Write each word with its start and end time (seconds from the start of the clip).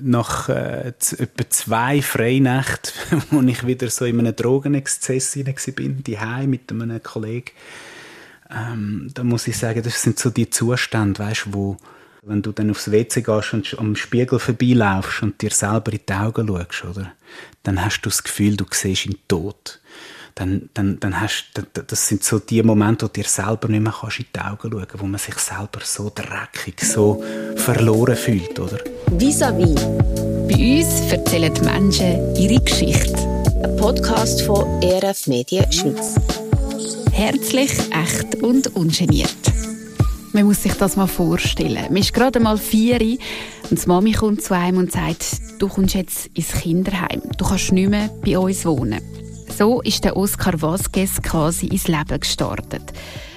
nach 0.00 0.48
äh, 0.48 0.88
etwa 0.88 1.50
zwei 1.50 2.02
Freinächten, 2.02 3.22
wo 3.30 3.42
ich 3.42 3.66
wieder 3.66 3.88
so 3.90 4.04
in 4.04 4.18
einem 4.18 4.34
Drogenexzess 4.34 5.38
bin, 5.74 6.02
die 6.04 6.18
mit 6.46 6.70
einem 6.70 7.02
Kollegen, 7.02 7.50
ähm, 8.50 9.10
da 9.14 9.24
muss 9.24 9.48
ich 9.48 9.56
sagen, 9.56 9.82
das 9.82 10.02
sind 10.02 10.18
so 10.18 10.30
die 10.30 10.50
Zustände, 10.50 11.18
weißt, 11.18 11.52
wo 11.52 11.76
wenn 12.26 12.42
du 12.42 12.52
dann 12.52 12.70
aufs 12.70 12.90
WC 12.90 13.22
gehst 13.22 13.52
und 13.52 13.78
am 13.78 13.96
Spiegel 13.96 14.38
vorbeilaufst 14.38 15.22
und 15.22 15.42
dir 15.42 15.50
selber 15.50 15.92
in 15.92 16.00
die 16.08 16.12
Augen 16.12 16.48
schaust, 16.48 16.84
oder? 16.84 17.12
Dann 17.62 17.84
hast 17.84 18.00
du 18.02 18.08
das 18.08 18.22
Gefühl, 18.22 18.56
du 18.56 18.64
siehst 18.70 19.06
ihn 19.06 19.18
tot. 19.28 19.80
Dann, 20.36 20.68
dann, 20.74 20.98
dann 20.98 21.20
hast, 21.20 21.44
das 21.86 22.08
sind 22.08 22.24
so 22.24 22.40
die 22.40 22.60
Momente, 22.60 23.04
wo 23.04 23.08
du 23.08 23.20
dir 23.20 23.28
selber 23.28 23.68
nicht 23.68 23.82
mehr 23.82 23.94
kannst 23.98 24.18
in 24.18 24.26
die 24.34 24.40
Augen 24.40 24.72
schauen 24.72 24.86
wo 24.98 25.06
man 25.06 25.20
sich 25.20 25.36
selber 25.36 25.80
so 25.84 26.10
dreckig, 26.12 26.80
so 26.80 27.22
verloren 27.54 28.16
fühlt, 28.16 28.58
oder? 28.58 28.78
Vis-à-vis. 29.12 29.80
Bei 30.48 30.78
uns 30.78 31.12
erzählen 31.12 31.54
die 31.54 31.60
Menschen 31.60 32.34
ihre 32.34 32.60
Geschichte. 32.60 33.16
Ein 33.62 33.76
Podcast 33.76 34.42
von 34.42 34.82
ERF 34.82 35.28
Medien 35.28 35.70
Schweiz. 35.70 36.16
Herzlich, 37.12 37.70
echt 37.92 38.42
und 38.42 38.74
ungeniert. 38.74 39.30
Man 40.32 40.46
muss 40.46 40.64
sich 40.64 40.74
das 40.74 40.96
mal 40.96 41.06
vorstellen. 41.06 41.84
Man 41.90 41.98
ist 41.98 42.12
gerade 42.12 42.40
mal 42.40 42.58
vier 42.58 43.00
und 43.70 43.84
die 43.84 43.88
Mami 43.88 44.10
kommt 44.12 44.42
zu 44.42 44.52
einem 44.56 44.78
und 44.78 44.90
sagt, 44.90 45.24
du 45.60 45.68
kommst 45.68 45.94
jetzt 45.94 46.26
ins 46.34 46.50
Kinderheim. 46.50 47.22
Du 47.38 47.44
kannst 47.44 47.70
nicht 47.70 47.88
mehr 47.88 48.10
bei 48.24 48.36
uns 48.36 48.66
wohnen. 48.66 49.00
So 49.48 49.80
ist 49.82 50.04
der 50.04 50.16
Oscar 50.16 50.60
Vasquez 50.60 51.22
quasi 51.22 51.66
ins 51.66 51.88
Leben 51.88 52.20
gestartet. 52.20 52.92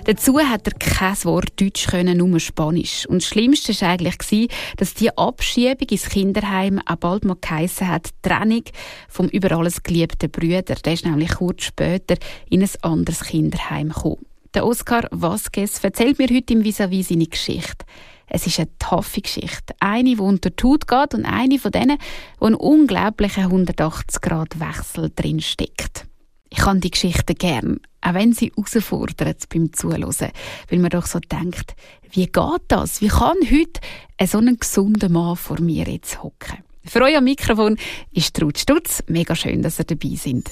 Dazu 0.05 0.39
hat 0.39 0.65
er 0.65 0.73
kein 0.73 1.23
Wort 1.25 1.59
Deutsch 1.59 1.87
können, 1.87 2.17
nur 2.17 2.39
Spanisch. 2.39 3.05
Und 3.07 3.21
das 3.21 3.29
Schlimmste 3.29 3.73
war 3.81 3.89
eigentlich, 3.89 4.49
dass 4.77 4.93
die 4.93 5.15
Abschiebung 5.17 5.89
ins 5.89 6.09
Kinderheim 6.09 6.81
auch 6.85 6.95
bald 6.95 7.25
mal 7.25 7.35
geheissen 7.39 7.89
hat, 7.89 8.09
Trennung 8.21 8.63
vom 9.09 9.27
über 9.27 9.51
alles 9.51 9.83
geliebten 9.83 10.31
Brüder. 10.31 10.75
Der 10.75 10.93
ist 10.93 11.05
nämlich 11.05 11.35
kurz 11.35 11.65
später 11.65 12.15
in 12.49 12.63
ein 12.63 12.69
anderes 12.81 13.25
Kinderheim 13.25 13.89
gekommen. 13.89 14.25
Der 14.53 14.65
Oscar 14.65 15.07
Vasquez 15.11 15.83
erzählt 15.83 16.19
mir 16.19 16.29
heute 16.33 16.53
im 16.53 16.63
Vis-a-vis 16.63 17.09
seine 17.09 17.27
Geschichte. 17.27 17.85
Es 18.27 18.47
ist 18.47 18.59
eine 18.59 18.69
taffe 18.79 19.21
Geschichte. 19.21 19.73
Eine, 19.79 20.15
die 20.15 20.21
unter 20.21 20.49
die 20.49 20.63
Haut 20.63 20.87
geht 20.87 21.13
und 21.13 21.25
eine 21.25 21.59
von 21.59 21.71
denen, 21.71 21.97
wo 22.39 22.45
ein 22.45 22.55
unglaublicher 22.55 23.45
180-Grad-Wechsel 23.45 25.11
drin 25.15 25.41
steckt. 25.41 26.06
Ich 26.49 26.59
kann 26.59 26.79
die 26.79 26.91
Geschichte 26.91 27.35
gern, 27.35 27.79
auch 28.01 28.13
wenn 28.13 28.33
sie 28.33 28.51
herausfordert 28.55 29.49
beim 29.49 29.73
Zuhören, 29.73 30.31
weil 30.69 30.79
man 30.79 30.89
doch 30.89 31.05
so 31.05 31.19
denkt, 31.19 31.75
wie 32.11 32.27
geht 32.27 32.61
das? 32.67 33.01
Wie 33.01 33.09
kann 33.09 33.37
heute 33.51 33.81
ein 34.17 34.27
so 34.27 34.37
ein 34.37 34.57
gesunder 34.57 35.09
Mann 35.09 35.35
vor 35.35 35.59
mir 35.59 35.85
jetzt 35.87 36.23
hocken? 36.23 36.63
Für 36.85 37.01
euer 37.01 37.19
Mikrofon 37.19 37.77
ist 38.13 38.41
Ruth 38.41 38.59
Stutz. 38.59 39.03
Mega 39.07 39.35
schön, 39.35 39.61
dass 39.61 39.77
ihr 39.77 39.85
dabei 39.85 40.15
seid. 40.15 40.49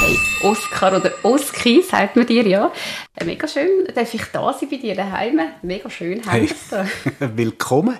Hey, 0.00 0.18
Oskar 0.42 0.96
oder 0.96 1.12
Oski, 1.22 1.82
sagt 1.82 2.16
man 2.16 2.26
dir 2.26 2.46
ja. 2.46 2.72
Äh, 3.14 3.24
mega 3.24 3.46
schön, 3.46 3.86
darf 3.94 4.12
ich 4.12 4.24
da 4.32 4.52
sein 4.52 4.68
bei 4.68 4.76
dir 4.76 4.96
daheim. 4.96 5.40
Mega 5.62 5.88
schön, 5.88 6.20
hey. 6.28 6.50
Willkommen. 7.20 7.96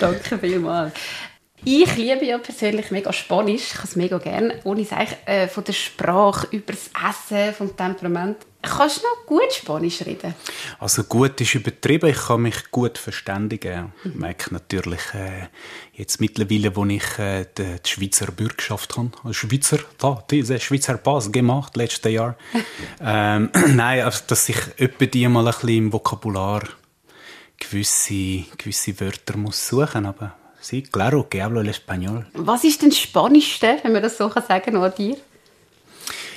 Danke 0.00 0.38
vielmals. 0.38 0.94
Ich 1.64 1.96
liebe 1.96 2.24
ja 2.24 2.38
persönlich 2.38 2.90
mega 2.90 3.12
Spanisch, 3.12 3.68
ich 3.68 3.74
kann 3.74 3.84
es 3.84 3.94
mega 3.94 4.18
gerne. 4.18 4.58
Ohne 4.64 4.84
sagen, 4.84 5.14
äh, 5.26 5.46
von 5.46 5.62
der 5.62 5.72
Sprache, 5.72 6.48
über 6.50 6.72
das 6.72 6.90
Essen, 7.08 7.54
vom 7.54 7.76
Temperament. 7.76 8.38
Kannst 8.62 8.98
du 8.98 9.02
noch 9.02 9.26
gut 9.26 9.52
Spanisch 9.52 10.04
reden? 10.04 10.34
Also 10.80 11.04
gut 11.04 11.40
ist 11.40 11.54
übertrieben, 11.54 12.10
ich 12.10 12.16
kann 12.16 12.42
mich 12.42 12.70
gut 12.72 12.98
verständigen. 12.98 13.92
Ich 14.04 14.14
merke 14.14 14.52
natürlich 14.52 15.00
äh, 15.14 15.48
jetzt 15.92 16.20
mittlerweile, 16.20 16.74
wo 16.74 16.84
ich 16.84 17.18
äh, 17.20 17.46
die, 17.56 17.76
die 17.84 17.88
Schweizer 17.88 18.32
Bürgerschaft 18.32 18.96
habe, 18.96 19.12
also 19.22 19.32
Schweizer, 19.32 19.78
da, 19.98 20.24
diese 20.28 20.58
Schweizer 20.58 20.96
Pass 20.96 21.30
gemacht, 21.30 21.76
letztes 21.76 22.12
Jahr. 22.12 22.36
ähm, 23.00 23.50
nein, 23.68 24.02
also, 24.02 24.24
dass 24.26 24.48
ich 24.48 24.58
etwa 24.78 25.06
die 25.06 25.28
mal 25.28 25.46
ein 25.46 25.52
bisschen 25.52 25.68
im 25.68 25.92
Vokabular 25.92 26.62
gewisse, 27.56 28.44
gewisse 28.58 28.98
Wörter 28.98 29.36
muss 29.36 29.68
suchen, 29.68 30.06
aber 30.06 30.36
Sí, 30.62 30.82
claro, 30.82 31.28
que 31.28 31.42
hablo 31.42 31.60
el 31.60 31.68
español. 31.68 32.26
Was 32.34 32.62
ist 32.62 32.82
denn 32.82 32.90
das 32.90 32.98
Spanischste, 33.00 33.78
wenn 33.82 33.92
man 33.92 34.02
das 34.02 34.16
so 34.16 34.28
sagen 34.30 34.64
kann, 34.64 34.76
an 34.76 34.92
dir? 34.96 35.16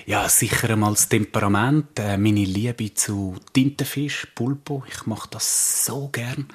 Ja, 0.07 0.29
sicher 0.29 0.69
einmal 0.69 0.91
das 0.91 1.09
Temperament, 1.09 1.97
äh, 1.97 2.17
meine 2.17 2.43
Liebe 2.43 2.93
zu 2.93 3.35
Tintenfisch, 3.53 4.27
Pulpo. 4.35 4.83
Ich 4.87 5.07
mache 5.07 5.29
das 5.31 5.85
so 5.85 6.09
gern. 6.11 6.47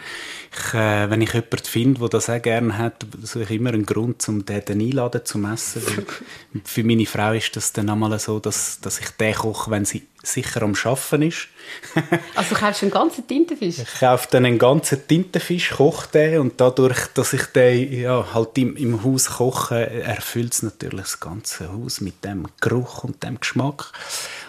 Ich, 0.52 0.74
äh, 0.74 1.10
wenn 1.10 1.20
ich 1.20 1.32
jemanden 1.32 1.64
finde, 1.64 2.00
der 2.00 2.08
das 2.10 2.30
auch 2.30 2.42
gern 2.42 2.78
hat, 2.78 3.04
suche 3.22 3.44
ich 3.44 3.50
immer 3.50 3.70
einen 3.70 3.86
Grund, 3.86 4.28
um 4.28 4.44
den 4.44 4.62
einladen 4.68 5.24
zum 5.24 5.52
Essen. 5.52 5.82
für 6.64 6.84
meine 6.84 7.06
Frau 7.06 7.32
ist 7.32 7.56
das 7.56 7.72
dann 7.72 7.90
einmal 7.90 8.16
so, 8.20 8.38
dass, 8.38 8.80
dass 8.80 9.00
ich 9.00 9.10
den 9.10 9.34
koche, 9.34 9.70
wenn 9.72 9.84
sie 9.84 10.06
sicher 10.22 10.62
am 10.62 10.74
Arbeiten 10.74 11.22
ist. 11.22 11.48
also 12.34 12.54
du 12.54 12.60
kaufst 12.60 12.82
einen 12.82 12.90
ganzen 12.90 13.26
Tintenfisch? 13.26 13.78
Ich 13.78 14.00
kaufe 14.00 14.28
dann 14.30 14.44
einen 14.44 14.58
ganzen 14.58 15.06
Tintenfisch, 15.06 15.70
koche 15.70 16.08
den 16.12 16.40
und 16.40 16.60
dadurch, 16.60 17.06
dass 17.14 17.32
ich 17.32 17.44
den 17.46 18.00
ja, 18.00 18.34
halt 18.34 18.58
im, 18.58 18.76
im 18.76 19.02
Haus 19.02 19.30
koche, 19.30 19.88
erfüllt 19.88 20.52
es 20.54 20.62
natürlich 20.62 21.02
das 21.02 21.20
ganze 21.20 21.72
Haus 21.72 22.00
mit 22.00 22.24
dem 22.24 22.46
Geruch 22.60 23.04
und 23.04 23.22
dem 23.22 23.40
Geschmack. 23.40 23.92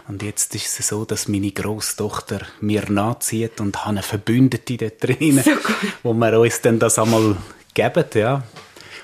Und 0.08 0.24
jetzt 0.24 0.54
ist 0.56 0.80
es 0.80 0.88
so, 0.88 1.06
dass 1.06 1.28
meine 1.28 1.52
Großtochter 1.52 2.42
mir 2.60 2.90
nachzieht 2.90 3.62
und 3.62 3.78
habe 3.78 3.90
eine 3.90 4.04
Verbündete 4.04 4.78
dort 4.78 5.04
drin, 5.04 5.42
so 5.44 5.52
wo 6.04 6.14
wir 6.14 6.40
uns 6.40 6.62
dann 6.62 6.80
das 6.80 7.00
einmal 7.00 7.38
geben, 7.74 8.06
ja. 8.16 8.44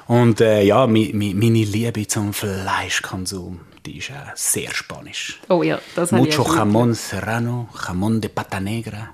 Und 0.07 0.39
äh, 0.39 0.63
ja, 0.63 0.87
mi, 0.87 1.11
mi, 1.13 1.33
meine 1.33 1.65
Liebe 1.65 2.07
zum 2.07 2.33
Fleischkonsum 2.33 3.59
die 3.87 3.97
ist 3.97 4.11
auch 4.11 4.35
sehr 4.35 4.73
spanisch. 4.73 5.39
Oh 5.47 5.63
ja, 5.63 5.79
das 5.95 6.11
habe 6.11 6.23
Mucho 6.23 6.43
ich 6.43 6.57
jamón 6.57 6.93
serrano, 6.93 7.69
jamón 7.73 8.19
de 8.19 8.29
pata 8.29 8.59
negra. 8.59 9.13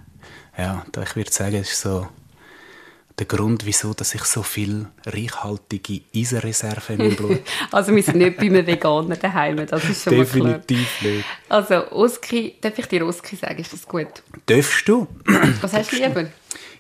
Ja, 0.58 0.86
ich 1.04 1.16
würde 1.16 1.32
sagen, 1.32 1.58
das 1.58 1.72
ist 1.72 1.82
so 1.82 2.08
der 3.18 3.28
Grund, 3.28 3.66
wieso 3.66 3.94
dass 3.94 4.16
ich 4.16 4.24
so 4.24 4.42
viel 4.42 4.88
reichhaltige 5.06 6.02
Eisenreserven 6.16 7.00
in 7.00 7.06
meinem 7.06 7.16
Blut 7.16 7.42
Also 7.72 7.96
wir 7.96 8.02
sind 8.02 8.18
nicht 8.18 8.38
bei 8.38 8.48
einem 8.48 8.66
Veganer 8.66 9.16
daheim, 9.16 9.66
das 9.68 9.84
ist 9.88 10.04
schon 10.04 10.18
Definitiv 10.18 10.44
mal 10.44 10.60
klar. 11.00 11.14
nicht. 11.14 11.26
Also 11.50 11.92
Oski, 11.92 12.56
darf 12.60 12.78
ich 12.80 12.88
dir 12.88 13.06
Oski 13.06 13.36
sagen, 13.36 13.60
ist 13.60 13.74
das 13.74 13.88
gut? 13.88 14.24
Darfst 14.48 14.88
du. 14.88 15.08
Was 15.62 15.74
hast 15.74 15.92
du 15.92 15.98
lieber? 15.98 16.26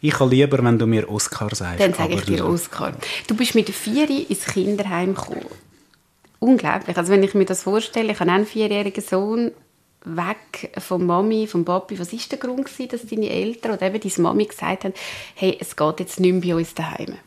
Ich 0.01 0.19
habe 0.19 0.29
lieber, 0.31 0.63
wenn 0.63 0.79
du 0.79 0.87
mir 0.87 1.07
Oscar 1.07 1.53
sagst. 1.53 1.79
Dann 1.79 1.93
sage 1.93 2.15
ich 2.15 2.25
dir 2.25 2.45
Oscar. 2.45 2.93
Du 3.27 3.35
bist 3.35 3.53
mit 3.53 3.69
vier 3.69 4.09
ins 4.09 4.45
Kinderheim 4.45 5.13
gekommen 5.13 5.45
unglaublich. 6.43 6.97
Also 6.97 7.11
wenn 7.11 7.23
ich 7.23 7.33
mir 7.33 7.45
das 7.45 7.63
vorstelle, 7.63 8.11
ich 8.11 8.19
habe 8.19 8.31
einen 8.31 8.45
vierjährigen 8.45 9.03
Sohn, 9.03 9.51
weg 10.05 10.71
von 10.79 11.05
Mami, 11.05 11.47
vom 11.47 11.65
Papi. 11.65 11.97
Was 11.99 12.13
ist 12.13 12.31
der 12.31 12.39
Grund 12.39 12.65
gewesen, 12.65 12.89
dass 12.89 13.05
deine 13.05 13.29
Eltern 13.29 13.73
oder 13.73 13.87
eben 13.87 13.99
deine 13.99 14.21
Mami 14.21 14.45
gesagt 14.45 14.83
haben, 14.83 14.93
hey, 15.35 15.57
es 15.59 15.75
geht 15.75 15.99
jetzt 15.99 16.19
nicht 16.19 16.33
mehr 16.33 16.55
bei 16.55 16.59
uns 16.59 16.73
daheim? 16.73 17.17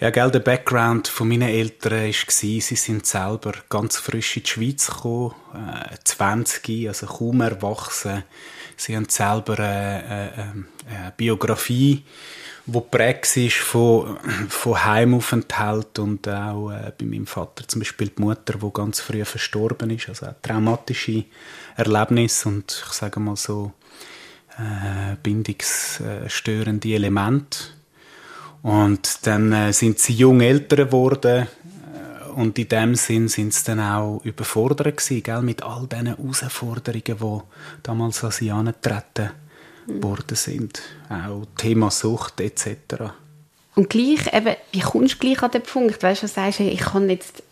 Ja, 0.00 0.08
gell, 0.08 0.30
der 0.30 0.40
Background 0.40 1.08
von 1.08 1.28
meinen 1.28 1.48
Eltern 1.48 2.06
war, 2.06 2.12
sie 2.12 2.60
sind 2.60 3.04
selber 3.04 3.52
ganz 3.68 3.98
frisch 3.98 4.38
in 4.38 4.44
die 4.44 4.48
Schweiz 4.48 4.86
gekommen, 4.86 5.34
äh, 5.54 5.96
20, 6.02 6.88
also 6.88 7.06
kaum 7.06 7.42
erwachsen. 7.42 8.24
Sie 8.76 8.96
haben 8.96 9.10
selber 9.10 9.58
eine, 9.58 10.32
eine, 10.34 10.64
eine 10.88 11.12
Biografie 11.18 12.02
wo 12.72 12.80
prägt 12.80 13.36
ist 13.36 13.56
von, 13.56 14.16
von 14.48 14.84
Heimaufenthalt 14.84 15.98
und 15.98 16.28
auch 16.28 16.70
äh, 16.70 16.92
bei 16.96 17.04
meinem 17.04 17.26
Vater 17.26 17.66
zum 17.66 17.80
Beispiel 17.80 18.08
die 18.08 18.22
Mutter, 18.22 18.54
die 18.54 18.72
ganz 18.72 19.00
früh 19.00 19.24
verstorben 19.24 19.90
ist, 19.90 20.08
also 20.08 20.26
auch 20.26 20.34
traumatische 20.42 21.24
Erlebnisse 21.76 22.48
und 22.48 22.84
ich 22.86 22.92
sage 22.92 23.20
mal 23.20 23.36
so 23.36 23.72
äh, 24.58 25.16
bindungsstörende 25.22 26.94
Elemente. 26.94 27.58
Und 28.62 29.26
dann 29.26 29.52
äh, 29.52 29.72
sind 29.72 29.98
sie 29.98 30.14
jung 30.14 30.40
älter 30.40 30.76
geworden 30.76 31.46
äh, 31.46 32.30
und 32.30 32.58
in 32.58 32.68
dem 32.68 32.94
Sinn 32.94 33.28
sind 33.28 33.54
sie 33.54 33.64
dann 33.64 33.80
auch 33.80 34.20
überfordert 34.24 34.96
gewesen, 34.96 35.22
gell, 35.22 35.42
mit 35.42 35.62
all 35.62 35.86
diesen 35.86 36.06
Herausforderungen, 36.06 37.02
die 37.04 37.40
damals 37.82 38.22
an 38.22 38.30
sie 38.30 38.50
angetreten 38.50 39.30
geworden 39.86 40.34
sind. 40.34 40.82
Auch 41.08 41.46
Thema 41.56 41.90
Sucht 41.90 42.40
etc. 42.40 43.12
Und 43.74 43.88
gleich, 43.88 44.32
eben, 44.32 44.56
wie 44.72 44.80
kommst 44.80 45.14
du 45.14 45.18
gleich 45.18 45.42
an 45.42 45.50
den 45.50 45.62
Punkt, 45.62 46.02
weißt 46.02 46.22
du, 46.22 46.28
sagst, 46.28 46.60
ich 46.60 46.80
kann 46.80 47.08
jetzt, 47.08 47.42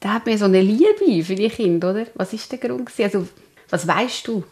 da 0.00 0.14
hat 0.14 0.26
mir 0.26 0.38
so 0.38 0.44
eine 0.44 0.60
Liebe 0.60 1.24
für 1.24 1.34
die 1.34 1.48
Kinder, 1.48 1.90
oder? 1.90 2.06
Was 2.14 2.32
ist 2.32 2.50
der 2.52 2.58
Grund 2.58 2.90
Also, 2.98 3.26
was 3.70 3.86
weißt 3.86 4.28
du? 4.28 4.44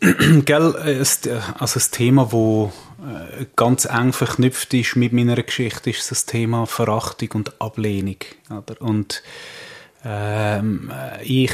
Gell, 0.44 0.74
also 0.74 1.74
das 1.74 1.90
Thema, 1.90 2.24
das 2.24 2.70
äh, 3.06 3.46
ganz 3.56 3.84
eng 3.84 4.12
verknüpft 4.12 4.72
ist 4.74 4.96
mit 4.96 5.12
meiner 5.12 5.42
Geschichte, 5.42 5.90
ist 5.90 6.10
das 6.10 6.26
Thema 6.26 6.66
Verachtung 6.66 7.30
und 7.34 7.60
Ablehnung. 7.60 8.16
Oder? 8.50 8.80
Und 8.80 9.22
ähm, 10.04 10.90
ich 11.22 11.52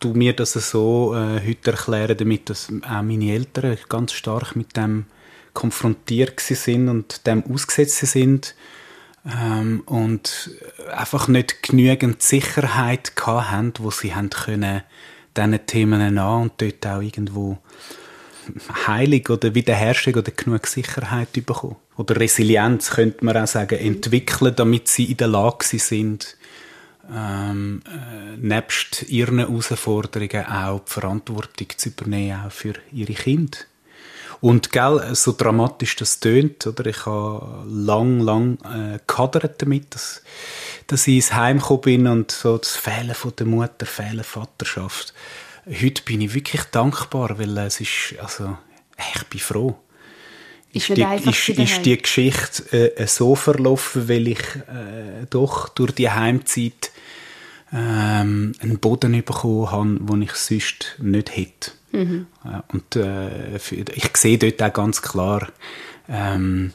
du 0.00 0.14
mir 0.14 0.34
das 0.34 0.52
so 0.52 1.14
äh, 1.14 1.40
heute 1.46 1.72
erklären, 1.72 2.16
damit 2.16 2.50
dass 2.50 2.68
auch 2.82 3.02
meine 3.02 3.32
Eltern 3.32 3.76
ganz 3.88 4.12
stark 4.12 4.56
mit 4.56 4.76
dem 4.76 5.06
konfrontiert 5.52 6.40
sind 6.40 6.88
und 6.88 7.26
dem 7.26 7.44
ausgesetzt 7.44 7.98
sind. 8.06 8.54
ähm, 9.26 9.82
und 9.86 10.50
einfach 10.96 11.28
nicht 11.28 11.62
genügend 11.62 12.22
Sicherheit 12.22 13.12
haben, 13.26 13.72
wo 13.78 13.90
sie 13.90 14.14
haben 14.14 14.30
können 14.30 14.82
diesen 15.36 15.66
Themen 15.66 16.18
an 16.18 16.42
und 16.42 16.52
dort 16.58 16.86
auch 16.86 17.00
irgendwo 17.00 17.58
Heilung 18.86 19.26
oder 19.28 19.54
Wiederherstellung 19.54 20.20
oder 20.22 20.32
genug 20.32 20.66
Sicherheit 20.66 21.32
bekommen. 21.32 21.76
Oder 21.96 22.18
Resilienz 22.18 22.90
könnte 22.90 23.24
man 23.24 23.36
auch 23.36 23.46
sagen, 23.46 23.78
entwickeln, 23.78 24.54
damit 24.56 24.88
sie 24.88 25.04
in 25.04 25.18
der 25.18 25.28
Lage 25.28 25.78
sind, 25.78 26.36
ähm, 27.12 27.82
äh, 27.86 28.36
nebst 28.36 29.04
ihren 29.08 29.38
Herausforderungen 29.38 30.46
auch 30.46 30.80
die 30.80 30.90
Verantwortung 30.90 31.68
zu 31.76 31.88
übernehmen, 31.88 32.40
auch 32.46 32.52
für 32.52 32.74
ihre 32.92 33.14
Kinder. 33.14 33.58
Und 34.40 34.72
gell, 34.72 35.14
so 35.14 35.34
dramatisch 35.36 35.96
das 35.96 36.18
tönt, 36.20 36.66
oder? 36.66 36.86
Ich 36.86 37.04
habe 37.04 37.64
lang, 37.68 38.20
lang 38.20 38.58
äh, 38.64 38.98
gehadert 39.06 39.60
damit, 39.60 39.94
dass, 39.94 40.22
dass 40.86 41.06
ich 41.06 41.16
ins 41.16 41.34
Heim 41.34 41.58
gekommen 41.58 41.80
bin 41.82 42.06
und 42.06 42.30
so 42.30 42.56
das 42.56 42.74
Fehlen 42.74 43.14
von 43.14 43.34
der 43.38 43.46
Mutter, 43.46 43.84
Fehlen 43.84 44.24
Vaterschaft. 44.24 45.12
Heute 45.66 46.02
bin 46.02 46.22
ich 46.22 46.32
wirklich 46.32 46.64
dankbar, 46.64 47.38
weil 47.38 47.56
es 47.58 47.80
ist, 47.80 48.14
also, 48.18 48.56
ich 49.14 49.24
bin 49.24 49.40
froh. 49.40 49.78
Ist, 50.72 50.88
ist, 50.88 50.96
die, 50.96 51.28
ist, 51.28 51.48
ist 51.48 51.84
die 51.84 51.98
Geschichte 51.98 52.96
äh, 52.96 53.06
so 53.06 53.34
verlaufen, 53.34 54.08
weil 54.08 54.28
ich 54.28 54.38
äh, 54.38 55.26
doch 55.28 55.68
durch 55.68 55.92
die 55.92 56.10
Heimzeit 56.10 56.92
ähm, 57.72 58.52
einen 58.60 58.78
Boden 58.78 59.12
bekommen 59.12 59.70
habe, 59.70 59.98
den 60.00 60.22
ich 60.22 60.32
sonst 60.32 60.96
nicht 60.98 61.36
hätte. 61.36 61.72
Mhm. 61.92 62.26
Ja, 62.44 62.64
und 62.72 62.96
äh, 62.96 63.56
ich 63.56 64.16
sehe 64.16 64.38
dort 64.38 64.62
auch 64.62 64.72
ganz 64.72 65.02
klar 65.02 65.48
ähm, 66.08 66.72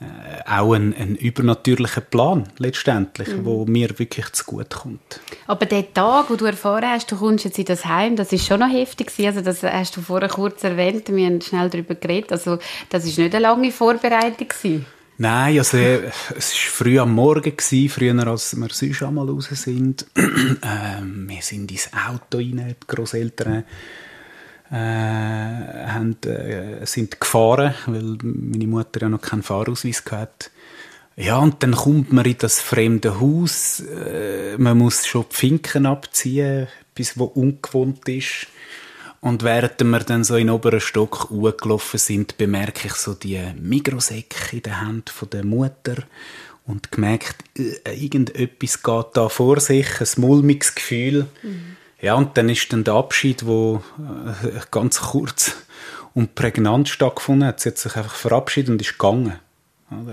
äh, 0.00 0.50
auch 0.50 0.74
einen, 0.74 0.94
einen, 0.94 1.14
übernatürlichen 1.14 2.02
Plan 2.10 2.44
letztendlich, 2.58 3.28
mhm. 3.28 3.44
wo 3.44 3.64
mir 3.64 3.98
wirklich 3.98 4.32
zu 4.32 4.44
gut 4.44 4.70
kommt. 4.70 5.20
Aber 5.46 5.66
der 5.66 5.92
Tag, 5.94 6.30
wo 6.30 6.36
du 6.36 6.46
erfahren 6.46 6.90
hast, 6.90 7.12
du 7.12 7.16
kommst 7.16 7.44
jetzt 7.44 7.58
in 7.58 7.64
das 7.64 7.84
Heim, 7.84 8.16
das 8.16 8.32
ist 8.32 8.46
schon 8.46 8.60
noch 8.60 8.70
heftig 8.70 9.12
Also 9.24 9.40
das 9.40 9.62
hast 9.62 9.96
du 9.96 10.00
vorher 10.00 10.28
kurz 10.28 10.64
erwähnt, 10.64 11.08
wir 11.08 11.26
haben 11.26 11.40
schnell 11.40 11.70
darüber 11.70 11.94
geredet. 11.94 12.32
Also 12.32 12.58
das 12.90 13.04
ist 13.04 13.18
nicht 13.18 13.34
eine 13.34 13.42
lange 13.42 13.70
Vorbereitung 13.70 14.48
gewesen. 14.48 14.86
Nein, 15.16 15.58
also 15.58 15.76
es 15.78 16.34
war 16.34 16.70
früh 16.72 16.98
am 16.98 17.14
Morgen, 17.14 17.56
gewesen, 17.56 17.88
früher 17.88 18.26
als 18.26 18.56
wir 18.56 18.68
sonst 18.70 19.02
einmal 19.02 19.28
raus 19.28 19.48
sind. 19.52 20.06
ähm, 20.16 21.28
wir 21.28 21.42
sind 21.42 21.70
ins 21.70 21.90
Auto 21.92 22.38
rein, 22.38 22.74
die 22.80 22.86
Grosseltern 22.86 23.64
äh, 24.70 24.74
haben, 24.74 26.16
äh, 26.24 26.84
sind 26.84 27.20
gefahren, 27.20 27.74
weil 27.86 28.18
meine 28.22 28.66
Mutter 28.66 29.02
ja 29.02 29.08
noch 29.08 29.20
keinen 29.20 29.44
Fahrausweis 29.44 30.02
hatte. 30.10 30.50
Ja, 31.16 31.38
und 31.38 31.62
dann 31.62 31.72
kommt 31.76 32.12
man 32.12 32.24
in 32.24 32.38
das 32.38 32.60
fremde 32.60 33.20
Haus, 33.20 33.80
äh, 33.80 34.58
man 34.58 34.78
muss 34.78 35.06
schon 35.06 35.26
die 35.30 35.36
Finken 35.36 35.86
abziehen, 35.86 36.66
bis 36.92 37.16
wo 37.16 37.24
ungewohnt 37.26 38.08
ist. 38.08 38.48
Und 39.24 39.42
während 39.42 39.82
wir 39.82 40.00
dann 40.00 40.22
so 40.22 40.36
in 40.36 40.48
den 40.48 40.54
oberen 40.54 40.82
Stock 40.82 41.30
hochgelaufen 41.30 41.98
sind, 41.98 42.36
bemerke 42.36 42.88
ich 42.88 42.92
so 42.92 43.14
die 43.14 43.40
Mikrosäcke 43.58 44.54
in 44.54 44.60
der 44.60 44.82
Hand 44.82 45.08
von 45.08 45.30
der 45.30 45.46
Mutter 45.46 45.94
und 46.66 46.92
gemerkt, 46.92 47.36
äh, 47.58 47.94
irgendetwas 47.94 48.82
geht 48.82 49.06
da 49.14 49.30
vor 49.30 49.60
sich, 49.60 49.86
ein 49.98 50.20
mulmiges 50.20 50.74
Gefühl. 50.74 51.26
Mhm. 51.42 51.76
Ja, 52.02 52.16
und 52.16 52.36
dann 52.36 52.50
ist 52.50 52.70
dann 52.70 52.84
der 52.84 52.92
Abschied, 52.92 53.46
wo 53.46 53.82
äh, 53.98 54.60
ganz 54.70 55.00
kurz 55.00 55.56
und 56.12 56.34
prägnant 56.34 56.90
stattgefunden 56.90 57.48
hat. 57.48 57.60
Sie 57.60 57.70
hat 57.70 57.78
sich 57.78 57.96
einfach 57.96 58.16
verabschiedet 58.16 58.72
und 58.72 58.82
ist 58.82 58.98
gegangen. 58.98 59.38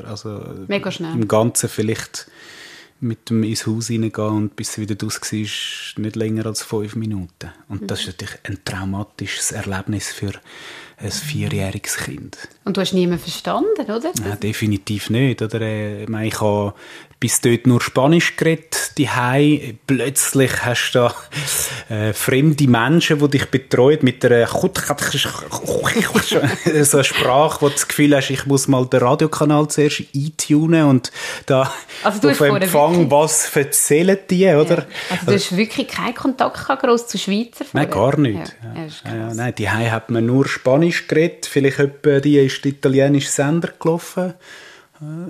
Also, 0.05 0.41
Mega 0.69 0.89
schnell. 0.89 1.11
Im 1.15 1.27
Ganzen 1.27 1.67
vielleicht 1.67 2.27
mit 3.01 3.30
dem 3.30 3.44
ins 3.44 3.65
Haus 3.65 3.88
hineingehen 3.88 4.30
und 4.30 4.56
bis 4.56 4.74
sie 4.74 4.81
wieder 4.81 4.95
raus 5.03 5.19
war, 5.21 6.03
nicht 6.03 6.15
länger 6.15 6.45
als 6.45 6.62
fünf 6.63 6.95
Minuten. 6.95 7.51
Und 7.68 7.89
das 7.89 8.01
ist 8.01 8.06
mhm. 8.07 8.12
natürlich 8.12 8.39
ein 8.44 8.59
traumatisches 8.63 9.51
Erlebnis 9.51 10.12
für 10.12 10.33
ein 11.01 11.12
vierjähriges 11.12 11.98
Kind. 11.98 12.38
Und 12.63 12.77
du 12.77 12.81
hast 12.81 12.94
niemanden 12.94 13.24
verstanden, 13.24 13.83
oder? 13.83 14.12
Nein, 14.24 14.39
definitiv 14.39 15.09
nicht. 15.09 15.42
Oder? 15.42 15.62
Äh, 15.62 16.27
ich 16.27 16.42
habe 16.42 16.74
bis 17.21 17.39
dort 17.39 17.65
nur 17.68 17.80
Spanisch 17.81 18.36
geredet, 18.36 18.98
die 18.98 19.07
Plötzlich 19.86 20.65
hast 20.65 20.94
du 20.94 21.00
da 21.00 21.13
äh, 21.95 22.13
fremde 22.13 22.68
Menschen, 22.68 23.19
die 23.19 23.30
dich 23.30 23.45
betreuen 23.45 24.00
mit 24.01 24.25
einer 24.25 24.48
so 26.83 27.04
Sprache, 27.04 27.62
wo 27.62 27.68
du 27.68 27.74
das 27.74 27.88
Gefühl 27.88 28.15
hast, 28.15 28.31
ich 28.31 28.47
muss 28.47 28.68
mal 28.68 28.88
den 28.88 29.01
Radiokanal 29.01 29.68
zuerst 29.68 30.01
eintunen 30.15 30.86
und 30.86 31.12
da 31.45 31.71
also 32.04 32.27
auf 32.27 32.42
Empfang, 32.42 33.12
was 33.12 33.56
erzählen 33.56 34.18
die, 34.27 34.47
oder? 34.47 34.80
Ja. 34.80 34.86
Also 35.12 35.25
du 35.27 35.33
hast 35.33 35.56
wirklich 35.56 35.89
keinen 35.89 36.15
Kontakt 36.15 36.81
groß 36.81 37.07
zu 37.07 37.19
Schweizer 37.19 37.65
Nein, 37.74 37.88
gar 37.89 38.18
nicht. 38.18 38.56
Ja. 39.06 39.13
Ja. 39.13 39.33
Nein, 39.33 39.54
die 39.56 39.69
hat 39.69 40.09
man 40.09 40.25
nur 40.25 40.47
Spanisch 40.47 40.90
geredet, 40.91 41.45
vielleicht 41.45 41.79
etwa, 41.79 42.19
die 42.19 42.38
ist 42.38 42.65
italienischer 42.65 43.31
Sender 43.31 43.69
gelaufen 43.79 44.33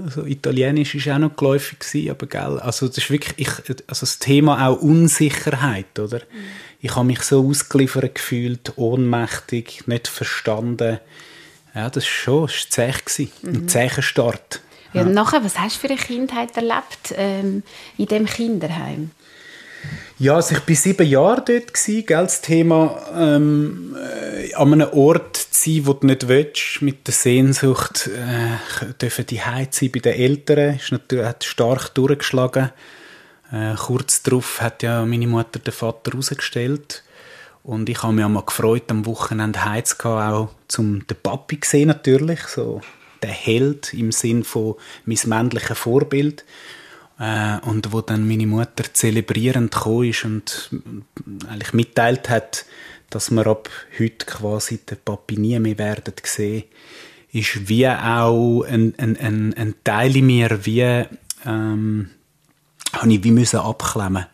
also 0.03 0.25
Italienisch 0.25 0.95
ist 0.95 1.07
auch 1.07 1.17
noch 1.17 1.35
geläufig 1.35 1.79
gewesen, 1.79 2.09
aber 2.09 2.27
gell, 2.27 2.59
also 2.59 2.87
das 2.87 2.97
ist 2.97 3.09
wirklich, 3.09 3.33
ich, 3.37 3.79
also 3.87 4.01
das 4.01 4.19
Thema 4.19 4.67
auch 4.67 4.81
Unsicherheit, 4.81 5.97
oder? 5.97 6.17
Mhm. 6.17 6.43
Ich 6.81 6.95
habe 6.95 7.05
mich 7.05 7.21
so 7.21 7.47
ausgeliefert 7.47 8.15
gefühlt, 8.15 8.73
ohnmächtig, 8.77 9.87
nicht 9.87 10.09
verstanden. 10.09 10.99
Ja, 11.73 11.89
das 11.89 12.03
war 12.03 12.09
schon 12.09 12.45
das 12.47 12.69
zäh 12.69 12.91
gewesen, 12.91 13.31
mhm. 13.43 13.49
ein 13.49 13.67
zäher 13.69 14.01
Start. 14.01 14.61
Ja, 14.93 15.03
und 15.03 15.13
nachher, 15.13 15.41
was 15.45 15.57
hast 15.57 15.77
du 15.77 15.87
für 15.87 15.93
eine 15.93 16.01
Kindheit 16.01 16.57
erlebt 16.57 17.13
ähm, 17.15 17.63
in 17.97 18.07
dem 18.07 18.25
Kinderheim? 18.25 19.11
Ja, 20.21 20.35
also 20.35 20.53
ich 20.53 20.68
war 20.68 20.75
sieben 20.75 21.07
Jahre 21.07 21.44
dort, 21.44 21.73
gewesen, 21.73 22.06
gell, 22.06 22.23
das 22.25 22.41
Thema 22.41 22.95
ähm, 23.18 23.97
äh, 23.97 24.53
an 24.53 24.71
einem 24.71 24.89
Ort 24.94 25.35
zu 25.35 25.47
sein, 25.51 25.88
wo 25.88 25.94
du 25.94 26.06
nicht 26.06 26.27
willst, 26.27 26.83
mit 26.83 27.07
der 27.07 27.13
Sehnsucht, 27.15 28.07
äh, 28.07 28.94
dürfen 29.01 29.25
die 29.25 29.41
Heiz 29.41 29.79
sein 29.79 29.89
bei 29.91 29.97
den 29.97 30.13
Eltern, 30.13 30.75
ist 30.75 30.91
natürlich, 30.91 31.25
hat 31.25 31.44
stark 31.44 31.95
durchgeschlagen. 31.95 32.69
Äh, 33.51 33.73
kurz 33.73 34.21
darauf 34.21 34.62
hat 34.62 34.83
ja 34.83 35.03
meine 35.07 35.25
Mutter 35.25 35.57
den 35.57 35.73
Vater 35.73 36.13
rausgestellt 36.13 37.03
und 37.63 37.89
ich 37.89 38.03
habe 38.03 38.13
mich 38.13 38.24
auch 38.24 38.29
mal 38.29 38.45
gefreut, 38.45 38.91
am 38.91 39.07
Wochenende 39.07 39.65
Heiz 39.65 39.97
auch 40.06 40.50
zum 40.67 41.07
den 41.07 41.17
Papi 41.17 41.56
gesehen 41.56 41.88
natürlich, 41.88 42.41
so 42.41 42.81
der 43.24 43.31
Held 43.31 43.91
im 43.95 44.12
Sinn 44.12 44.44
von 44.44 44.75
mein 45.03 45.17
männliches 45.25 45.79
Vorbild. 45.79 46.45
Äh, 47.21 47.59
und 47.68 47.94
wo 47.94 48.01
dann 48.01 48.27
meine 48.27 48.48
Mutter 48.48 48.91
zelebrierend 48.91 49.72
gekommen 49.72 50.10
ist 50.10 50.25
und 50.25 50.72
eigentlich 51.48 51.74
mitteilt 51.74 52.29
hat, 52.29 52.65
dass 53.12 53.29
wir 53.29 53.45
ab 53.45 53.69
heute 54.00 54.25
quasi 54.25 54.79
den 54.79 54.98
Papi 55.05 55.38
nie 55.38 55.60
mehr 55.60 55.77
werden 55.77 56.15
sehen, 56.24 56.63
ist 57.31 57.69
wie 57.69 57.88
auch 57.88 58.63
ein, 58.63 58.95
ein, 58.98 59.17
ein, 59.17 59.53
ein 59.53 59.75
Teil 59.84 60.17
in 60.17 60.25
mir, 60.25 60.65
wie 60.65 61.05
ähm, 61.45 62.10
habe 62.91 63.13
ich 63.13 63.24
wie 63.24 63.31
müssen 63.31 63.60
abklemmen. 63.60 64.25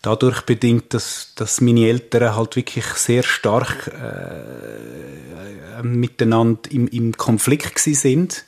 Dadurch 0.00 0.40
bedingt, 0.42 0.94
dass, 0.94 1.34
dass 1.34 1.60
meine 1.60 1.86
Eltern 1.86 2.34
halt 2.34 2.56
wirklich 2.56 2.86
sehr 2.94 3.24
stark 3.24 3.88
äh, 3.88 5.82
miteinander 5.82 6.70
im, 6.70 6.88
im 6.88 7.14
Konflikt 7.14 7.78
sind 7.78 8.45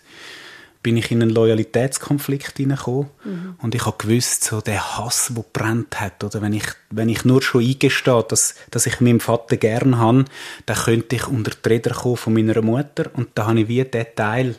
bin 0.89 0.97
ich 0.97 1.11
in 1.11 1.21
einen 1.21 1.33
Loyalitätskonflikt 1.33 2.57
hineingekommen. 2.57 3.11
Mhm. 3.23 3.57
Und 3.61 3.75
ich 3.75 3.85
habe 3.85 3.99
gewusst, 3.99 4.45
so 4.45 4.63
der 4.63 4.97
Hass, 4.97 5.31
der 5.37 5.45
brennt 5.53 6.01
hat, 6.01 6.25
oder 6.25 6.41
wenn 6.41 6.55
ich, 6.55 6.65
wenn 6.89 7.11
ich 7.11 7.27
nur 7.27 7.43
schon 7.43 7.63
eingestehe, 7.63 8.25
dass, 8.27 8.55
dass 8.71 8.87
ich 8.87 8.99
meinen 9.03 9.21
Vater 9.21 9.59
gern 9.59 9.99
habe, 9.99 10.25
dann 10.65 10.77
könnte 10.79 11.17
ich 11.17 11.29
unter 11.29 11.51
die 11.51 11.69
Räder 11.69 11.91
kommen 11.91 12.17
von 12.17 12.33
meiner 12.33 12.63
Mutter. 12.63 13.11
Und 13.13 13.29
da 13.35 13.49
habe 13.49 13.61
ich 13.61 13.69
wie 13.69 13.85
diesen 13.85 14.07
Teil, 14.17 14.55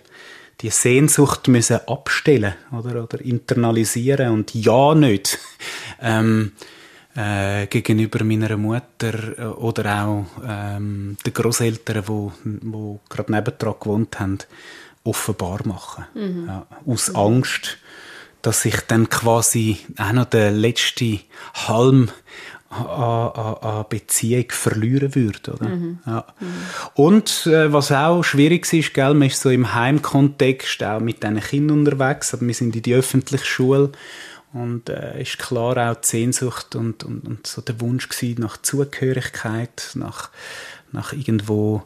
die 0.62 0.70
Sehnsucht 0.70 1.48
müssen 1.48 1.80
abstellen, 1.88 2.54
oder, 2.72 3.04
oder 3.04 3.20
internalisieren 3.22 4.32
und 4.32 4.54
ja 4.54 4.94
nicht, 4.94 5.40
ähm, 6.00 6.52
äh, 7.16 7.66
gegenüber 7.66 8.24
meiner 8.24 8.56
Mutter 8.56 9.36
äh, 9.36 9.46
oder 9.46 10.04
auch 10.06 10.26
ähm, 10.48 11.18
den 11.26 11.34
Großeltern, 11.34 12.04
wo, 12.06 12.32
wo 12.44 13.00
gerade 13.10 13.32
nebendran 13.32 13.74
gewohnt 13.80 14.20
haben 14.20 14.38
offenbar 15.10 15.60
machen. 15.66 16.06
Mhm. 16.14 16.46
Ja, 16.48 16.66
aus 16.86 17.10
mhm. 17.10 17.16
Angst, 17.16 17.78
dass 18.42 18.66
ich 18.66 18.80
dann 18.88 19.10
quasi 19.10 19.80
auch 19.98 20.14
noch 20.14 20.26
den 20.26 20.56
letzten 20.56 21.20
Halm 21.54 22.10
an, 22.70 22.86
an, 22.86 23.56
an 23.62 23.86
Beziehung 23.90 24.46
verlieren 24.50 25.16
würde. 25.16 25.54
Oder? 25.54 25.70
Mhm. 25.70 26.00
Ja. 26.06 26.26
Mhm. 26.40 26.48
Und 26.94 27.48
äh, 27.48 27.74
was 27.74 27.92
auch 27.92 28.24
schwierig 28.24 28.72
ist, 28.72 28.94
gell, 28.94 29.14
man 29.14 29.28
ist 29.28 29.42
so 29.42 29.50
im 29.50 29.74
Heimkontext 29.74 30.84
auch 30.84 31.00
mit 31.00 31.24
diesen 31.24 31.40
Kindern 31.40 31.80
unterwegs, 31.80 32.34
aber 32.34 32.46
wir 32.46 32.54
sind 32.54 32.76
in 32.76 32.82
die 32.84 32.94
öffentliche 32.94 33.46
Schule 33.46 33.92
und 34.54 34.90
äh, 34.90 35.22
ist 35.22 35.40
klar 35.40 35.92
auch 35.92 35.96
die 35.96 36.08
Sehnsucht 36.08 36.76
und, 36.76 37.04
und, 37.04 37.28
und 37.28 37.48
so 37.48 37.62
der 37.62 37.82
Wunsch 37.82 38.08
gewesen 38.08 38.42
nach 38.42 38.58
Zugehörigkeit, 38.58 39.92
nach, 39.96 40.30
nach 40.92 41.14
irgendwo 41.14 41.84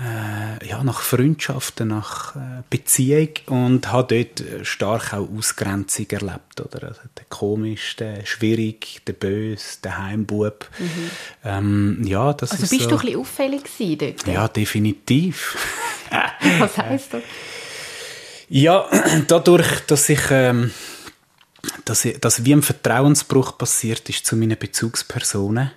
äh, 0.00 0.66
ja, 0.66 0.82
nach 0.82 1.00
Freundschaften, 1.00 1.88
nach 1.88 2.34
äh, 2.34 2.62
Beziehung 2.70 3.28
und 3.46 3.92
habe 3.92 4.24
dort 4.24 4.66
stark 4.66 5.12
auch 5.12 5.28
Ausgrenzung 5.36 6.06
erlebt. 6.10 6.60
Oder? 6.60 6.88
Also 6.88 7.00
der 7.16 7.24
komisch, 7.28 7.96
der 7.96 8.24
schwierig, 8.24 9.02
der 9.06 9.12
böse, 9.12 9.78
der 9.84 9.98
Heimbub. 9.98 10.68
Mhm. 10.78 11.10
Ähm, 11.44 12.02
ja, 12.04 12.32
das 12.32 12.52
also 12.52 12.64
ist 12.64 12.70
bist 12.70 12.82
so. 12.84 12.88
du 12.88 12.96
ein 12.96 13.00
bisschen 13.00 13.20
auffällig 13.20 13.62
dort? 13.98 14.26
Ja, 14.26 14.48
definitiv. 14.48 15.56
Was 16.58 16.78
heisst 16.78 17.14
das? 17.14 17.22
Ja, 18.48 18.88
dadurch, 19.28 19.80
dass 19.86 20.08
ich... 20.08 20.22
Ähm, 20.30 20.70
dass, 21.84 22.04
ich, 22.04 22.18
dass 22.18 22.44
wie 22.44 22.54
ein 22.54 22.62
Vertrauensbruch 22.62 23.56
passiert 23.56 24.08
ist 24.08 24.26
zu 24.26 24.36
meinen 24.36 24.58
Bezugspersonen, 24.58 25.70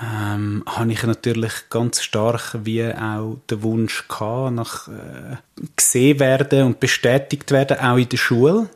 ähm, 0.00 0.62
habe 0.66 0.92
ich 0.92 1.02
natürlich 1.02 1.68
ganz 1.68 2.02
stark 2.02 2.56
wie 2.62 2.84
auch 2.84 3.38
den 3.50 3.62
Wunsch 3.62 4.06
gehabt, 4.06 4.54
nach 4.54 4.88
äh, 4.88 5.36
gesehen 5.74 6.20
werden 6.20 6.64
und 6.64 6.80
bestätigt 6.80 7.50
werden, 7.50 7.80
auch 7.80 7.96
in 7.96 8.08
der 8.08 8.16
Schule. 8.16 8.68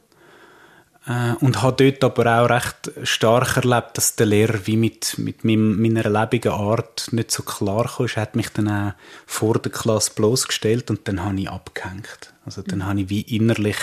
Äh, 1.06 1.34
und 1.40 1.62
habe 1.62 1.92
dort 1.92 2.04
aber 2.04 2.40
auch 2.40 2.50
recht 2.50 2.90
stark 3.04 3.58
erlebt, 3.58 3.96
dass 3.96 4.16
der 4.16 4.26
Lehrer 4.26 4.66
wie 4.66 4.76
mit, 4.76 5.18
mit 5.18 5.44
meinem, 5.44 5.80
meiner 5.80 6.08
lebenden 6.08 6.52
Art 6.52 7.08
nicht 7.12 7.30
so 7.30 7.42
klar 7.42 7.90
kam. 7.96 8.06
Er 8.06 8.22
hat 8.22 8.36
mich 8.36 8.48
dann 8.48 8.68
auch 8.68 8.92
vor 9.26 9.58
der 9.58 9.70
Klasse 9.70 10.12
bloßgestellt 10.14 10.90
und 10.90 11.06
dann 11.06 11.22
habe 11.22 11.40
ich 11.40 11.50
abgehängt. 11.50 12.32
Also 12.44 12.62
dann 12.62 12.80
mhm. 12.80 12.86
habe 12.86 13.00
ich 13.02 13.10
wie 13.10 13.20
innerlich 13.20 13.76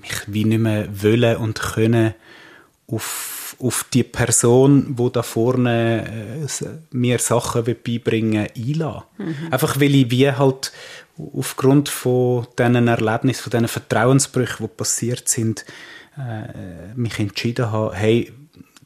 mich 0.00 0.22
wie 0.26 0.44
nicht 0.44 0.60
mehr 0.60 0.88
wollen 1.02 1.36
und 1.36 1.60
können 1.60 2.14
auf 2.86 3.45
auf 3.58 3.86
die 3.92 4.02
Person, 4.02 4.96
die 4.96 5.12
da 5.12 5.22
vorne 5.22 6.46
äh, 6.48 6.66
mir 6.90 7.18
Sachen 7.18 7.64
beibringen 7.64 8.48
will, 8.54 8.74
einlassen. 8.74 9.02
Mhm. 9.18 9.52
Einfach 9.52 9.80
weil 9.80 9.94
ich 9.94 10.10
wie 10.10 10.30
halt 10.30 10.72
aufgrund 11.34 11.88
von 11.88 12.46
diesen 12.58 12.88
Erlebnissen, 12.88 13.42
von 13.42 13.50
diesen 13.50 13.68
Vertrauensbrüchen, 13.68 14.66
die 14.66 14.72
passiert 14.74 15.28
sind, 15.28 15.64
äh, 16.16 16.94
mich 16.94 17.18
entschieden 17.18 17.72
habe, 17.72 17.94
hey, 17.94 18.32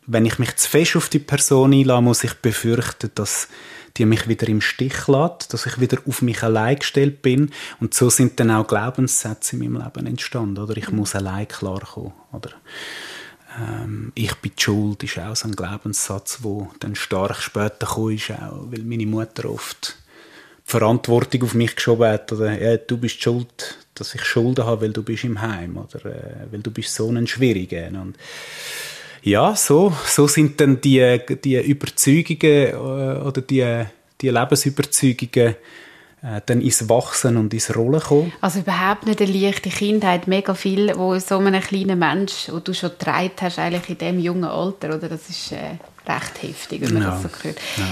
wenn 0.06 0.26
ich 0.26 0.38
mich 0.38 0.56
zu 0.56 0.68
fest 0.68 0.96
auf 0.96 1.08
die 1.08 1.18
Person 1.18 1.72
einlasse, 1.72 2.02
muss 2.02 2.24
ich 2.24 2.34
befürchten, 2.34 3.10
dass 3.14 3.48
die 3.96 4.04
mich 4.04 4.28
wieder 4.28 4.48
im 4.48 4.60
Stich 4.60 5.08
lässt, 5.08 5.52
dass 5.52 5.66
ich 5.66 5.80
wieder 5.80 5.98
auf 6.06 6.22
mich 6.22 6.42
allein 6.42 6.78
gestellt 6.78 7.22
bin. 7.22 7.50
Und 7.80 7.94
so 7.94 8.10
sind 8.10 8.38
dann 8.38 8.50
auch 8.50 8.66
Glaubenssätze 8.66 9.56
in 9.56 9.72
meinem 9.72 9.82
Leben 9.82 10.06
entstanden. 10.06 10.58
Oder 10.58 10.76
ich 10.76 10.90
muss 10.90 11.14
allein 11.14 11.48
klarkommen. 11.48 12.12
Oder 12.32 12.50
ähm, 13.58 14.12
ich 14.14 14.34
bin 14.36 14.52
die 14.56 14.62
schuld, 14.62 15.02
ist 15.02 15.18
auch 15.18 15.34
so 15.34 15.48
ein 15.48 15.56
Glaubenssatz, 15.56 16.40
der 16.42 16.68
dann 16.80 16.94
stark 16.94 17.42
später 17.42 17.86
kam, 17.86 18.10
ist 18.10 18.30
auch, 18.30 18.70
weil 18.70 18.82
meine 18.82 19.06
Mutter 19.06 19.50
oft 19.50 19.96
die 20.66 20.70
Verantwortung 20.70 21.42
auf 21.42 21.54
mich 21.54 21.74
geschoben 21.74 22.08
hat, 22.08 22.32
oder 22.32 22.60
ja, 22.60 22.76
du 22.76 22.96
bist 22.96 23.22
schuld, 23.22 23.78
dass 23.94 24.14
ich 24.14 24.22
Schulden 24.22 24.64
habe, 24.64 24.82
weil 24.82 24.92
du 24.92 25.02
bist 25.02 25.24
im 25.24 25.40
Heim, 25.40 25.76
oder 25.76 26.04
äh, 26.06 26.46
weil 26.50 26.60
du 26.60 26.70
bist 26.70 26.94
so 26.94 27.08
ein 27.08 27.26
Schwieriger. 27.26 27.88
Und 27.88 28.16
ja, 29.22 29.54
so, 29.56 29.92
so 30.06 30.26
sind 30.26 30.60
dann 30.60 30.80
die, 30.80 31.20
die 31.44 31.60
Überzeugungen 31.60 32.40
äh, 32.42 32.74
oder 32.74 33.42
die, 33.42 33.84
die 34.20 34.30
Lebensüberzeugungen 34.30 35.56
dann 36.22 36.60
ins 36.60 36.88
Wachsen 36.88 37.36
und 37.36 37.54
ins 37.54 37.74
Rollen 37.74 38.00
kommen. 38.00 38.32
Also 38.40 38.60
überhaupt 38.60 39.06
nicht 39.06 39.22
eine 39.22 39.32
leichte 39.32 39.70
Kindheit, 39.70 40.26
mega 40.26 40.54
viel, 40.54 40.92
wo 40.96 41.18
so 41.18 41.38
einem 41.38 41.60
kleinen 41.62 41.98
Mensch, 41.98 42.50
wo 42.50 42.58
du 42.58 42.74
schon 42.74 42.90
getragen 42.90 43.30
hast, 43.40 43.58
eigentlich 43.58 43.88
in 43.88 43.98
diesem 43.98 44.18
jungen 44.18 44.44
Alter, 44.44 44.94
oder? 44.96 45.08
Das 45.08 45.28
ist 45.30 45.52
äh, 45.52 45.78
recht 46.06 46.42
heftig, 46.42 46.82
wenn 46.82 46.94
man 46.94 47.02
ja. 47.02 47.10
das 47.10 47.22
so 47.22 47.28
hört. 47.42 47.56
Ja. 47.76 47.84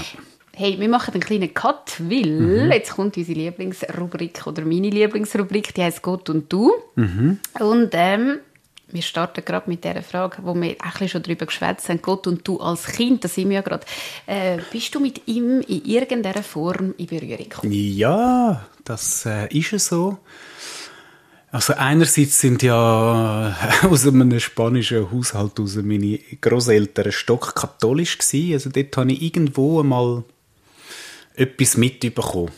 Hey, 0.55 0.77
wir 0.77 0.89
machen 0.89 1.13
einen 1.13 1.23
kleinen 1.23 1.53
Cut, 1.53 1.95
weil 1.99 2.65
mhm. 2.65 2.71
jetzt 2.71 2.91
kommt 2.91 3.15
unsere 3.15 3.39
Lieblingsrubrik 3.39 4.45
oder 4.45 4.63
meine 4.65 4.89
Lieblingsrubrik, 4.89 5.73
die 5.73 5.83
heißt 5.83 6.01
Gott 6.01 6.29
und 6.29 6.51
du. 6.51 6.73
Mhm. 6.95 7.39
Und 7.59 7.89
ähm, 7.93 8.39
wir 8.91 9.01
starten 9.01 9.43
gerade 9.45 9.69
mit 9.69 9.83
der 9.83 10.01
Frage, 10.03 10.37
wo 10.43 10.53
wir 10.55 10.75
ein 10.79 11.09
schon 11.09 11.23
darüber 11.23 11.45
geschwätzt 11.45 11.89
haben, 11.89 12.01
Gott 12.01 12.27
und 12.27 12.47
du 12.47 12.59
als 12.59 12.85
Kind, 12.85 13.23
das 13.23 13.35
sind 13.35 13.49
wir 13.49 13.55
ja 13.55 13.61
gerade. 13.61 13.85
Äh, 14.25 14.59
bist 14.71 14.93
du 14.95 14.99
mit 14.99 15.27
ihm 15.27 15.61
in 15.61 15.85
irgendeiner 15.85 16.43
Form 16.43 16.93
in 16.97 17.05
Berührung 17.05 17.37
gekommen? 17.37 17.71
Ja, 17.71 18.65
das 18.83 19.25
äh, 19.25 19.47
ist 19.57 19.85
so. 19.85 20.17
Also 21.51 21.73
einerseits 21.73 22.39
sind 22.39 22.61
ja 22.61 23.55
aus 23.83 24.07
einem 24.07 24.39
spanischen 24.39 25.11
Haushalt 25.11 25.59
aus 25.59 25.75
meine 25.77 26.19
Großeltern 26.41 27.11
stockkatholisch 27.11 28.19
gewesen. 28.19 28.53
Also 28.53 28.69
dort 28.69 28.97
habe 28.97 29.11
ich 29.11 29.21
irgendwo 29.21 29.79
einmal 29.79 30.23
etwas 31.35 31.77
mitbekommen, 31.77 32.51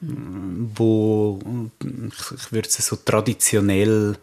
wo 0.00 1.40
ich 1.80 2.52
würde 2.52 2.68
es 2.68 2.86
so 2.86 2.96
traditionell 2.96 4.16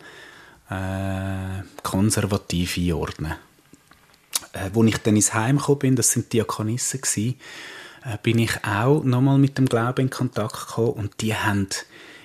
äh, 0.70 1.64
konservativ 1.82 2.78
einordnen. 2.78 3.34
Äh, 4.54 4.70
wo 4.74 4.84
ich 4.84 4.98
dann 4.98 5.16
ins 5.16 5.34
Heim 5.34 5.58
gekommen 5.58 5.80
bin, 5.80 5.96
das 5.96 6.12
sind 6.12 6.32
Diakonissen 6.32 7.02
gewesen, 7.02 7.40
äh, 8.06 8.18
bin 8.22 8.40
ich 8.40 8.64
auch 8.64 9.04
nochmal 9.04 9.38
mit 9.38 9.58
dem 9.58 9.66
Glauben 9.66 10.02
in 10.02 10.10
Kontakt 10.10 10.68
gekommen 10.68 10.94
und 10.94 11.22
die 11.22 11.36
haben 11.36 11.68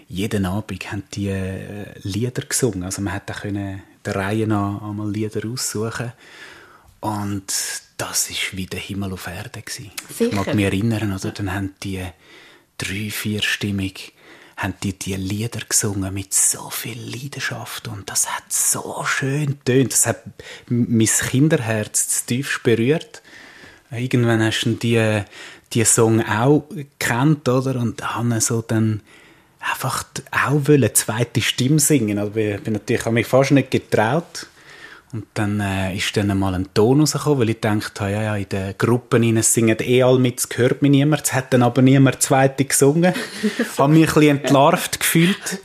jeden 0.08 0.46
Abend 0.46 0.90
haben 0.90 1.04
die 1.14 1.28
äh, 1.28 1.86
Lieder 2.02 2.42
gesungen. 2.42 2.82
Also 2.82 3.02
man 3.02 3.14
hat 3.14 3.30
auch 3.30 3.42
können 3.42 3.82
der 4.04 4.16
Reihe 4.16 4.46
nach 4.46 4.82
einmal 4.82 5.10
Lieder 5.10 5.46
aussuchen 5.48 6.12
und 7.00 7.52
das 7.98 8.30
ist 8.30 8.56
wie 8.56 8.66
der 8.66 8.80
Himmel 8.80 9.12
auf 9.12 9.26
Erde 9.26 9.60
gewesen. 9.60 9.90
Ich 10.18 10.32
mag 10.32 10.54
mich 10.54 10.64
erinnern, 10.64 11.12
oder 11.12 11.30
dann 11.32 11.52
haben 11.52 11.74
die 11.82 12.04
drei, 12.78 13.10
vierstimmig 13.10 14.12
haben 14.58 14.74
die 14.82 14.98
die 14.98 15.14
Lieder 15.14 15.60
gesungen 15.68 16.12
mit 16.12 16.34
so 16.34 16.68
viel 16.68 16.98
Leidenschaft 17.00 17.86
und 17.86 18.10
das 18.10 18.28
hat 18.28 18.52
so 18.52 19.04
schön 19.06 19.56
tönt. 19.64 19.92
Das 19.92 20.06
hat 20.06 20.22
mein 20.68 21.06
Kinderherz 21.06 22.26
tief 22.26 22.60
berührt. 22.64 23.22
Irgendwann 23.92 24.42
hast 24.42 24.64
du 24.64 24.72
die, 24.72 25.22
die 25.72 25.84
Song 25.84 26.20
auch 26.26 26.64
kennt, 26.98 27.48
oder? 27.48 27.76
Und 27.76 28.02
haben 28.16 28.38
so 28.40 28.60
dann 28.60 29.00
einfach 29.60 30.04
auch 30.32 30.66
wollen, 30.66 30.92
zweite 30.92 31.40
Stimme 31.40 31.78
singen. 31.78 32.18
Aber 32.18 32.36
ich 32.36 32.60
bin 32.60 32.72
natürlich, 32.72 33.04
habe 33.04 33.14
mich 33.14 33.28
fast 33.28 33.52
nicht 33.52 33.70
getraut. 33.70 34.48
Und 35.10 35.24
dann 35.34 35.60
äh, 35.60 35.96
ist 35.96 36.14
dann 36.18 36.38
mal 36.38 36.54
ein 36.54 36.68
Ton 36.74 37.00
rausgekommen, 37.00 37.40
weil 37.40 37.50
ich 37.50 37.60
dachte, 37.60 38.04
ja, 38.04 38.22
ja, 38.22 38.36
in 38.36 38.48
den 38.50 38.74
Gruppen 38.76 39.42
singen 39.42 39.78
eh 39.80 40.02
alle 40.02 40.18
mit, 40.18 40.36
das 40.36 40.58
hört 40.58 40.82
mich 40.82 40.90
niemand. 40.90 41.24
Es 41.24 41.32
hat 41.32 41.52
dann 41.54 41.62
aber 41.62 41.80
niemand 41.80 42.20
zweite 42.20 42.66
gesungen. 42.66 43.14
habe 43.78 43.92
mich 43.92 44.08
ein 44.08 44.14
bisschen 44.14 44.38
entlarvt 44.38 45.00
gefühlt. 45.00 45.60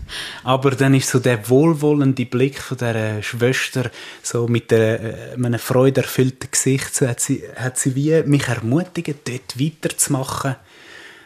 Aber 0.45 0.71
dann 0.71 0.93
ist 0.93 1.09
so 1.09 1.19
der 1.19 1.49
wohlwollende 1.49 2.25
Blick 2.25 2.59
von 2.59 2.77
der 2.77 3.21
Schwester, 3.21 3.91
so 4.21 4.47
mit 4.47 4.71
der, 4.71 5.01
äh, 5.01 5.33
einem 5.33 5.59
freuderfüllten 5.59 6.49
Gesicht, 6.49 6.95
so 6.95 7.07
hat 7.07 7.19
sie, 7.19 7.43
hat 7.57 7.77
sie 7.77 7.95
wie 7.95 8.23
mich 8.23 8.47
ermutigt, 8.47 9.27
dort 9.27 9.59
weiterzumachen. 9.59 10.55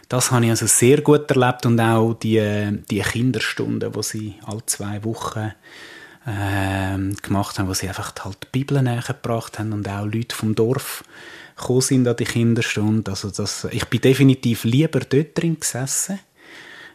Das 0.09 0.31
habe 0.31 0.45
ich 0.45 0.51
also 0.51 0.65
sehr 0.65 1.01
gut 1.01 1.29
erlebt 1.29 1.67
und 1.67 1.79
auch 1.79 2.13
die, 2.13 2.79
die 2.89 3.01
Kinderstunden, 3.01 3.91
die 3.91 4.03
sie 4.03 4.35
alle 4.45 4.65
zwei 4.65 5.03
Wochen 5.03 5.51
ähm, 6.27 7.15
gemacht 7.21 7.57
haben, 7.57 7.69
wo 7.69 7.73
sie 7.73 7.87
einfach 7.87 8.13
halt 8.23 8.37
die 8.43 8.47
Bibel 8.51 8.83
gebracht 9.01 9.59
haben 9.59 9.71
und 9.71 9.87
auch 9.87 10.05
Leute 10.05 10.35
vom 10.35 10.55
Dorf 10.55 11.03
gekommen 11.55 11.81
sind 11.81 12.07
an 12.07 12.17
die 12.17 12.25
Kinderstunde. 12.25 13.11
Also 13.11 13.31
das, 13.31 13.65
ich 13.71 13.85
bin 13.85 14.01
definitiv 14.01 14.65
lieber 14.65 14.99
dort 14.99 15.37
drin 15.37 15.57
gesessen, 15.59 16.19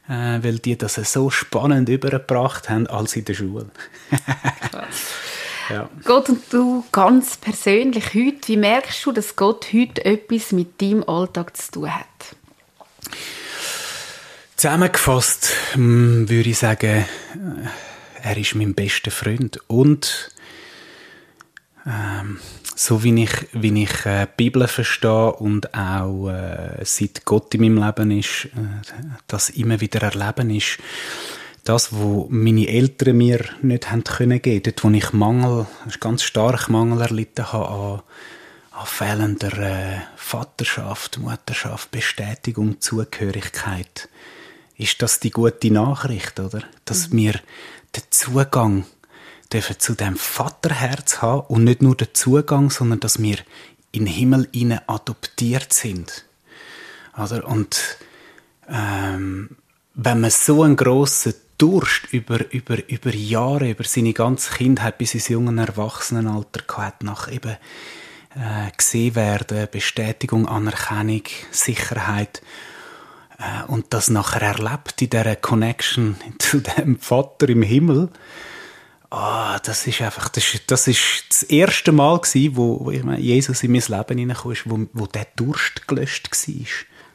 äh, 0.07 0.39
weil 0.43 0.59
die 0.59 0.77
das 0.77 0.95
so 0.95 1.31
spannend 1.31 1.89
übergebracht 1.89 2.69
haben 2.69 2.87
als 2.87 3.17
in 3.17 3.25
der 3.25 3.35
Schule. 3.35 3.71
ja. 5.71 5.89
Gott 6.05 6.29
und 6.29 6.53
du 6.53 6.85
ganz 6.93 7.39
persönlich 7.39 8.15
heute, 8.15 8.49
wie 8.49 8.59
merkst 8.59 9.07
du, 9.07 9.13
dass 9.13 9.35
Gott 9.35 9.73
heute 9.73 10.05
etwas 10.05 10.53
mit 10.53 10.81
deinem 10.81 11.05
Alltag 11.09 11.57
zu 11.57 11.73
tun 11.73 11.95
hat? 11.95 12.07
Zusammengefasst 14.57 15.49
hm, 15.73 16.29
würde 16.29 16.51
ich 16.51 16.59
sagen, 16.59 17.07
äh, 17.35 17.69
er 18.23 18.37
ist 18.37 18.55
mein 18.55 18.75
bester 18.75 19.11
Freund 19.11 19.59
und 19.67 20.31
ähm, 21.85 22.39
so 22.75 23.03
wie 23.03 23.25
ich, 23.25 23.33
wie 23.53 23.83
ich 23.83 24.07
äh, 24.07 24.27
die 24.27 24.33
Bibel 24.37 24.67
verstehe 24.69 25.33
und 25.33 25.75
auch 25.75 26.29
äh, 26.29 26.85
seit 26.85 27.25
Gott 27.25 27.55
in 27.55 27.63
meinem 27.63 27.85
Leben 27.85 28.11
ist, 28.13 28.47
äh, 28.47 29.03
das 29.27 29.51
immer 29.51 29.81
wieder 29.81 30.03
erleben 30.03 30.51
ist, 30.51 30.79
das, 31.65 31.93
wo 31.93 32.27
meine 32.31 32.69
Eltern 32.69 33.17
mir 33.17 33.45
nicht 33.63 33.91
haben 33.91 34.05
können 34.05 34.41
geben, 34.41 34.63
dort, 34.65 34.85
wo 34.85 34.91
ich 34.91 35.13
Mangel, 35.13 35.67
ganz 36.01 36.23
stark 36.23 36.69
Mangel 36.69 37.01
erlitten 37.01 37.53
habe 37.53 37.69
an, 37.69 38.03
an 38.81 38.87
fehlender 38.87 39.59
äh, 39.59 40.01
Vaterschaft, 40.17 41.19
Mutterschaft, 41.19 41.91
Bestätigung, 41.91 42.81
Zugehörigkeit, 42.81 44.09
ist 44.77 45.03
das 45.03 45.21
die 45.21 45.31
gute 45.31 45.71
Nachricht, 45.71 46.41
oder? 46.41 46.63
Dass 46.85 47.11
mhm. 47.11 47.17
wir 47.17 47.41
den 47.95 48.05
Zugang 48.11 48.85
dürfen 49.53 49.79
zu 49.79 49.95
dem 49.95 50.17
Vaterherz 50.17 51.21
haben 51.21 51.47
und 51.49 51.65
nicht 51.65 51.83
nur 51.83 51.97
den 51.97 52.15
Zugang, 52.15 52.71
sondern 52.71 53.01
dass 53.01 53.23
wir 53.23 53.39
in 53.93 54.07
den 54.07 54.15
Himmel 54.15 54.49
adoptiert 54.87 55.73
sind. 55.73 56.25
Also, 57.13 57.45
und 57.45 57.99
ähm, 58.69 59.57
wenn 59.95 60.21
man 60.21 60.31
so 60.31 60.63
einen 60.63 60.77
grossen 60.77 61.35
Durst 61.59 62.13
über, 62.13 62.51
über, 62.53 62.89
über 62.89 63.15
Jahre, 63.15 63.71
über 63.71 63.85
seine 63.85 64.15
ganze 64.15 64.53
Kindheit 64.55 64.99
bis 64.99 65.15
ins 65.15 65.29
jungen 65.29 65.59
Erwachsenenalter 65.59 66.63
gehabt, 66.67 67.05
nach 67.05 67.31
eben 67.31 67.57
äh, 68.35 68.71
gesehen 68.77 69.15
werden, 69.15 69.69
Bestätigung, 69.71 70.49
Anerkennung, 70.49 71.23
Sicherheit 71.51 72.43
und 73.69 73.87
das 73.91 74.11
nachher 74.11 74.43
erlebt 74.43 75.01
in 75.01 75.11
dieser 75.11 75.37
Connection 75.37 76.17
zu 76.39 76.61
dem 76.61 76.99
Vater 76.99 77.49
im 77.49 77.63
Himmel, 77.63 78.09
oh, 79.11 79.57
das 79.63 79.87
ist 79.87 80.01
einfach, 80.01 80.29
das 80.29 80.45
das 80.67 80.89
ist 80.89 81.25
das 81.29 81.43
erste 81.45 81.93
Mal 81.93 82.19
gewesen, 82.19 82.57
wo, 82.57 82.91
ich 82.91 83.03
meine, 83.03 83.21
Jesus 83.21 83.63
in 83.63 83.73
mein 83.73 83.83
Leben 83.87 84.19
hineinkam, 84.19 84.55
wo, 84.65 84.87
wo 84.93 85.07
der 85.07 85.27
Durst 85.37 85.87
gelöscht 85.87 86.31
war. 86.31 86.67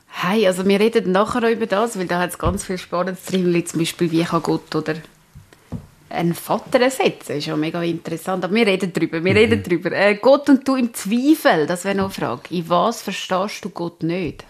Hey, 0.10 0.48
also 0.48 0.65
wir 0.65 0.79
reden 0.79 1.12
nachher 1.12 1.50
über 1.51 1.67
das, 1.67 1.98
weil 1.98 2.07
da 2.07 2.19
hat 2.19 2.31
es 2.31 2.38
ganz 2.38 2.63
viel 2.63 2.77
Spannendes 2.77 3.25
drin, 3.25 3.65
zum 3.65 3.79
Beispiel, 3.79 4.12
wie 4.12 4.24
kann 4.24 4.41
Gott 4.41 4.74
oder 4.75 4.96
einen 6.10 6.34
Vater 6.34 6.82
ersetzen. 6.82 7.28
Das 7.28 7.38
ist 7.38 7.46
ja 7.48 7.56
mega 7.56 7.82
interessant. 7.84 8.44
Aber 8.44 8.54
wir 8.54 8.66
reden 8.66 8.92
darüber. 8.94 9.24
Wir 9.24 9.32
mhm. 9.32 9.38
reden 9.38 9.64
darüber. 9.64 9.92
Äh, 9.92 10.16
Gott 10.16 10.50
und 10.50 10.68
du 10.68 10.76
im 10.76 10.94
Zweifel, 10.94 11.68
das 11.68 11.86
wäre 11.86 11.96
noch 11.96 12.06
eine 12.06 12.14
Frage. 12.14 12.42
In 12.50 12.70
was 12.70 13.02
verstehst 13.02 13.64
du 13.66 13.70
Gott 13.70 14.04
nicht? 14.04 14.46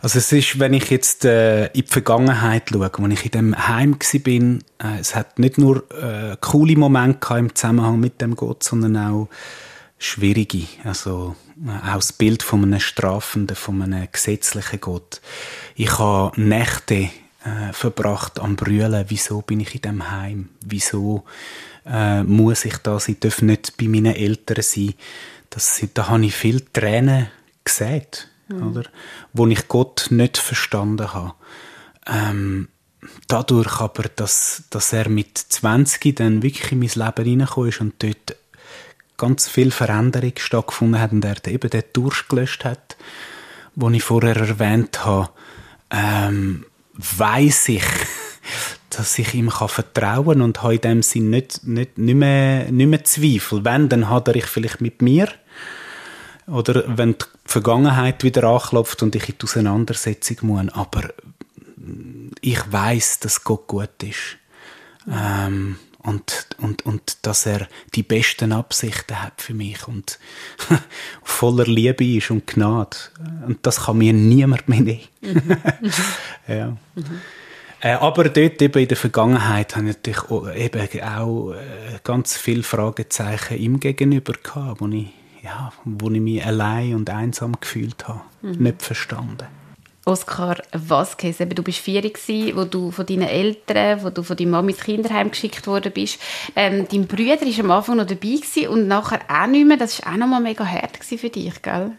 Also 0.00 0.18
es 0.18 0.30
ist, 0.32 0.58
wenn 0.58 0.74
ich 0.74 0.90
jetzt 0.90 1.24
äh, 1.24 1.66
in 1.66 1.82
die 1.82 1.86
Vergangenheit 1.86 2.70
schaue, 2.70 2.90
als 2.92 3.12
ich 3.12 3.24
in 3.24 3.30
dem 3.30 3.68
Heim 3.68 3.94
war, 3.94 4.92
äh, 4.92 5.00
es 5.00 5.14
hat 5.14 5.38
nicht 5.38 5.58
nur 5.58 5.84
äh, 5.90 6.36
coole 6.40 6.76
Momente 6.76 7.34
im 7.36 7.54
Zusammenhang 7.54 7.98
mit 7.98 8.20
dem 8.20 8.36
Gott, 8.36 8.62
sondern 8.62 8.96
auch 8.96 9.28
schwierige. 9.98 10.66
Also 10.84 11.34
äh, 11.66 11.90
auch 11.90 11.96
das 11.96 12.12
Bild 12.12 12.42
von 12.42 12.62
einem 12.62 12.80
strafenden, 12.80 13.56
von 13.56 13.82
einem 13.82 14.08
gesetzlichen 14.10 14.80
Gott. 14.80 15.20
Ich 15.74 15.98
habe 15.98 16.40
Nächte 16.40 17.10
äh, 17.48 17.72
verbracht 17.72 18.40
am 18.40 18.56
Brüllen. 18.56 19.04
Wieso 19.08 19.42
bin 19.42 19.60
ich 19.60 19.74
in 19.74 19.82
dem 19.82 20.10
Heim? 20.10 20.50
Wieso 20.64 21.24
äh, 21.86 22.22
muss 22.22 22.64
ich 22.64 22.76
da 22.78 22.98
sein? 23.00 23.14
Ich 23.14 23.20
darf 23.20 23.42
nicht 23.42 23.76
bei 23.76 23.88
meinen 23.88 24.14
Eltern 24.14 24.62
sein. 24.62 24.94
Das, 25.50 25.82
da 25.94 26.08
habe 26.08 26.26
ich 26.26 26.34
viele 26.34 26.64
Tränen 26.72 27.28
gesehen, 27.64 28.06
mhm. 28.48 28.68
oder? 28.68 28.84
Wo 29.32 29.46
ich 29.46 29.66
Gott 29.68 30.08
nicht 30.10 30.38
verstanden 30.38 31.12
habe. 31.12 31.34
Ähm, 32.06 32.68
dadurch 33.28 33.80
aber, 33.80 34.04
dass, 34.04 34.64
dass 34.70 34.92
er 34.92 35.08
mit 35.08 35.38
20 35.38 36.16
dann 36.16 36.42
wirklich 36.42 36.72
in 36.72 36.80
mein 36.80 36.88
Leben 36.88 37.40
reingekommen 37.40 37.68
ist 37.70 37.80
und 37.80 38.02
dort 38.02 38.36
ganz 39.16 39.48
viel 39.48 39.70
Veränderung 39.70 40.32
stattgefunden 40.36 41.00
hat 41.00 41.12
und 41.12 41.24
er 41.24 41.46
eben 41.46 41.70
den 41.70 41.82
Durst 41.92 42.28
gelöscht 42.28 42.64
hat, 42.64 42.96
den 43.74 43.94
ich 43.94 44.02
vorher 44.02 44.36
erwähnt 44.36 45.04
habe, 45.04 45.30
ähm, 45.90 46.64
weiß 46.98 47.68
ich, 47.70 47.84
dass 48.90 49.18
ich 49.18 49.34
ihm 49.34 49.50
kann 49.50 49.68
vertrauen 49.68 50.42
und 50.42 50.62
habe 50.62 50.74
in 50.74 50.80
dem 50.80 51.02
Sinn 51.02 51.30
nicht, 51.30 51.64
nicht, 51.64 51.98
nicht, 51.98 52.14
mehr, 52.14 52.70
nicht 52.70 52.86
mehr 52.86 53.04
Zweifel. 53.04 53.64
Wenn, 53.64 53.88
dann 53.88 54.08
hat 54.08 54.28
er 54.28 54.36
ich 54.36 54.46
vielleicht 54.46 54.80
mit 54.80 55.00
mir. 55.02 55.28
Oder 56.46 56.84
wenn 56.86 57.12
die 57.12 57.24
Vergangenheit 57.44 58.24
wieder 58.24 58.44
anklopft 58.44 59.02
und 59.02 59.14
ich 59.14 59.28
in 59.28 59.34
die 59.38 59.44
Auseinandersetzung 59.44 60.36
muss. 60.42 60.72
Aber 60.72 61.02
ich 62.40 62.72
weiß, 62.72 63.20
dass 63.20 63.44
Gott 63.44 63.66
gut 63.66 64.02
ist. 64.02 64.38
Ähm, 65.10 65.78
und, 66.08 66.46
und, 66.58 66.86
und 66.86 67.26
dass 67.26 67.44
er 67.44 67.68
die 67.94 68.02
besten 68.02 68.52
Absichten 68.52 69.22
hat 69.22 69.42
für 69.42 69.52
mich 69.52 69.86
und 69.86 70.18
voller 71.22 71.66
Liebe 71.66 72.04
ist 72.04 72.30
und 72.30 72.46
Gnade. 72.46 72.96
Und 73.46 73.58
das 73.62 73.84
kann 73.84 73.98
mir 73.98 74.14
niemand 74.14 74.68
mehr 74.68 74.80
nehmen. 74.80 75.00
Mhm. 75.20 75.56
ja. 76.48 76.76
Mhm. 76.94 77.20
Äh, 77.80 77.92
aber 77.92 78.24
dort 78.24 78.60
eben 78.60 78.82
in 78.82 78.88
der 78.88 78.96
Vergangenheit 78.96 79.76
habe 79.76 79.90
ich 79.90 79.96
natürlich 79.96 80.30
auch, 80.30 80.52
eben 80.52 81.02
auch 81.02 81.52
äh, 81.52 81.98
ganz 82.02 82.36
viele 82.36 82.62
Fragezeichen 82.62 83.58
ihm 83.58 83.78
gegenüber 83.78 84.32
gehabt, 84.32 84.80
wo 84.80 84.88
ich, 84.88 85.08
ja, 85.44 85.72
wo 85.84 86.10
ich 86.10 86.20
mich 86.20 86.44
allein 86.44 86.94
und 86.94 87.10
einsam 87.10 87.60
gefühlt 87.60 88.08
habe, 88.08 88.22
mhm. 88.42 88.62
nicht 88.62 88.82
verstanden. 88.82 89.46
Oskar 90.08 90.56
Vasquez, 90.72 91.38
eben, 91.40 91.54
du 91.54 91.62
bist 91.62 91.78
vier 91.78 92.00
gewesen, 92.00 92.56
wo 92.56 92.64
du 92.64 92.90
von 92.90 93.04
deinen 93.04 93.28
Eltern, 93.28 94.02
wo 94.02 94.08
du 94.08 94.22
von 94.22 94.36
deiner 94.36 94.50
Mama 94.50 94.70
ins 94.70 94.80
Kinderheim 94.80 95.30
geschickt 95.30 95.66
worden 95.66 95.92
bist. 95.92 96.18
Ähm, 96.56 96.86
dein 96.90 97.06
Bruder 97.06 97.40
war 97.40 97.64
am 97.64 97.70
Anfang 97.70 97.96
noch 97.98 98.06
dabei 98.06 98.68
und 98.68 98.88
nachher 98.88 99.20
auch 99.28 99.46
nicht 99.46 99.66
mehr. 99.66 99.76
Das 99.76 100.02
war 100.02 100.14
auch 100.14 100.16
noch 100.16 100.26
mal 100.26 100.40
mega 100.40 100.64
hart 100.64 100.96
für 101.04 101.28
dich, 101.28 101.60
gell? 101.60 101.92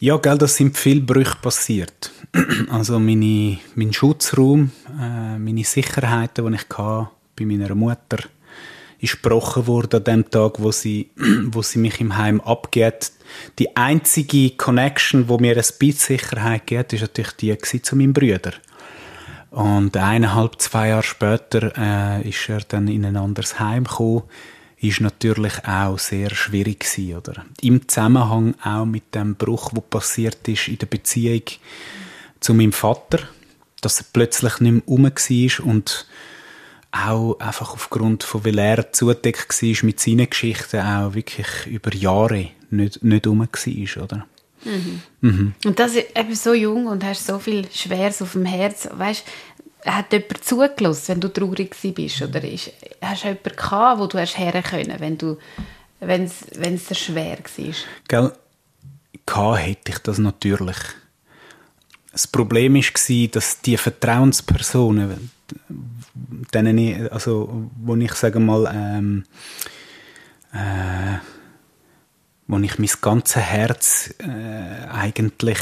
Ja, 0.00 0.16
gell, 0.18 0.36
das 0.36 0.56
sind 0.56 0.76
viele 0.76 1.00
Brüche 1.00 1.36
passiert. 1.40 2.10
Also 2.68 2.98
meine, 2.98 3.58
mein 3.76 3.92
Schutzraum, 3.92 4.72
äh, 5.00 5.38
meine 5.38 5.64
Sicherheiten, 5.64 6.46
die 6.46 6.54
ich 6.56 6.68
hatte 6.76 7.08
bei 7.36 7.44
meiner 7.44 7.74
Mutter, 7.74 8.18
ist 9.00 9.22
gebrochen 9.22 9.68
an 9.92 10.04
dem 10.04 10.30
Tag, 10.30 10.60
wo 10.60 10.72
sie, 10.72 11.10
wo 11.46 11.62
sie 11.62 11.78
mich 11.78 12.00
im 12.00 12.16
Heim 12.16 12.40
abgeht. 12.40 13.12
Die 13.58 13.76
einzige 13.76 14.50
Connection, 14.50 15.28
wo 15.28 15.38
mir 15.38 15.52
eine 15.52 15.62
bisschen 15.62 15.92
Sicherheit 15.92 16.66
gibt, 16.66 16.92
ist 16.92 17.02
natürlich 17.02 17.32
die 17.32 17.82
zu 17.82 17.96
meinem 17.96 18.12
Bruder. 18.12 18.52
Und 19.50 19.96
eineinhalb, 19.96 20.60
zwei 20.60 20.88
Jahre 20.88 21.02
später 21.02 21.72
äh, 21.76 22.28
ist 22.28 22.48
er 22.48 22.60
dann 22.60 22.88
in 22.88 23.04
ein 23.04 23.16
anderes 23.16 23.58
Heim 23.58 23.84
gekommen. 23.84 24.24
Ist 24.78 25.00
natürlich 25.00 25.66
auch 25.66 25.98
sehr 25.98 26.30
schwierig 26.34 26.80
gewesen, 26.80 27.16
oder? 27.16 27.46
Im 27.62 27.88
Zusammenhang 27.88 28.54
auch 28.62 28.84
mit 28.84 29.14
dem 29.14 29.34
Bruch, 29.34 29.70
wo 29.72 29.80
passiert 29.80 30.46
ist 30.48 30.68
in 30.68 30.78
der 30.78 30.86
Beziehung 30.86 31.42
zu 32.40 32.52
meinem 32.52 32.72
Vater, 32.72 33.20
dass 33.80 34.00
er 34.00 34.06
plötzlich 34.12 34.60
nicht 34.60 34.72
mehr 34.72 34.82
rum 34.86 35.04
war 35.04 35.66
und 35.66 36.06
auch 37.04 37.38
einfach 37.38 37.72
aufgrund 37.72 38.22
von, 38.22 38.44
weil 38.44 38.58
er 38.58 38.92
zudeckt 38.92 39.62
war 39.62 39.84
mit 39.84 40.00
seinen 40.00 40.30
Geschichten, 40.30 40.80
auch 40.80 41.14
wirklich 41.14 41.66
über 41.66 41.94
Jahre 41.94 42.48
nicht, 42.70 43.02
nicht 43.02 43.26
rum 43.26 43.40
war, 43.40 44.02
oder? 44.02 44.26
Mhm. 44.64 45.02
Mhm. 45.20 45.54
Und 45.64 45.78
das 45.78 45.94
ist 45.94 46.16
eben 46.16 46.34
so 46.34 46.52
jung 46.54 46.86
und 46.86 47.04
hast 47.04 47.26
so 47.26 47.38
viel 47.38 47.66
Schweres 47.72 48.20
auf 48.22 48.32
dem 48.32 48.44
Herz. 48.44 48.88
Weißt, 48.92 49.24
hat 49.84 50.12
jemand 50.12 50.44
zugelassen, 50.44 51.08
wenn 51.08 51.20
du 51.20 51.32
traurig 51.32 51.76
bist? 51.94 52.22
Oder 52.22 52.42
ist, 52.42 52.72
hast 53.00 53.22
du 53.22 53.28
jemanden 53.28 53.56
gehabt, 53.56 54.00
wo 54.00 54.06
du 54.06 54.18
hast 54.18 54.38
her 54.38 54.62
können, 54.62 54.98
wenn 54.98 55.18
du 55.18 55.38
wenn 56.00 56.24
es 56.24 56.86
dir 56.86 56.94
schwer 56.94 57.38
war? 57.38 57.74
Gell, 58.08 58.32
gehabt 59.24 59.58
hätte 59.58 59.92
ich 59.92 59.98
das 59.98 60.18
natürlich. 60.18 60.76
Das 62.12 62.26
Problem 62.26 62.74
war, 62.74 63.28
dass 63.28 63.60
die 63.60 63.76
Vertrauenspersonen, 63.76 65.30
denen 66.54 66.78
ich, 66.78 67.12
also, 67.12 67.68
wo 67.76 67.96
ich 67.96 68.12
sage 68.12 68.40
mal, 68.40 68.70
ähm, 68.74 69.24
äh, 70.52 71.18
wo 72.46 72.58
ich 72.58 72.78
mein 72.78 72.90
ganzes 73.00 73.36
Herz 73.36 74.14
äh, 74.18 74.86
eigentlich 74.88 75.58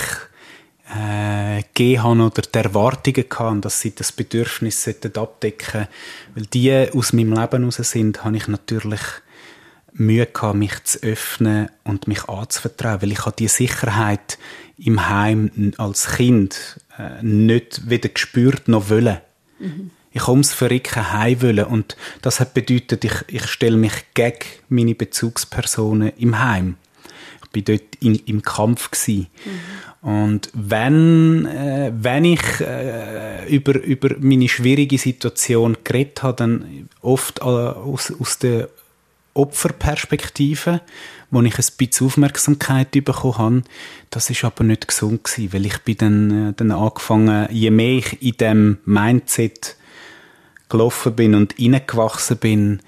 äh, 0.95 1.63
gegeben 1.63 2.03
habe 2.03 2.25
oder 2.25 2.43
die 2.43 2.59
Erwartungen 2.59 3.25
hatte, 3.31 3.61
dass 3.61 3.81
sie 3.81 3.95
das 3.95 4.13
Bedürfnis 4.13 4.89
abdecken 5.17 5.89
Weil 6.35 6.47
die 6.47 6.91
aus 6.93 7.13
meinem 7.13 7.33
Leben 7.33 7.65
raus 7.65 7.77
sind, 7.77 8.25
habe 8.25 8.37
ich 8.37 8.49
natürlich 8.49 9.01
Mühe 9.93 10.27
gehabt, 10.27 10.57
mich 10.57 10.85
zu 10.85 11.03
öffnen 11.03 11.71
und 11.85 12.09
mich 12.09 12.29
anzuvertrauen, 12.29 13.01
weil 13.01 13.13
ich 13.13 13.25
habe 13.25 13.37
die 13.39 13.49
Sicherheit 13.49 14.39
im 14.77 15.09
Heim 15.09 15.73
als 15.79 16.17
Kind 16.17 16.81
äh, 16.99 17.23
nicht 17.23 17.89
weder 17.89 18.09
gespürt 18.09 18.69
noch 18.69 18.91
wollen. 18.91 19.19
Mhm. 19.61 19.91
Ich 20.15 20.29
ums 20.29 20.53
Verrecken 20.53 21.13
heim 21.13 21.43
wollen 21.43 21.65
und 21.65 21.97
das 22.23 22.39
hat 22.39 22.55
bedeutet, 22.55 23.05
ich, 23.05 23.15
ich 23.27 23.47
stelle 23.47 23.77
mich 23.77 23.93
gegen 24.15 24.39
meine 24.69 24.95
Bezugspersonen 24.95 26.13
im 26.17 26.39
Heim. 26.39 26.77
Ich 27.43 27.51
bin 27.51 27.65
dort 27.65 27.97
in, 28.01 28.15
im 28.27 28.41
Kampf 28.43 28.93
gewesen. 28.93 29.27
Mhm. 29.45 30.09
Und 30.09 30.51
wenn, 30.53 31.47
äh, 31.47 31.93
wenn 31.97 32.25
ich 32.25 32.43
äh, 32.61 33.49
über, 33.49 33.75
über 33.83 34.11
meine 34.21 34.49
schwierige 34.49 34.99
Situation 34.99 35.79
geredet 35.83 36.23
habe, 36.23 36.37
dann 36.37 36.89
oft 37.01 37.41
äh, 37.41 37.43
aus, 37.43 38.13
aus 38.21 38.39
der 38.39 38.69
Opferperspektive, 39.35 40.81
wo 41.31 41.43
ich 41.43 41.59
ein 41.59 41.65
bisschen 41.77 42.07
Aufmerksamkeit 42.07 42.93
bekommen 42.93 43.39
habe. 43.39 43.63
Das 44.11 44.31
ist 44.31 44.45
aber 44.45 44.63
nicht 44.63 44.87
gesund 44.87 45.25
gewesen, 45.25 45.53
weil 45.53 45.67
ich 45.67 45.79
bin 45.79 45.97
dann, 45.97 46.49
äh, 46.51 46.53
dann 46.55 46.71
angefangen, 46.71 47.49
je 47.51 47.71
mehr 47.71 47.99
ich 47.99 48.23
in 48.23 48.37
dem 48.37 48.79
Mindset 48.85 49.77
gelaufen 50.75 51.15
bin 51.15 51.35
und 51.35 51.55
hineingewachsen 51.55 52.37
bin, 52.37 52.81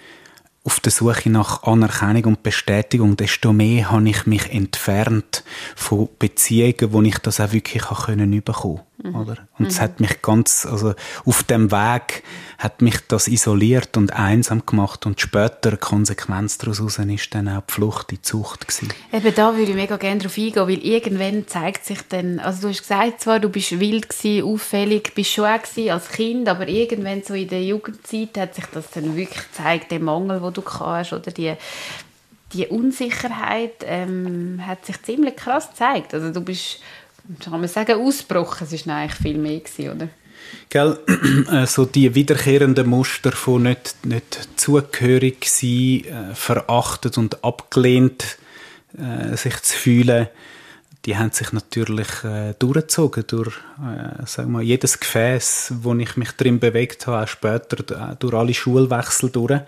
auf 0.64 0.80
der 0.80 0.90
Suche 0.90 1.30
nach 1.30 1.62
Anerkennung 1.62 2.24
und 2.24 2.42
Bestätigung, 2.42 3.16
desto 3.16 3.52
mehr 3.52 3.92
habe 3.92 4.08
ich 4.08 4.26
mich 4.26 4.52
entfernt 4.52 5.44
von 5.76 6.08
Beziehungen, 6.18 6.92
wo 6.92 7.02
ich 7.02 7.18
das 7.18 7.38
auch 7.38 7.52
wirklich 7.52 7.84
können 7.84 8.42
bekommen. 8.42 8.80
mhm. 8.95 8.95
Oder? 9.14 9.48
Und 9.58 9.68
es 9.68 9.80
hat 9.80 10.00
mich 10.00 10.22
ganz, 10.22 10.66
also 10.66 10.94
auf 11.24 11.42
dem 11.44 11.70
Weg 11.70 12.22
hat 12.58 12.80
mich 12.80 12.96
das 13.08 13.28
isoliert 13.28 13.96
und 13.96 14.12
einsam 14.12 14.64
gemacht 14.64 15.06
und 15.06 15.20
später 15.20 15.76
Konsequenz 15.76 16.58
daraus 16.58 16.98
ist 16.98 17.34
dann 17.34 17.48
auch 17.48 17.62
die 17.68 17.72
Flucht, 17.72 18.10
die 18.10 18.22
Zucht 18.22 18.66
gewesen. 18.66 18.92
Eben 19.12 19.34
da 19.34 19.56
würde 19.56 19.70
ich 19.70 19.76
mega 19.76 19.96
gerne 19.96 20.20
drauf 20.20 20.36
eingehen, 20.38 20.68
weil 20.68 20.78
irgendwann 20.78 21.46
zeigt 21.46 21.84
sich 21.84 22.00
dann, 22.08 22.38
also 22.38 22.62
du 22.62 22.68
hast 22.68 22.80
gesagt 22.80 23.20
zwar, 23.20 23.40
du 23.40 23.48
bist 23.48 23.78
wild 23.78 24.08
gewesen, 24.08 24.44
auffällig, 24.44 25.14
bist 25.14 25.32
schon 25.32 25.46
auch 25.46 25.62
gewesen 25.62 25.90
als 25.90 26.08
Kind, 26.08 26.48
aber 26.48 26.68
irgendwann 26.68 27.22
so 27.22 27.34
in 27.34 27.48
der 27.48 27.62
Jugendzeit 27.62 28.38
hat 28.38 28.54
sich 28.54 28.66
das 28.72 28.90
dann 28.90 29.16
wirklich 29.16 29.44
gezeigt, 29.50 29.90
der 29.90 30.00
Mangel, 30.00 30.40
den 30.40 30.52
du 30.52 30.62
hast 30.64 31.12
oder 31.12 31.30
die 31.30 31.54
die 32.52 32.66
Unsicherheit 32.66 33.84
ähm, 33.84 34.62
hat 34.64 34.86
sich 34.86 35.02
ziemlich 35.02 35.36
krass 35.36 35.70
gezeigt. 35.70 36.14
Also 36.14 36.32
du 36.32 36.40
bist 36.40 36.80
kann 37.40 37.60
man 37.60 37.68
sagen, 37.68 38.00
ausgebrochen. 38.00 38.66
Es 38.70 38.86
war 38.86 38.96
eigentlich 38.96 39.20
viel 39.20 39.38
mehr, 39.38 39.60
gewesen, 39.60 39.90
oder? 39.90 40.08
Gell, 40.68 40.98
äh, 41.50 41.66
so 41.66 41.84
die 41.84 42.14
wiederkehrenden 42.14 42.88
Muster 42.88 43.32
von 43.32 43.64
nicht, 43.64 44.04
nicht 44.04 44.48
zugehörig 44.56 45.48
sein, 45.48 46.04
äh, 46.04 46.34
verachtet 46.34 47.18
und 47.18 47.42
abgelehnt 47.44 48.38
äh, 48.96 49.36
sich 49.36 49.60
zu 49.62 49.76
fühlen, 49.76 50.28
die 51.06 51.16
haben 51.16 51.30
sich 51.30 51.52
natürlich 51.52 52.24
äh, 52.24 52.54
durchgezogen 52.58 53.24
durch 53.28 53.54
äh, 53.78 54.26
sagen 54.26 54.52
wir, 54.52 54.62
jedes 54.62 54.98
Gefäß, 54.98 55.74
wo 55.82 55.94
ich 55.94 56.16
mich 56.16 56.32
drin 56.32 56.58
bewegt 56.58 57.06
habe, 57.06 57.22
auch 57.22 57.28
später 57.28 58.10
äh, 58.10 58.16
durch 58.18 58.34
alle 58.34 58.54
Schulwechsel 58.54 59.30
durch. 59.30 59.60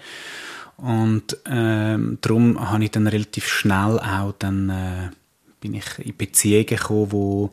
Und 0.77 1.37
ähm, 1.47 2.19
darum 2.21 2.71
habe 2.71 2.85
ich 2.85 2.91
dann 2.91 3.07
relativ 3.07 3.49
schnell 3.49 3.99
auch 4.01 4.35
dann 4.39 5.13
bin 5.61 5.75
ich 5.75 5.87
in 5.99 6.17
Beziehungen 6.17 6.67
gekommen, 6.67 7.13
wo 7.13 7.51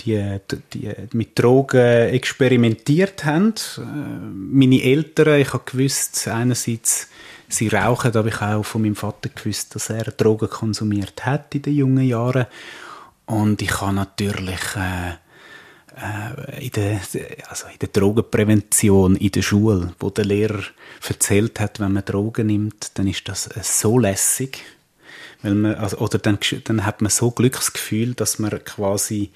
die, 0.00 0.38
die 0.72 0.92
mit 1.12 1.38
Drogen 1.38 2.08
experimentiert 2.08 3.24
haben. 3.24 3.54
Äh, 3.76 3.80
meine 3.80 4.82
Eltern, 4.82 5.40
ich 5.40 5.52
habe 5.52 5.64
gewusst, 5.64 6.26
einerseits 6.28 7.08
sie 7.48 7.68
rauchen, 7.68 8.16
aber 8.16 8.28
ich 8.28 8.40
auch 8.40 8.62
von 8.62 8.82
meinem 8.82 8.96
Vater 8.96 9.28
gewusst, 9.28 9.74
dass 9.74 9.90
er 9.90 10.04
Drogen 10.04 10.48
konsumiert 10.48 11.26
hat 11.26 11.54
in 11.54 11.62
den 11.62 11.74
jungen 11.74 12.06
Jahren. 12.06 12.46
Und 13.26 13.62
ich 13.62 13.80
habe 13.80 13.94
natürlich 13.94 14.60
äh, 14.76 15.14
äh, 15.96 16.64
in, 16.64 16.70
der, 16.70 17.00
also 17.48 17.66
in 17.68 17.78
der 17.80 17.88
Drogenprävention 17.88 19.16
in 19.16 19.30
der 19.30 19.42
Schule, 19.42 19.94
wo 19.98 20.10
der 20.10 20.24
Lehrer 20.24 20.62
erzählt 21.06 21.60
hat, 21.60 21.80
wenn 21.80 21.92
man 21.92 22.04
Drogen 22.04 22.46
nimmt, 22.46 22.92
dann 22.94 23.06
ist 23.06 23.28
das 23.28 23.48
äh, 23.48 23.60
so 23.62 23.98
lässig 23.98 24.62
weil 25.42 25.54
man, 25.54 25.74
also, 25.74 25.98
oder 25.98 26.18
dann, 26.18 26.38
dann 26.64 26.84
hat 26.84 27.02
man 27.02 27.10
so 27.10 27.30
Glücksgefühl, 27.30 28.14
dass 28.14 28.38
man 28.38 28.62
quasi 28.64 29.30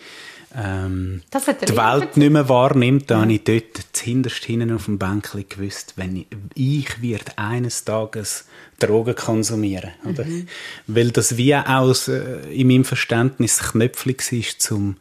ähm, 0.56 1.22
die 1.32 1.76
Welt 1.76 2.16
nicht 2.16 2.30
mehr 2.30 2.48
wahrnimmt. 2.48 3.10
Da 3.10 3.16
ja. 3.16 3.20
habe 3.22 3.32
ich 3.32 3.44
dort 3.44 3.96
hinterst 3.96 4.44
hinten 4.44 4.72
auf 4.72 4.84
dem 4.84 4.98
Bänkchen 4.98 5.48
gewusst, 5.48 5.94
wenn 5.96 6.16
ich, 6.16 6.26
ich 6.54 7.02
wird 7.02 7.38
eines 7.38 7.84
Tages 7.84 8.46
Drogen 8.78 9.14
konsumieren. 9.14 9.90
Oder? 10.04 10.24
Mhm. 10.24 10.46
Weil 10.86 11.10
das 11.10 11.36
wie 11.36 11.54
aus 11.54 12.08
äh, 12.08 12.52
in 12.52 12.68
meinem 12.68 12.84
Verständnis 12.84 13.58
Knöpfchen 13.58 14.16
war, 14.16 14.58
zum 14.58 14.96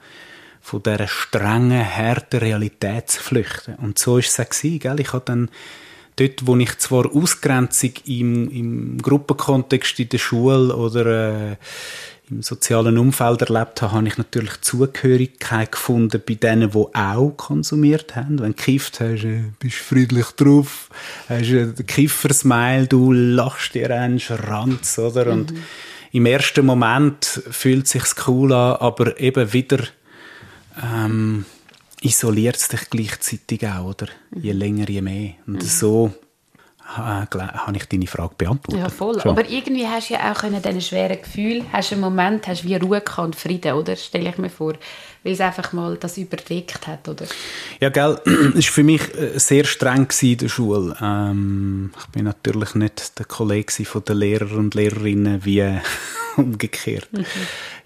von 0.63 0.81
dieser 0.81 1.07
strengen, 1.07 1.85
harten 1.85 2.39
Realität 2.39 3.09
zu 3.09 3.21
flüchten. 3.21 3.75
Und 3.75 3.99
so 3.99 4.13
war 4.13 4.19
es 4.19 4.39
auch. 4.39 4.45
Gell? 4.61 4.99
Ich 5.01 5.11
habe 5.11 5.25
dann 5.25 5.49
dort, 6.15 6.45
wo 6.45 6.55
ich 6.57 6.77
zwar 6.77 7.13
Ausgrenzung 7.15 7.91
im, 8.05 8.49
im 8.49 8.97
Gruppenkontext 9.01 9.99
in 9.99 10.09
der 10.09 10.17
Schule 10.17 10.75
oder 10.75 11.51
äh, 11.51 11.55
im 12.29 12.41
sozialen 12.41 12.97
Umfeld 12.97 13.41
erlebt 13.41 13.81
habe, 13.81 13.93
habe 13.93 14.07
ich 14.07 14.17
natürlich 14.17 14.61
Zugehörigkeit 14.61 15.71
gefunden 15.71 16.21
bei 16.25 16.35
denen, 16.35 16.71
die 16.71 16.77
auch 16.93 17.33
konsumiert 17.35 18.15
haben. 18.15 18.39
Wenn 18.39 18.51
du 18.51 18.57
gekifft 18.57 18.99
hast, 18.99 19.25
äh, 19.25 19.43
bist 19.59 19.79
du 19.79 19.83
friedlich 19.83 20.27
drauf, 20.27 20.89
hast 21.27 21.49
einen 21.49 21.85
Kiffersmile, 21.85 22.87
du 22.87 23.11
lachst 23.11 23.75
dir 23.75 23.89
einen 23.91 24.19
Schranz, 24.19 24.97
oder? 24.97 25.27
Und 25.27 25.51
mhm. 25.51 25.63
im 26.11 26.25
ersten 26.25 26.65
Moment 26.65 27.25
fühlt 27.49 27.85
es 27.85 27.91
sich 27.91 28.27
cool 28.27 28.53
an, 28.53 28.77
aber 28.77 29.19
eben 29.19 29.51
wieder 29.51 29.79
ähm, 30.81 31.45
isoliert 32.03 32.57
es 32.57 32.67
dich 32.67 32.89
gleichzeitig 32.89 33.65
auch, 33.67 33.85
oder? 33.85 34.07
Je 34.35 34.53
mhm. 34.53 34.59
länger, 34.59 34.89
je 34.89 35.01
mehr. 35.01 35.33
Und 35.47 35.55
mhm. 35.55 35.61
so 35.61 36.11
äh, 36.97 36.99
habe 36.99 37.77
ich 37.77 37.85
deine 37.85 38.07
Frage 38.07 38.35
beantwortet. 38.37 38.83
Ja, 38.83 38.89
voll. 38.89 39.19
Schon. 39.19 39.31
Aber 39.31 39.49
irgendwie 39.49 39.87
hast 39.87 40.09
du 40.09 40.15
ja 40.15 40.31
auch 40.31 40.41
diesen 40.41 40.81
schweren 40.81 41.21
Gefühl, 41.21 41.63
hast 41.71 41.91
einen 41.91 42.01
Moment, 42.01 42.47
hast 42.47 42.65
wie 42.65 42.75
Ruhe 42.75 43.01
und 43.17 43.35
Frieden, 43.35 43.73
oder? 43.73 43.95
Stelle 43.95 44.29
ich 44.29 44.37
mir 44.37 44.49
vor. 44.49 44.73
Weil 45.23 45.33
es 45.33 45.39
einfach 45.39 45.71
mal 45.71 45.95
das 45.97 46.17
überdeckt 46.17 46.85
hat, 46.85 47.07
oder? 47.07 47.25
Ja, 47.79 47.89
gell. 47.89 48.19
Es 48.55 48.65
war 48.65 48.73
für 48.73 48.83
mich 48.83 49.01
äh, 49.15 49.39
sehr 49.39 49.63
streng 49.63 50.07
in 50.21 50.37
der 50.37 50.49
Schule. 50.49 50.95
Ähm, 51.01 51.91
ich 51.97 52.05
bin 52.07 52.25
natürlich 52.25 52.75
nicht 52.75 53.17
der 53.17 53.25
Kollege 53.25 53.85
von 53.85 54.03
den 54.03 54.17
Lehrern 54.17 54.57
und 54.57 54.75
Lehrerinnen 54.75 55.45
wie 55.45 55.79
umgekehrt. 56.37 57.11
Mhm. 57.11 57.25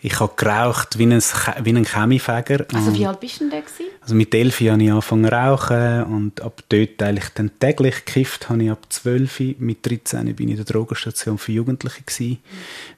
Ich 0.02 0.20
habe 0.20 0.34
geraucht 0.36 0.98
wie 0.98 1.06
ein, 1.06 1.22
wie 1.64 1.76
ein 1.76 1.86
Chemiefäger. 1.86 2.66
Also 2.74 2.94
wie 2.94 3.06
alt 3.06 3.20
bist 3.20 3.36
du 3.36 3.40
denn 3.40 3.52
da? 3.52 3.60
Gewesen? 3.60 3.92
Also 4.02 4.16
mit 4.16 4.34
elf 4.34 4.60
habe 4.62 4.84
ich 4.84 4.90
angefangen 4.90 5.26
zu 5.26 5.32
rauchen 5.32 6.04
und 6.04 6.42
ab 6.42 6.64
dort 6.70 7.02
eigentlich 7.02 7.30
dann 7.34 7.52
täglich 7.60 8.06
gekifft 8.06 8.50
habe 8.50 8.64
ich 8.64 8.72
ab 8.72 8.86
12. 8.90 9.56
Mit 9.60 9.86
13 9.86 10.36
bin 10.36 10.50
ich 10.50 10.58
in 10.58 10.64
der 10.64 10.66
Drogenstation 10.66 11.38
für 11.38 11.52
Jugendliche 11.52 12.04
gewesen, 12.04 12.40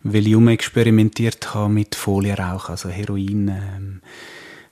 mhm. 0.04 0.14
weil 0.14 0.28
ich 0.28 0.54
experimentiert 0.54 1.54
habe 1.54 1.74
mit 1.74 1.96
Folienrauch, 1.96 2.70
also 2.70 2.90
Heroin, 2.90 3.48
ähm, 3.48 4.02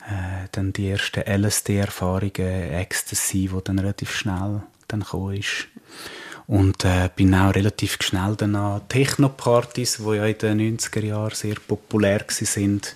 äh, 0.07 0.47
dann 0.51 0.73
die 0.73 0.89
ersten 0.89 1.21
LSD-Erfahrungen, 1.21 2.31
Ecstasy, 2.73 3.49
wo 3.51 3.59
dann 3.59 3.79
relativ 3.79 4.15
schnell 4.15 4.63
dann 4.87 5.01
gekommen 5.01 5.35
ist. 5.35 5.67
Und 6.47 6.85
äh, 6.85 7.09
bin 7.13 7.35
auch 7.35 7.53
relativ 7.53 7.97
schnell 8.01 8.35
dann 8.37 8.55
an 8.55 8.81
Techno-Partys, 8.87 9.97
die 9.97 10.15
ja 10.15 10.25
in 10.25 10.37
den 10.37 10.77
90er 10.79 11.03
Jahren 11.03 11.35
sehr 11.35 11.55
populär 11.55 12.23
sind. 12.29 12.95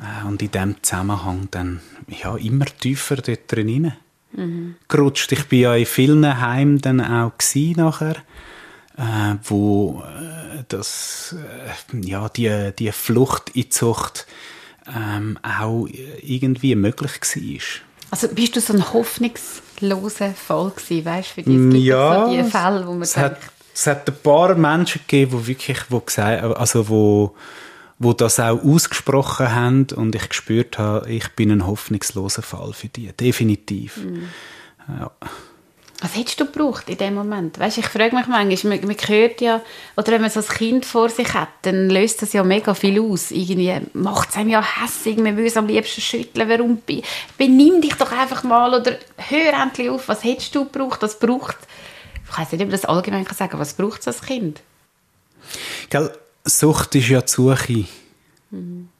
Äh, 0.00 0.26
und 0.26 0.40
in 0.40 0.50
diesem 0.50 0.82
Zusammenhang 0.82 1.48
dann 1.50 1.80
ja, 2.08 2.34
immer 2.36 2.64
tiefer 2.64 3.16
dort 3.16 3.52
drin 3.52 3.92
mhm. 4.32 4.76
gerutscht. 4.88 5.32
Ich 5.32 5.44
bin 5.46 5.60
ja 5.60 5.74
in 5.74 5.86
vielen 5.86 6.40
Heimen 6.40 6.80
dann 6.80 7.00
auch 7.00 7.32
nachher, 7.76 8.16
äh, 8.96 9.34
wo 9.44 10.02
äh, 10.02 10.64
das, 10.68 11.34
äh, 11.92 12.06
ja, 12.06 12.28
die, 12.28 12.72
die 12.78 12.92
Flucht 12.92 13.50
in 13.50 13.70
Zucht 13.70 14.26
ähm, 14.94 15.38
auch 15.42 15.86
irgendwie 16.22 16.74
möglich 16.74 17.12
war. 17.20 17.82
Also 18.12 18.28
bist 18.28 18.56
du 18.56 18.60
so 18.60 18.72
ein 18.72 18.92
hoffnungsloser 19.80 20.34
Fall 20.34 20.70
gewesen, 20.70 21.04
weißt, 21.04 21.28
für 21.28 21.42
dich? 21.42 21.84
Ja, 21.84 22.26
so 22.26 22.32
die 22.32 22.42
Fälle, 22.44 22.86
wo 22.86 22.92
man 22.92 23.02
es 23.02 23.12
denkt, 23.12 23.30
hat, 23.30 23.38
es 23.74 23.86
hat 23.86 24.08
ein 24.08 24.16
paar 24.22 24.54
Menschen 24.54 25.02
gegeben, 25.06 25.38
die 25.40 25.46
wirklich, 25.48 25.78
wo 25.90 26.00
gesagt, 26.00 26.42
also 26.42 26.88
wo, 26.88 27.34
wo 27.98 28.12
das 28.12 28.40
auch 28.40 28.62
ausgesprochen 28.62 29.54
haben 29.54 29.86
und 29.94 30.14
ich 30.14 30.28
gespürt 30.28 30.78
habe, 30.78 31.10
ich 31.10 31.28
bin 31.30 31.50
ein 31.50 31.66
hoffnungsloser 31.66 32.42
Fall 32.42 32.72
für 32.72 32.88
die, 32.88 33.12
definitiv. 33.12 33.98
Mhm. 33.98 34.28
Ja. 34.88 35.10
Was 36.00 36.14
hättest 36.14 36.38
du 36.40 36.44
gebraucht 36.44 36.90
in 36.90 36.98
dem 36.98 37.14
Moment? 37.14 37.58
Weißt, 37.58 37.78
ich 37.78 37.86
frage 37.86 38.14
mich 38.14 38.26
manchmal, 38.26 38.44
man, 38.44 38.86
man 38.86 38.96
hört 39.08 39.40
ja, 39.40 39.62
oder 39.96 40.12
wenn 40.12 40.20
man 40.20 40.30
so 40.30 40.40
ein 40.40 40.46
Kind 40.46 40.84
vor 40.84 41.08
sich 41.08 41.32
hat, 41.32 41.48
dann 41.62 41.88
löst 41.88 42.20
das 42.20 42.34
ja 42.34 42.44
mega 42.44 42.74
viel 42.74 43.00
aus. 43.00 43.30
Irgendwie 43.30 43.80
macht 43.94 44.28
es 44.30 44.36
einem 44.36 44.50
ja 44.50 44.62
hässlich, 44.62 45.16
man 45.16 45.38
will 45.38 45.46
es 45.46 45.56
am 45.56 45.66
liebsten 45.66 46.02
schütteln. 46.02 46.48
Warum? 46.50 46.82
Benimm 47.38 47.80
dich 47.80 47.94
doch 47.94 48.12
einfach 48.12 48.42
mal 48.42 48.78
oder 48.78 48.98
hör 49.16 49.54
endlich 49.54 49.88
auf. 49.88 50.08
Was 50.08 50.22
hättest 50.22 50.54
du 50.54 50.64
gebraucht? 50.64 51.00
Was 51.00 51.18
braucht, 51.18 51.56
ich 52.30 52.38
weiß 52.38 52.52
nicht, 52.52 52.60
ob 52.60 52.68
ich 52.68 52.72
das 52.74 52.84
allgemein 52.84 53.24
kann 53.24 53.36
sagen 53.36 53.58
was 53.58 53.72
braucht 53.72 54.00
es 54.00 54.08
als 54.08 54.20
Kind? 54.20 54.60
Gell, 55.88 56.12
Sucht 56.44 56.94
ist 56.94 57.08
ja 57.08 57.22
die 57.22 57.28
Suche. 57.28 57.84
Mhm 58.50 58.90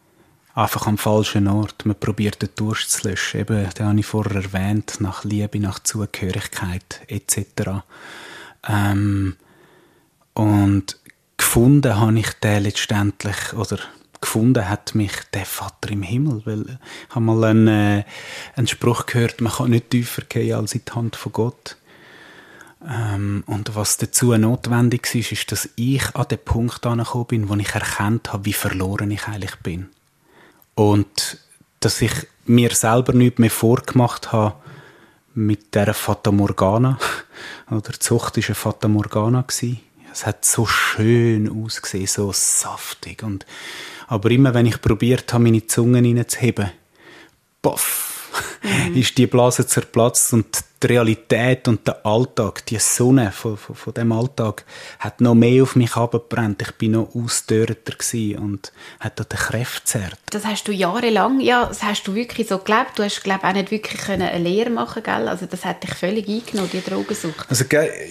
einfach 0.56 0.86
am 0.86 0.98
falschen 0.98 1.46
Ort. 1.46 1.84
Man 1.84 2.00
probiert 2.00 2.42
den 2.42 2.48
Durst 2.56 2.90
zu 2.90 3.08
löschen. 3.08 3.40
Eben, 3.40 3.68
den 3.70 3.86
habe 3.86 4.00
ich 4.00 4.06
vorher 4.06 4.42
erwähnt, 4.42 4.96
nach 5.00 5.22
Liebe, 5.22 5.60
nach 5.60 5.78
Zugehörigkeit 5.78 7.02
etc. 7.08 7.82
Ähm, 8.66 9.36
und 10.34 10.98
gefunden 11.36 11.96
habe 11.96 12.18
ich 12.18 12.32
den 12.32 12.62
letztendlich, 12.64 13.52
oder 13.54 13.78
gefunden 14.20 14.68
hat 14.68 14.94
mich 14.94 15.12
der 15.34 15.44
Vater 15.44 15.90
im 15.90 16.02
Himmel, 16.02 16.42
weil 16.46 16.62
ich 16.62 17.14
habe 17.14 17.20
mal 17.20 17.44
einen, 17.44 17.68
äh, 17.68 18.04
einen 18.56 18.66
Spruch 18.66 19.04
gehört, 19.04 19.42
man 19.42 19.52
kann 19.52 19.70
nicht 19.70 19.90
tiefer 19.90 20.22
gehen 20.22 20.56
als 20.56 20.74
in 20.74 20.82
die 20.86 20.92
Hand 20.92 21.16
von 21.16 21.32
Gott. 21.32 21.76
Ähm, 22.88 23.44
und 23.46 23.74
was 23.76 23.98
dazu 23.98 24.34
notwendig 24.36 25.14
ist, 25.14 25.32
ist, 25.32 25.52
dass 25.52 25.68
ich 25.76 26.14
an 26.14 26.28
den 26.28 26.38
Punkt 26.38 26.86
angekommen 26.86 27.26
bin, 27.26 27.48
wo 27.50 27.54
ich 27.56 27.74
erkannt 27.74 28.32
habe, 28.32 28.46
wie 28.46 28.52
verloren 28.54 29.10
ich 29.10 29.26
eigentlich 29.26 29.56
bin. 29.56 29.90
Und 30.76 31.38
dass 31.80 32.00
ich 32.00 32.12
mir 32.44 32.70
selber 32.70 33.12
nichts 33.12 33.38
mehr 33.38 33.50
vorgemacht 33.50 34.30
habe 34.32 34.54
mit 35.34 35.74
der 35.74 35.92
Fata 35.94 36.30
Morgana. 36.30 36.98
Oder 37.70 37.92
die 37.92 37.98
Zucht 37.98 38.36
war 38.36 38.44
eine 38.44 38.54
Fata 38.54 38.86
Morgana. 38.86 39.44
Es 40.12 40.24
hat 40.24 40.44
so 40.44 40.64
schön 40.66 41.64
ausgesehen, 41.64 42.06
so 42.06 42.30
saftig. 42.32 43.22
Und, 43.22 43.44
aber 44.06 44.30
immer 44.30 44.54
wenn 44.54 44.66
ich 44.66 44.80
probiert 44.80 45.32
habe, 45.32 45.44
meine 45.44 45.66
Zunge 45.66 45.98
reinzuheben, 45.98 46.70
poff, 47.62 48.15
mhm. 48.62 48.96
ist 49.00 49.16
die 49.18 49.26
Blase 49.26 49.66
zerplatzt 49.66 50.32
und 50.32 50.46
die 50.82 50.88
Realität 50.88 51.68
und 51.68 51.86
der 51.86 52.04
Alltag, 52.04 52.66
die 52.66 52.78
Sonne 52.78 53.32
von, 53.32 53.56
von, 53.56 53.74
von 53.74 53.94
dem 53.94 54.12
Alltag, 54.12 54.64
hat 54.98 55.20
noch 55.20 55.34
mehr 55.34 55.62
auf 55.62 55.74
mich 55.74 55.96
abgebrannt. 55.96 56.60
Ich 56.62 56.72
bin 56.72 56.92
noch 56.92 57.14
ausdörrter 57.14 57.94
und 58.38 58.72
hat 59.00 59.18
dort 59.18 59.32
den 59.32 59.38
Kräfte 59.38 59.84
zerrt. 59.84 60.18
Das 60.30 60.44
hast 60.44 60.68
du 60.68 60.72
jahrelang, 60.72 61.40
ja, 61.40 61.64
das 61.64 61.82
hast 61.82 62.04
du 62.04 62.14
wirklich 62.14 62.48
so 62.48 62.58
gelebt. 62.58 62.92
Du 62.96 63.02
hast, 63.02 63.22
glaube 63.22 63.44
auch 63.44 63.52
nicht 63.52 63.70
wirklich 63.70 64.08
eine 64.08 64.36
Lehre 64.38 64.70
machen 64.70 65.02
gell? 65.02 65.28
Also 65.28 65.46
das 65.46 65.64
hat 65.64 65.82
dich 65.82 65.94
völlig 65.94 66.28
eingenommen, 66.28 66.70
die 66.72 66.82
Drogensucht. 66.82 67.46
Also, 67.48 67.64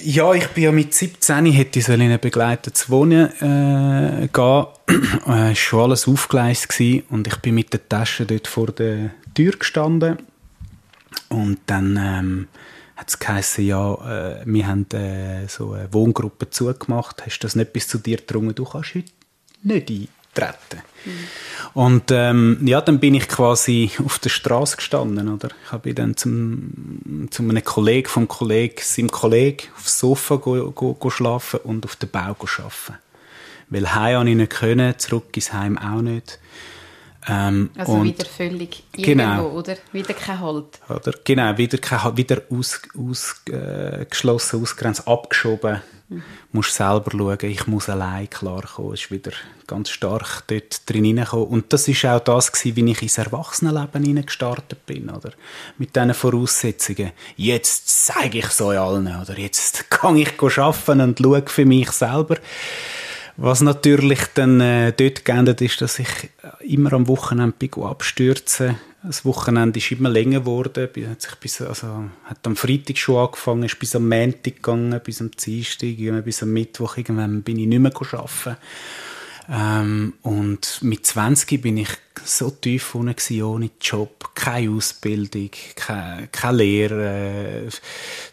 ja, 0.04 0.34
ich 0.34 0.48
bin 0.48 0.64
ja 0.64 0.72
mit 0.72 0.94
17, 0.94 1.46
hätte 1.48 1.80
ich 1.80 1.88
in 1.88 2.02
eine 2.02 2.18
begleitete 2.18 2.90
Wohnung 2.90 3.30
äh, 3.42 4.28
gehen. 4.28 4.66
es 4.88 5.28
war 5.28 5.56
schon 5.56 5.82
alles 5.82 6.08
aufgeleistet 6.08 7.04
und 7.10 7.28
ich 7.28 7.36
bin 7.38 7.56
mit 7.56 7.74
der 7.74 7.88
Tasche 7.88 8.26
dort 8.26 8.48
vor 8.48 8.68
der 8.68 9.12
Tür 9.36 9.52
gestanden 9.52 10.17
und 11.30 11.60
dann 11.67 12.00
ähm, 12.02 12.48
hat 12.95 13.10
es 13.10 13.19
geheißen, 13.19 13.65
ja, 13.65 13.93
äh, 13.93 14.43
wir 14.45 14.67
haben 14.67 14.88
äh, 14.91 15.48
so 15.48 15.74
eine 15.74 15.93
Wohngruppe 15.93 16.50
zugemacht, 16.50 17.24
hast 17.26 17.39
das 17.39 17.56
nicht 17.56 17.74
bis 17.74 17.88
zu 17.88 17.98
dir 17.98 18.17
gedrungen, 18.17 18.56
du 18.56 18.63
kannst 18.63 18.95
heute 18.95 19.12
nicht 19.63 20.10
eintreten. 20.34 20.82
Mhm. 21.06 21.12
Und 21.74 22.12
ähm, 22.12 22.60
ja, 22.63 22.80
dann 22.82 23.00
bin 23.00 23.15
ich 23.15 23.28
quasi 23.28 23.91
auf 24.04 24.19
der 24.19 24.30
Straße 24.30 24.78
gestanden, 24.78 25.28
oder? 25.28 25.50
Ich 25.65 25.71
habe 25.71 25.93
dann 25.93 26.15
zum, 26.15 27.28
zu 27.32 27.43
einem 27.43 27.63
Kollegen 27.63 28.08
vom 28.08 28.28
Kollegen, 28.28 28.76
seinem 28.80 29.12
Kollegen, 29.12 29.67
aufs 29.78 30.00
Sofa 30.00 30.38
go, 30.38 30.71
go, 30.71 30.93
go 30.93 31.10
schlafen 31.10 31.60
und 31.63 31.86
auf 31.86 31.95
den 31.98 32.10
Bau 32.10 32.34
go 32.34 32.48
arbeiten. 32.58 33.02
Weil 33.69 33.93
heim 33.93 34.19
habe 34.19 34.30
ich 34.30 34.36
nicht 34.36 34.52
können, 34.52 34.98
zurück 34.98 35.36
ins 35.36 35.52
Heim 35.52 35.78
auch 35.78 36.02
nicht. 36.02 36.39
Ähm, 37.28 37.72
also 37.76 38.04
wieder 38.04 38.26
völlig 38.26 38.84
genau, 38.92 39.44
irgendwo, 39.44 39.60
oder? 39.60 39.78
Wieder 39.92 40.14
kein 40.14 40.40
Halt. 40.40 40.80
Oder? 40.90 41.14
Genau, 41.24 41.58
wieder, 41.58 41.78
kein, 41.80 42.04
halt, 42.04 42.18
wieder 42.18 42.42
aus, 42.52 42.82
ausgeschlossen, 42.96 44.60
äh, 44.60 44.64
ausgrenzt, 44.64 45.08
abgeschoben. 45.08 45.82
Mhm. 46.08 46.24
Musst 46.52 46.76
selber 46.76 47.10
schauen, 47.12 47.38
ich 47.42 47.66
muss 47.66 47.90
allein 47.90 48.30
klarkommen. 48.30 48.94
Ist 48.94 49.10
wieder 49.10 49.32
ganz 49.66 49.90
stark 49.90 50.44
dort 50.48 50.88
drin 50.88 51.04
hineingekommen. 51.04 51.48
Und 51.48 51.74
das 51.74 51.88
war 51.88 52.18
auch 52.18 52.24
das 52.24 52.52
gewesen, 52.52 52.76
wie 52.76 52.92
ich 52.92 53.02
ins 53.02 53.18
Erwachsenenleben 53.18 54.04
hineingestartet 54.04 54.86
bin, 54.86 55.10
oder? 55.10 55.32
Mit 55.80 55.96
diesen 55.96 56.14
Voraussetzungen. 56.14 57.12
Jetzt 57.38 58.06
zeige 58.06 58.38
ich 58.38 58.46
es 58.46 58.62
euch 58.62 58.78
allen, 58.78 59.08
oder? 59.08 59.38
Jetzt 59.40 59.90
kann 59.90 60.18
ich 60.18 60.40
arbeiten 60.40 61.02
und 61.02 61.20
schaue 61.20 61.44
für 61.48 61.66
mich 61.66 61.90
selber. 61.92 62.38
Was 63.38 63.62
natürlich 63.62 64.19
dann 64.34 64.62
äh, 64.62 64.93
dort 64.93 65.26
geändert 65.26 65.62
ist, 65.62 65.82
dass 65.82 66.00
ich 66.00 66.08
immer 66.62 66.93
am 66.93 67.08
Wochenende 67.08 67.56
bin 67.58 67.84
abstürzen. 67.84 68.78
Das 69.04 69.26
Wochenende 69.26 69.78
ist 69.78 69.91
immer 69.91 70.10
länger 70.10 70.39
geworden. 70.39 70.89
Hat, 71.10 71.38
bis, 71.41 71.62
also, 71.62 72.06
hat 72.24 72.48
am 72.48 72.56
Freitag 72.56 72.98
schon 72.98 73.17
angefangen, 73.17 73.63
ist 73.63 73.78
bis 73.78 73.95
am 73.95 74.08
Montag 74.08 74.56
gegangen, 74.56 75.00
bis 75.04 75.21
am 75.21 75.32
Dienstag, 75.32 75.98
bis 76.24 76.43
am 76.43 76.54
Mittwoch. 76.54 76.98
Irgendwann 76.98 77.43
bin 77.43 77.60
ich 77.60 77.67
nicht 77.67 77.80
mehr 77.80 77.91
arbeiten. 77.93 78.58
Ähm, 79.50 80.14
und 80.24 80.80
mit 80.82 81.06
20 81.06 81.62
bin 81.62 81.78
ich 81.78 81.90
so 82.24 82.50
tief 82.50 82.96
unten 82.96 83.16
gewesen, 83.16 83.44
ohne 83.44 83.70
Job, 83.80 84.32
keine 84.34 84.72
Ausbildung, 84.72 85.52
keine, 85.76 86.28
keine 86.32 86.58
Lehre, 86.58 87.68
äh, 87.68 87.70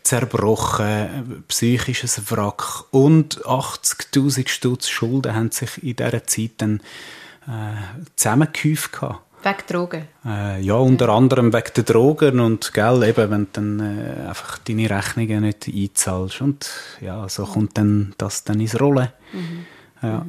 zerbrochen, 0.02 1.44
psychisches 1.48 2.30
Wrack 2.30 2.84
und 2.90 3.44
80'000 3.44 4.48
Stutz 4.48 4.88
Schulden 4.88 5.34
haben 5.34 5.50
sich 5.50 5.82
in 5.82 5.96
dieser 5.96 6.26
Zeit 6.26 6.52
dann 6.58 6.80
äh, 7.46 8.08
zusammengehäuft. 8.16 8.98
Wegen 9.44 9.58
Drogen? 9.68 10.02
Äh, 10.24 10.60
ja, 10.62 10.74
unter 10.74 11.08
ja. 11.08 11.16
anderem 11.16 11.52
wegen 11.52 11.72
der 11.74 11.82
Drogen 11.82 12.38
und 12.38 12.72
gell, 12.72 13.02
eben, 13.02 13.30
wenn 13.30 13.44
du 13.46 13.48
dann 13.52 13.80
äh, 13.80 14.28
einfach 14.28 14.58
deine 14.58 14.88
Rechnungen 14.88 15.42
nicht 15.42 15.68
einzahlst 15.68 16.40
und 16.40 16.70
ja, 17.00 17.28
so 17.28 17.44
kommt 17.44 17.76
dann 17.76 18.14
das 18.18 18.44
dann 18.44 18.60
ins 18.60 18.78
Rollen. 18.80 19.08
Mhm. 19.32 19.66
Ja. 20.02 20.26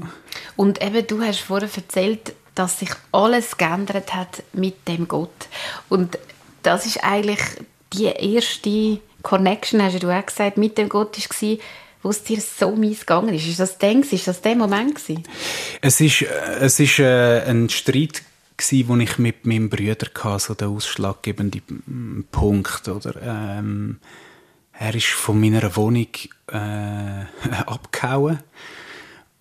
Und 0.55 0.81
eben, 0.83 1.05
du 1.07 1.21
hast 1.21 1.39
vorher 1.39 1.69
erzählt, 1.75 2.33
dass 2.55 2.79
sich 2.79 2.91
alles 3.11 3.57
geändert 3.57 4.13
hat 4.13 4.43
mit 4.53 4.87
dem 4.87 5.07
Gott. 5.07 5.47
Und 5.89 6.17
das 6.61 6.85
ist 6.85 7.03
eigentlich 7.03 7.39
die 7.93 8.05
erste 8.05 8.99
Connection, 9.21 9.81
hast 9.81 10.01
du 10.01 10.09
auch 10.09 10.25
gesagt, 10.25 10.57
mit 10.57 10.77
dem 10.77 10.89
Gott 10.89 11.17
war, 11.17 11.57
wo 12.03 12.09
es 12.09 12.23
dir 12.23 12.39
so 12.41 12.75
mies 12.75 13.01
gegangen 13.01 13.33
ist. 13.33 13.47
Ist 13.47 13.59
das 13.59 13.77
denkst, 13.77 14.11
ist 14.11 14.27
das 14.27 14.41
der 14.41 14.55
Moment 14.55 14.95
gewesen? 14.95 15.23
Es 15.81 16.01
ist, 16.01 16.21
äh, 16.21 16.25
es 16.59 16.79
ist 16.79 16.99
äh, 16.99 17.43
ein 17.47 17.69
Streit 17.69 18.23
gewesen, 18.57 18.87
wo 18.87 18.95
ich 18.97 19.17
mit 19.17 19.45
meinem 19.45 19.69
Bruder 19.69 20.07
hatte, 20.19 20.39
so 20.39 20.53
der 20.53 20.67
ausschlaggebende 20.67 21.61
Punkt, 22.31 22.87
oder? 22.87 23.15
Ähm, 23.21 23.99
er 24.73 24.95
ist 24.95 25.07
von 25.07 25.39
meiner 25.39 25.75
Wohnung 25.75 26.07
äh, 26.47 27.25
abgehauen 27.65 28.39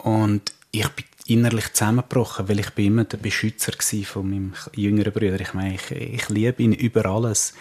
und 0.03 0.53
ich 0.71 0.89
bin 0.89 1.05
innerlich 1.27 1.73
zusammengebrochen, 1.73 2.49
weil 2.49 2.61
ich 2.61 2.71
bin 2.71 2.87
immer 2.87 3.05
der 3.05 3.19
Beschützer 3.19 3.73
von 4.05 4.29
meinem 4.29 4.55
jüngeren 4.75 5.13
Bruder. 5.13 5.41
Ich 5.41 5.55
meine, 5.55 5.75
ich, 5.75 5.91
ich 5.91 6.29
liebe 6.29 6.63
ihn 6.63 6.73
über 6.73 7.07
alles. 7.07 7.55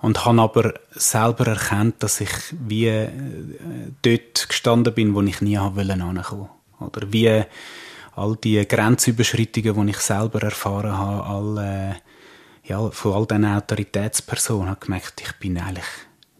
Und 0.00 0.24
habe 0.26 0.42
aber 0.42 0.74
selber 0.90 1.46
erkannt, 1.46 1.96
dass 2.00 2.20
ich 2.20 2.30
wie 2.50 2.88
äh, 2.88 3.08
dort 4.02 4.48
gestanden 4.48 4.92
bin, 4.92 5.14
wo 5.14 5.22
ich 5.22 5.40
nie 5.40 5.56
ankommen 5.56 5.88
wollte. 5.88 6.48
Oder 6.80 7.12
wie 7.12 7.42
all 8.16 8.36
die 8.36 8.66
Grenzüberschreitungen, 8.66 9.86
die 9.86 9.92
ich 9.92 9.98
selber 9.98 10.42
erfahren 10.42 10.92
habe, 10.92 11.24
all, 11.24 12.00
ja, 12.64 12.90
von 12.90 13.12
all 13.12 13.26
diesen 13.26 13.44
Autoritätspersonen, 13.46 14.70
habe 14.70 14.80
gemerkt, 14.84 15.22
ich 15.22 15.32
bin 15.34 15.58
eigentlich 15.58 15.84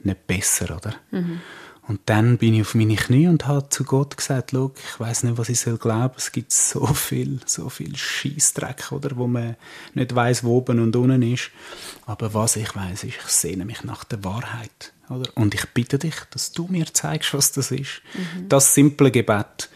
nicht 0.03 0.27
besser, 0.27 0.77
oder? 0.77 0.95
Mhm. 1.11 1.40
Und 1.87 2.01
dann 2.07 2.38
bin 2.38 2.55
ich 2.55 2.62
auf 2.62 2.75
meine 2.75 2.97
Knie 2.97 3.29
und 3.29 3.47
habe 3.47 3.68
zu 3.68 3.85
Gott 3.85 4.16
gesagt, 4.16 4.53
Schau, 4.53 4.73
ich 4.75 5.01
weiß 5.01 5.25
nicht, 5.25 5.37
was 5.37 5.51
ich 5.51 5.61
soll 5.61 5.77
glauben. 5.77 6.14
Es 6.16 6.33
gibt 6.33 6.51
so 6.51 6.87
viel, 6.87 7.40
so 7.44 7.68
viel 7.68 7.94
Scheißdreck, 7.94 8.90
oder, 8.92 9.16
wo 9.16 9.27
man 9.27 9.57
nicht 9.92 10.14
weiß, 10.14 10.44
wo 10.44 10.57
oben 10.57 10.81
und 10.81 10.97
unten 10.97 11.20
ist. 11.23 11.51
Aber 12.07 12.33
was 12.33 12.57
ich 12.57 12.75
weiß, 12.75 13.05
ist, 13.05 13.16
ich 13.18 13.29
sehne 13.29 13.66
mich 13.66 13.85
nach 13.85 14.05
der 14.05 14.25
Wahrheit, 14.25 14.92
oder? 15.11 15.31
Und 15.35 15.55
ich 15.55 15.66
bitte 15.75 15.99
dich, 15.99 16.14
dass 16.31 16.53
du 16.53 16.66
mir 16.70 16.87
zeigst, 16.92 17.35
was 17.35 17.53
das 17.53 17.70
ist. 17.70 18.01
Mhm. 18.14 18.49
Das 18.49 18.75
simple 18.75 19.11
Gebet. 19.11 19.68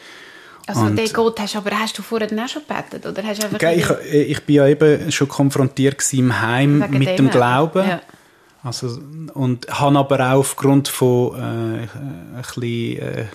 Also 0.66 0.82
und, 0.82 0.96
den 0.96 1.12
Gott 1.12 1.40
hast, 1.40 1.56
aber 1.56 1.70
hast 1.78 1.96
du 1.96 2.02
vorher 2.02 2.28
dann 2.28 2.40
auch 2.40 2.48
schon 2.48 2.62
gebetet, 2.66 3.04
oder 3.06 3.22
hast 3.22 3.42
du 3.42 3.46
einfach 3.46 3.56
okay, 3.56 3.84
ich, 4.10 4.30
ich 4.30 4.42
bin 4.44 4.56
ja 4.56 4.66
eben 4.66 5.10
schon 5.10 5.28
konfrontiert 5.28 6.02
im 6.12 6.40
Heim 6.40 6.78
mit 6.90 7.08
dem, 7.08 7.16
dem 7.16 7.30
Glauben. 7.30 7.86
Ja. 7.86 8.00
Also, 8.68 9.00
und 9.34 9.66
habe 9.68 9.98
aber 9.98 10.32
auch 10.32 10.38
aufgrund 10.38 10.88
von 10.88 11.34
äh, 11.34 11.38
ein 11.40 11.88
bisschen, 12.36 12.98
äh, 12.98 13.26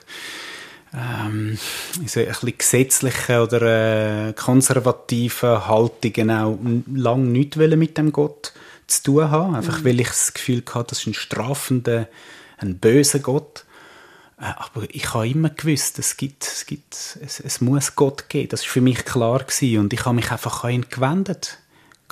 ähm, 0.94 1.58
ein 1.98 2.04
bisschen 2.04 2.58
gesetzlichen 2.58 3.40
oder 3.40 4.28
äh, 4.30 4.34
konservativen 4.34 5.68
Haltungen 5.68 6.32
auch 6.32 6.58
lange 6.94 7.26
nichts 7.26 7.58
mit 7.58 7.98
dem 7.98 8.12
Gott 8.12 8.54
zu 8.88 9.04
tun 9.04 9.32
haben. 9.32 9.56
Einfach 9.56 9.80
mhm. 9.80 9.86
weil 9.86 10.00
ich 10.00 10.08
das 10.08 10.34
Gefühl 10.34 10.64
hatte, 10.74 10.90
das 10.90 11.00
ist 11.00 11.08
ein 11.08 11.14
strafender, 11.16 12.08
ein 12.60 12.78
böser 12.78 13.20
Gott. 13.20 13.66
Äh, 14.40 14.54
aber 14.58 14.84
ich 14.90 15.14
habe 15.14 15.28
immer 15.28 15.50
gewusst, 15.50 15.98
es 15.98 16.16
gibt, 16.16 16.44
es 16.44 16.66
gibt, 16.66 17.18
es, 17.22 17.40
es 17.40 17.60
muss 17.60 17.96
Gott 17.96 18.30
geben. 18.30 18.50
Das 18.50 18.62
war 18.64 18.70
für 18.70 18.82
mich 18.82 19.04
klar 19.04 19.40
gewesen. 19.40 19.80
und 19.80 19.94
ich 19.94 20.06
habe 20.06 20.16
mich 20.16 20.32
einfach 20.32 20.64
an 20.64 20.72
ihn 20.72 20.86
gewendet 20.90 21.58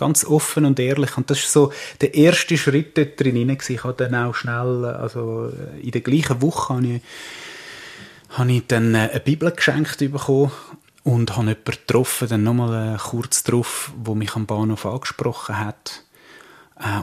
ganz 0.02 0.26
offen 0.26 0.66
und 0.66 0.80
ehrlich. 0.80 1.16
Und 1.16 1.30
das 1.30 1.40
ist 1.40 1.54
so 1.54 1.72
der 2.02 2.14
erste 2.14 2.58
Schritt 2.58 2.98
dort 2.98 3.20
drin. 3.20 3.50
Ich 3.50 3.84
habe 3.84 3.94
dann 3.94 4.16
auch 4.16 4.36
schnell, 4.36 4.86
also 4.86 5.52
in 5.82 5.92
der 5.92 6.02
gleichen 6.02 6.42
Woche 6.42 6.74
habe 6.74 6.88
ich, 6.88 7.02
habe 8.30 8.52
ich 8.52 8.68
dann 8.68 8.96
eine 8.96 9.20
Bibel 9.20 9.52
geschenkt 9.52 10.00
bekommen 10.00 10.52
und 11.04 11.38
habe 11.38 11.50
jemanden 11.50 11.66
getroffen, 11.66 12.28
dann 12.28 12.44
nochmal 12.44 12.98
kurz 12.98 13.44
drauf, 13.44 13.92
wo 13.96 14.16
mich 14.16 14.36
am 14.36 14.48
Bahnhof 14.48 14.86
angesprochen 14.86 15.60
hat 15.60 16.04
äh, 16.04 16.11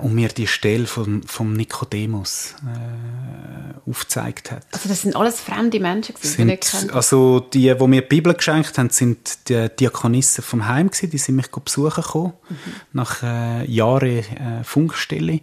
und 0.03 0.14
mir 0.14 0.29
die 0.29 0.47
Stelle 0.47 0.87
vom, 0.87 1.23
vom 1.23 1.53
Nikodemus 1.53 2.55
äh, 2.64 3.88
aufgezeigt 3.88 4.51
hat. 4.51 4.67
Also 4.73 4.88
das 4.88 5.03
sind 5.03 5.14
alles 5.14 5.41
fremde 5.41 5.79
Menschen, 5.79 6.14
die 6.23 6.27
sind, 6.27 6.95
Also 6.95 7.41
die, 7.41 7.75
die 7.75 7.87
mir 7.87 8.03
die 8.03 8.09
Bibel 8.09 8.35
geschenkt 8.35 8.77
haben, 8.79 8.91
sind 8.91 9.49
die 9.49 9.69
Diakonissen 9.69 10.43
vom 10.43 10.67
Heim 10.67 10.91
gewesen, 10.91 11.11
die 11.11 11.19
sind 11.19 11.37
mich 11.37 11.49
besuchen 11.49 12.03
gekommen, 12.03 12.33
mhm. 12.49 12.57
nach 12.93 13.23
äh, 13.23 13.64
Jahren 13.71 14.19
äh, 14.19 14.64
Funkstelle. 14.64 15.41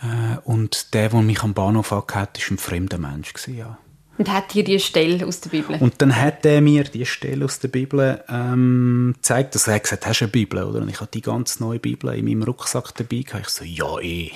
Äh, 0.00 0.38
und 0.44 0.94
der, 0.94 1.10
der 1.10 1.22
mich 1.22 1.42
am 1.42 1.54
Bahnhof 1.54 1.92
angehört 1.92 2.14
hat, 2.14 2.40
war 2.40 2.54
ein 2.54 2.58
fremder 2.58 2.98
Mensch 2.98 3.32
gewesen, 3.32 3.58
ja. 3.58 3.78
Und 4.16 4.32
hat 4.32 4.54
dir 4.54 4.62
die 4.62 4.78
Stelle 4.78 5.26
aus 5.26 5.40
der 5.40 5.50
Bibel? 5.50 5.76
Und 5.80 6.00
dann 6.00 6.14
hat 6.14 6.46
er 6.46 6.60
mir 6.60 6.84
die 6.84 7.04
Stelle 7.04 7.44
aus 7.44 7.58
der 7.58 7.68
Bibel 7.68 8.22
ähm, 8.28 9.14
gezeigt. 9.16 9.54
Also 9.54 9.70
er 9.70 9.76
hat 9.76 9.82
gesagt, 9.84 10.06
hast 10.06 10.20
du 10.20 10.24
eine 10.26 10.32
Bibel? 10.32 10.62
Oder? 10.62 10.82
Und 10.82 10.88
ich 10.88 11.00
hatte 11.00 11.12
die 11.12 11.22
ganz 11.22 11.58
neue 11.58 11.80
Bibel 11.80 12.14
in 12.14 12.24
meinem 12.24 12.42
Rucksack 12.44 12.94
dabei. 12.94 13.22
Gehabt. 13.22 13.46
Ich 13.46 13.48
so, 13.48 13.64
ja 13.64 13.98
eh. 13.98 14.30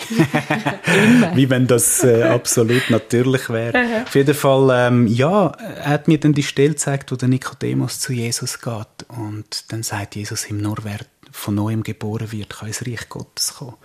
Wie 1.35 1.49
wenn 1.49 1.67
das 1.67 2.03
äh, 2.03 2.25
absolut 2.25 2.91
natürlich 2.91 3.49
wäre. 3.51 4.03
Auf 4.05 4.15
jeden 4.15 4.35
Fall, 4.35 4.71
ähm, 4.73 5.07
ja, 5.07 5.49
er 5.49 5.91
hat 5.91 6.09
mir 6.09 6.19
dann 6.19 6.33
die 6.33 6.43
Stelle 6.43 6.71
gezeigt, 6.71 7.13
wo 7.13 7.17
der 7.17 7.29
Nikodemus 7.29 8.01
zu 8.01 8.13
Jesus 8.13 8.61
geht. 8.61 9.07
Und 9.09 9.73
dann 9.73 9.83
sagt 9.83 10.17
Jesus 10.17 10.51
ihm 10.51 10.61
nur, 10.61 10.79
wer 10.83 10.99
von 11.31 11.55
neuem 11.55 11.83
geboren 11.83 12.33
wird, 12.33 12.51
kann 12.51 12.69
ins 12.69 12.85
Reich 12.85 13.09
Gottes 13.09 13.55
kommen. 13.55 13.77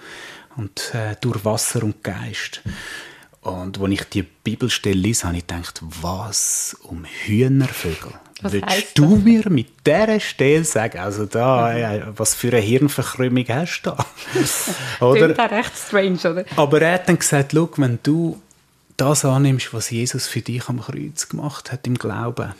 und 0.55 0.93
äh, 0.93 1.15
durch 1.21 1.45
Wasser 1.45 1.83
und 1.83 2.03
Geist. 2.03 2.61
Und 3.43 3.79
als 3.79 3.91
ich 3.91 4.03
die 4.05 4.23
Bibelstelle 4.23 4.95
lese, 4.95 5.27
habe 5.27 5.37
ich 5.37 5.45
gedacht, 5.45 5.81
was 5.81 6.77
um 6.83 7.05
Hühnervögel 7.05 8.13
was 8.43 8.53
willst 8.53 8.97
du 8.97 9.15
das? 9.15 9.23
mir 9.23 9.49
mit 9.49 9.85
dieser 9.85 10.19
Stelle 10.19 10.63
sagen? 10.63 10.99
Also 10.99 11.25
da, 11.25 11.73
mhm. 11.73 12.13
was 12.17 12.33
für 12.35 12.49
eine 12.49 12.59
Hirnverkrümmung 12.59 13.45
hast 13.47 13.81
du 13.83 13.91
da? 13.91 14.05
oder? 15.05 15.29
Das 15.29 15.51
recht 15.51 15.77
strange, 15.77 16.19
oder? 16.19 16.45
Aber 16.55 16.81
er 16.81 16.93
hat 16.95 17.09
dann 17.09 17.19
gesagt, 17.19 17.53
schau, 17.53 17.69
wenn 17.77 17.99
du 18.03 18.41
das 18.97 19.25
annimmst, 19.25 19.73
was 19.73 19.89
Jesus 19.89 20.27
für 20.27 20.41
dich 20.41 20.67
am 20.67 20.81
Kreuz 20.81 21.29
gemacht 21.29 21.71
hat, 21.71 21.87
im 21.87 21.97
Glauben, 21.97 22.53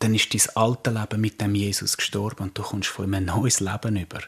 dann 0.00 0.14
ist 0.14 0.34
dein 0.34 0.56
alte 0.56 0.90
Leben 0.90 1.20
mit 1.20 1.40
dem 1.40 1.54
Jesus 1.54 1.96
gestorben 1.96 2.44
und 2.44 2.58
du 2.58 2.62
kommst 2.62 2.88
von 2.88 3.06
einem 3.06 3.26
neues 3.26 3.60
Leben 3.60 3.96
über. 3.96 4.20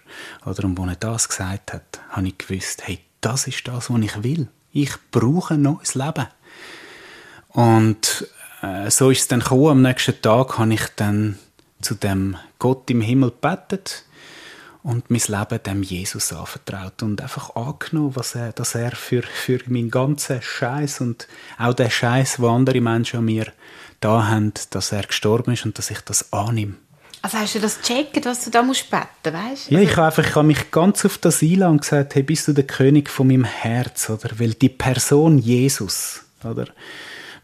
Oder 0.47 0.65
und 0.65 0.79
als 0.81 0.89
er 0.89 0.97
das 0.97 1.29
gesagt 1.29 1.73
hat, 1.75 2.01
habe 2.11 2.29
ich 2.29 2.39
gewusst, 2.39 2.87
hey, 2.87 3.01
das 3.21 3.47
ist 3.47 3.69
das, 3.69 3.91
was 3.91 4.01
ich 4.01 4.23
will. 4.23 4.49
Ich 4.73 4.93
brauche 5.11 5.55
ein 5.55 5.63
neues 5.63 5.95
Leben. 5.95 6.27
Und 7.49 8.29
äh, 8.63 8.91
so 8.91 9.11
ist 9.11 9.21
es 9.23 9.29
dann 9.29 9.41
gekommen. 9.41 9.69
Am 9.69 9.83
nächsten 9.83 10.21
Tag 10.21 10.59
habe 10.59 10.75
ich 10.75 10.87
dann 10.97 11.39
zu 11.81 11.95
dem 11.95 12.37
Gott 12.59 12.91
im 12.91 13.01
Himmel 13.01 13.31
gebetet 13.31 14.05
und 14.83 15.11
mein 15.11 15.21
Leben 15.27 15.63
dem 15.63 15.83
Jesus 15.83 16.33
anvertraut 16.33 17.03
und 17.03 17.21
einfach 17.21 17.55
angenommen, 17.57 18.17
was 18.17 18.35
er, 18.35 18.53
dass 18.53 18.75
er 18.75 18.93
für, 18.93 19.23
für 19.23 19.61
meinen 19.67 19.91
ganzen 19.91 20.41
Scheiß 20.41 21.01
und 21.01 21.29
auch 21.59 21.75
den 21.75 21.91
Scheiß, 21.91 22.41
wo 22.41 22.49
andere 22.49 22.81
Menschen 22.81 23.19
an 23.19 23.25
mir 23.25 23.53
da 24.01 24.27
haben, 24.29 24.53
dass 24.71 24.93
er 24.93 25.03
gestorben 25.03 25.53
ist 25.53 25.65
und 25.65 25.79
dass 25.79 25.91
ich 25.91 26.01
das 26.01 26.33
annehme. 26.33 26.75
Also 27.23 27.39
hast 27.39 27.55
du 27.55 27.61
das 27.61 27.81
gecheckt, 27.81 28.25
was 28.27 28.45
du 28.45 28.51
da 28.51 28.63
musst 28.63 28.91
beten, 28.91 29.35
weißt? 29.35 29.71
Ja, 29.71 29.81
ich 29.81 29.97
habe 29.97 30.07
einfach, 30.07 30.27
ich 30.27 30.35
habe 30.35 30.47
mich 30.47 30.71
ganz 30.71 31.05
auf 31.05 31.19
das 31.19 31.43
einladen 31.43 31.73
und 31.73 31.81
gesagt, 31.83 32.15
hey, 32.15 32.23
bist 32.23 32.49
du 32.49 32.53
der 32.53 32.65
König 32.65 33.11
von 33.11 33.27
meinem 33.27 33.45
Herz, 33.45 34.09
oder? 34.09 34.31
Weil 34.39 34.55
die 34.55 34.69
Person 34.69 35.39
Jesus, 35.39 36.23
oder? 36.45 36.67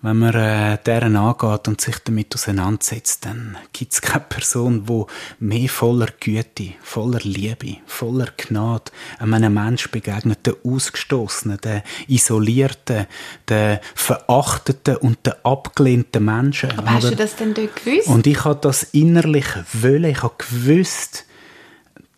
Wenn 0.05 0.19
man 0.19 0.35
äh, 0.35 0.77
deren 0.85 1.17
angeht 1.17 1.67
und 1.67 1.81
sich 1.81 1.97
damit 2.05 2.35
auseinandersetzt, 2.35 3.25
dann 3.25 3.57
gibt 3.73 3.95
es 3.95 4.03
keine 4.03 4.27
Person, 4.29 4.87
wo 4.87 5.07
mehr 5.39 5.67
voller 5.71 6.09
Güte, 6.21 6.75
voller 6.83 7.21
Liebe, 7.21 7.79
voller 7.87 8.29
Gnade 8.37 8.93
einem 9.19 9.55
Menschen 9.55 9.91
begegnet, 9.91 10.45
der 10.45 10.57
Ausgestoßenen, 10.63 11.57
der 11.63 11.85
Isolierten, 12.07 13.07
der 13.49 13.81
Verachteten 13.95 14.99
und 14.99 15.25
der 15.25 15.39
abgelehnten 15.43 16.23
Menschen. 16.23 16.79
Aber 16.79 16.91
hast 16.91 17.11
du 17.11 17.17
das 17.17 17.37
denn 17.37 17.55
dort 17.55 17.75
gewusst? 17.83 18.09
Und 18.09 18.27
ich 18.27 18.45
habe 18.45 18.61
das 18.61 18.83
innerlich 18.83 19.47
wollen, 19.73 20.05
ich 20.05 20.23
habe 20.23 20.35
gewusst, 20.37 21.25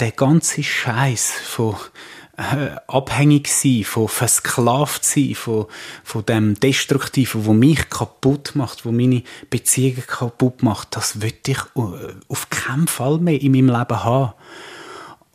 der 0.01 0.11
ganze 0.11 0.65
Scheiß 0.65 1.31
von 1.31 1.77
äh, 2.37 2.77
abhängig 2.87 3.49
sein, 3.49 3.85
von 3.85 4.09
versklavt 4.09 5.05
sein, 5.05 5.35
von, 5.35 5.67
von 6.05 6.25
dem 6.27 6.55
Destruktiven, 6.61 7.47
wo 7.47 7.53
mich 7.53 7.89
kaputt 7.89 8.53
macht, 8.55 8.85
wo 8.85 8.93
meine 8.93 9.23
Beziehungen 9.51 10.07
kaputt 10.07 10.63
macht, 10.63 10.97
das 10.97 11.21
will 11.21 11.33
ich 11.47 11.59
äh, 11.59 12.15
auf 12.29 12.51
keinen 12.51 12.89
Fall 12.89 13.19
mehr 13.19 13.41
in 13.41 13.53
meinem 13.53 13.69
Leben 13.69 14.05
haben. 14.05 14.35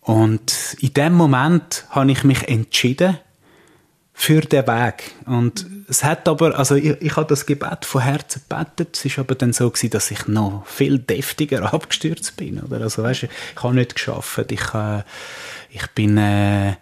Und 0.01 0.75
in 0.79 0.93
dem 0.93 1.13
Moment 1.13 1.85
habe 1.89 2.11
ich 2.11 2.23
mich 2.23 2.47
entschieden 2.47 3.19
für 4.21 4.41
den 4.41 4.67
Weg. 4.67 5.15
Und 5.25 5.65
es 5.89 6.03
hat 6.03 6.27
aber, 6.27 6.55
also 6.59 6.75
ich, 6.75 6.95
ich 7.01 7.15
habe 7.15 7.27
das 7.27 7.47
Gebet 7.47 7.85
von 7.85 8.03
Herzen 8.03 8.43
gebetet. 8.47 8.95
Es 8.95 9.03
ist 9.03 9.17
aber 9.17 9.33
dann 9.33 9.51
so 9.51 9.67
gewesen, 9.67 9.89
dass 9.89 10.11
ich 10.11 10.27
noch 10.27 10.63
viel 10.67 10.99
deftiger 10.99 11.73
abgestürzt 11.73 12.37
bin, 12.37 12.61
oder? 12.61 12.81
Also 12.81 13.01
weißt, 13.01 13.23
ich 13.23 13.63
habe 13.63 13.73
nicht 13.73 13.95
geschafft. 13.95 14.51
Ich, 14.51 14.75
äh, 14.75 15.01
ich 15.71 15.87
bin 15.95 16.19
äh, 16.19 16.75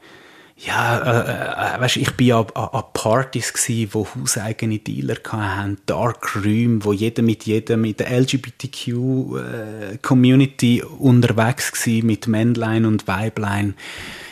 ja, 0.61 0.99
äh, 0.99 1.75
äh, 1.77 1.79
weißt, 1.79 1.97
ich 1.97 2.11
bin 2.17 2.33
an, 2.33 2.47
an 2.53 2.83
Partys 2.91 3.53
gsi, 3.53 3.87
wo 3.91 4.05
hauseigene 4.05 4.79
Dealer 4.79 5.15
hatten, 5.25 5.77
Dark 5.85 6.35
Room, 6.35 6.83
wo 6.83 6.91
jeder 6.91 7.21
mit 7.21 7.45
jedem 7.45 7.85
in 7.85 7.95
der 7.95 8.11
LGBTQ 8.19 8.87
äh, 8.87 9.97
Community 10.01 10.83
unterwegs 10.83 11.71
gsi 11.71 12.01
mit 12.03 12.27
Männlein 12.27 12.85
und 12.85 13.07
Weiblein. 13.07 13.75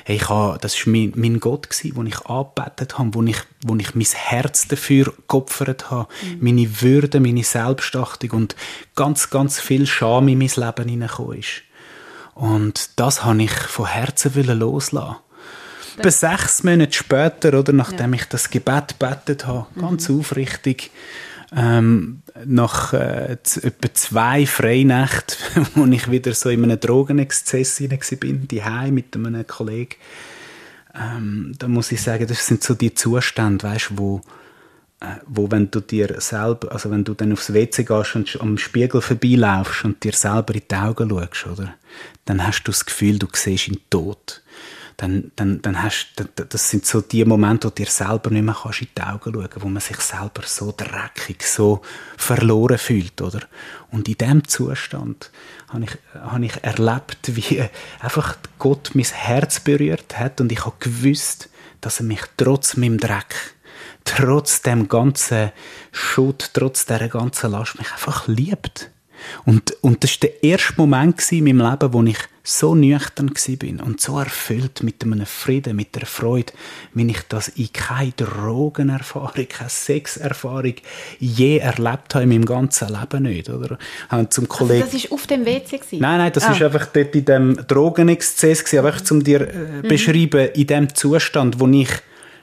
Hey, 0.04 0.18
ich 0.18 0.28
ha, 0.28 0.58
das 0.60 0.76
ist 0.76 0.88
mein, 0.88 1.14
mein 1.16 1.40
Gott 1.40 1.70
gsi, 1.70 1.94
wo 1.96 2.04
ich 2.04 2.20
angebetet 2.26 2.98
habe, 2.98 3.14
wo 3.14 3.24
ich, 3.24 3.38
wo 3.66 3.76
ich 3.78 3.96
mein 3.96 4.06
Herz 4.06 4.68
dafür 4.68 5.14
geopfert 5.30 5.90
habe, 5.90 6.10
mhm. 6.24 6.38
meine 6.42 6.82
Würde, 6.82 7.22
meine 7.22 7.44
Selbstachtung 7.44 8.32
und 8.32 8.56
ganz, 8.96 9.30
ganz 9.30 9.62
viel 9.62 9.88
Scham 9.88 10.28
in 10.28 10.40
mein 10.40 10.52
Leben 10.54 10.90
hineingekommen 10.90 11.40
ist. 11.40 11.62
Und 12.36 13.00
das 13.00 13.24
habe 13.24 13.42
ich 13.42 13.52
von 13.52 13.88
Herzen 13.88 14.60
loslassen 14.60 15.16
etwa 15.98 16.12
sechs 16.12 16.64
Monate 16.64 16.94
später, 16.94 17.58
oder, 17.58 17.74
nachdem 17.74 18.14
ja. 18.14 18.22
ich 18.22 18.26
das 18.28 18.50
Gebet 18.50 19.00
betet 19.00 19.48
habe, 19.48 19.68
ganz 19.80 20.10
mhm. 20.10 20.20
aufrichtig, 20.20 20.92
ähm, 21.56 22.22
nach 22.46 22.94
äh, 22.94 23.34
etwa 23.34 23.94
zwei 23.94 24.46
Freinächten, 24.46 25.68
wo 25.76 25.86
ich 25.86 26.12
wieder 26.12 26.34
so 26.34 26.50
in 26.50 26.64
einem 26.64 26.80
Drogenexzess 26.80 27.82
bin, 28.20 28.48
die 28.48 28.62
mit 28.92 29.16
einem 29.16 29.48
Kollegen, 29.48 29.96
ähm, 30.96 31.54
da 31.58 31.68
muss 31.68 31.92
ich 31.92 32.02
sagen, 32.02 32.28
das 32.28 32.46
sind 32.46 32.64
so 32.64 32.74
die 32.74 32.94
Zustände, 32.94 33.64
weißt, 33.64 33.92
wo 33.98 34.22
äh, 35.00 35.06
wo 35.28 35.50
wenn 35.52 35.70
du 35.70 35.80
dir 35.80 36.20
selber, 36.20 36.72
also 36.72 36.90
wenn 36.90 37.04
du 37.04 37.14
dann 37.14 37.32
aufs 37.32 37.54
WC 37.54 37.84
gehst 37.84 38.16
und 38.16 38.42
am 38.42 38.58
Spiegel 38.58 39.02
vorbeilaufst 39.02 39.86
und 39.86 40.04
dir 40.04 40.14
selber 40.14 40.56
in 40.56 40.64
die 40.70 40.76
Augen 40.76 41.10
schaust, 41.10 41.48
oder, 41.60 41.76
dann 42.26 42.46
hast 42.46 42.64
du 42.64 42.72
das 42.72 42.86
Gefühl, 42.86 43.20
du 43.20 43.28
siehst 43.32 43.68
ihn 43.68 43.80
tot 43.90 44.42
dann, 44.98 45.32
dann, 45.36 45.62
dann 45.62 45.84
hast, 45.84 46.08
das 46.36 46.70
sind 46.72 46.86
so 46.86 47.02
die 47.02 47.24
Momente, 47.24 47.68
wo 47.68 47.70
du 47.70 47.84
dir 47.84 47.90
selber 47.90 48.32
nicht 48.32 48.44
mehr 48.44 48.58
kannst 48.60 48.82
in 48.82 48.88
die 48.98 49.02
Augen 49.04 49.32
schauen 49.32 49.50
wo 49.60 49.68
man 49.68 49.82
sich 49.82 49.98
selber 49.98 50.42
so 50.44 50.74
dreckig, 50.76 51.44
so 51.44 51.82
verloren 52.18 52.80
fühlt, 52.80 53.22
oder? 53.22 53.42
Und 53.92 54.08
in 54.08 54.18
diesem 54.18 54.48
Zustand 54.48 55.32
habe 55.70 55.86
ich, 55.86 55.92
habe 56.16 56.46
ich 56.46 56.64
erlebt, 56.64 57.36
wie 57.36 57.64
einfach 58.00 58.38
Gott 58.58 58.92
mein 58.96 59.06
Herz 59.06 59.60
berührt 59.60 60.18
hat 60.18 60.42
und 60.42 60.52
ich 60.52 60.66
habe 60.66 60.76
gewusst, 60.80 61.50
dass 61.80 62.00
er 62.00 62.06
mich 62.06 62.22
trotz 62.36 62.76
meinem 62.76 62.98
Dreck, 62.98 63.54
trotz 64.04 64.64
dem 64.64 64.88
ganzen 64.88 65.52
Schutt, 65.92 66.50
trotz 66.54 66.88
der 66.88 67.08
ganzen 67.08 67.52
Last 67.52 67.78
mich 67.78 67.92
einfach 67.92 68.28
liebt. 68.28 68.90
Und, 69.46 69.76
und 69.82 70.04
das 70.04 70.12
war 70.12 70.30
der 70.30 70.44
erste 70.44 70.74
Moment 70.78 71.32
in 71.32 71.44
meinem 71.44 71.70
Leben, 71.70 71.94
wo 71.94 72.04
ich 72.04 72.18
so 72.44 72.76
nüchtern 72.76 73.34
bin 73.60 73.82
und 73.82 74.00
so 74.00 74.18
erfüllt 74.18 74.82
mit 74.82 75.04
einem 75.04 75.26
Frieden, 75.26 75.76
mit 75.76 75.96
der 75.96 76.06
Freude, 76.06 76.54
wie 76.94 77.06
ich 77.12 77.22
das 77.28 77.50
in 77.50 77.74
keine 77.74 78.14
Drogenerfahrung, 78.14 79.48
keine 79.50 79.70
Sexerfahrung 79.70 80.76
je 81.20 81.58
erlebt 81.58 82.16
habe 82.16 82.24
in 82.24 82.30
meinem 82.30 82.46
ganzen 82.46 82.88
Leben 82.88 83.24
nicht. 83.24 83.50
Oder? 83.50 83.78
Zum 84.30 84.48
Kollegen 84.48 84.84
also 84.84 84.98
das 84.98 85.10
war 85.10 85.16
auf 85.16 85.28
dem 85.28 85.46
WC? 85.46 85.78
Gewesen? 85.78 86.00
Nein, 86.00 86.20
nein, 86.20 86.32
das 86.32 86.46
ah. 86.46 86.54
ist 86.54 86.62
einfach 86.62 86.86
dort 86.86 87.14
in 87.16 87.26
dem 87.26 87.68
Drogenexzess, 87.68 88.64
gewesen, 88.64 88.86
einfach 88.86 89.12
um 89.12 89.24
dir 89.24 89.42
äh, 89.42 89.54
mhm. 89.54 89.88
beschreiben, 89.90 90.50
in 90.54 90.68
dem 90.68 90.96
Zustand, 90.96 91.60
wo 91.60 91.68
ich 91.68 91.90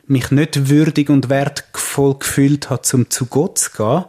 mich 0.06 0.30
nicht 0.30 0.68
würdig 0.68 1.08
und 1.08 1.30
wertvoll 1.30 2.18
gefühlt 2.18 2.68
habe, 2.68 2.82
um 2.92 3.08
zu 3.08 3.24
Gott 3.24 3.58
zu 3.58 3.70
gehen 3.70 4.04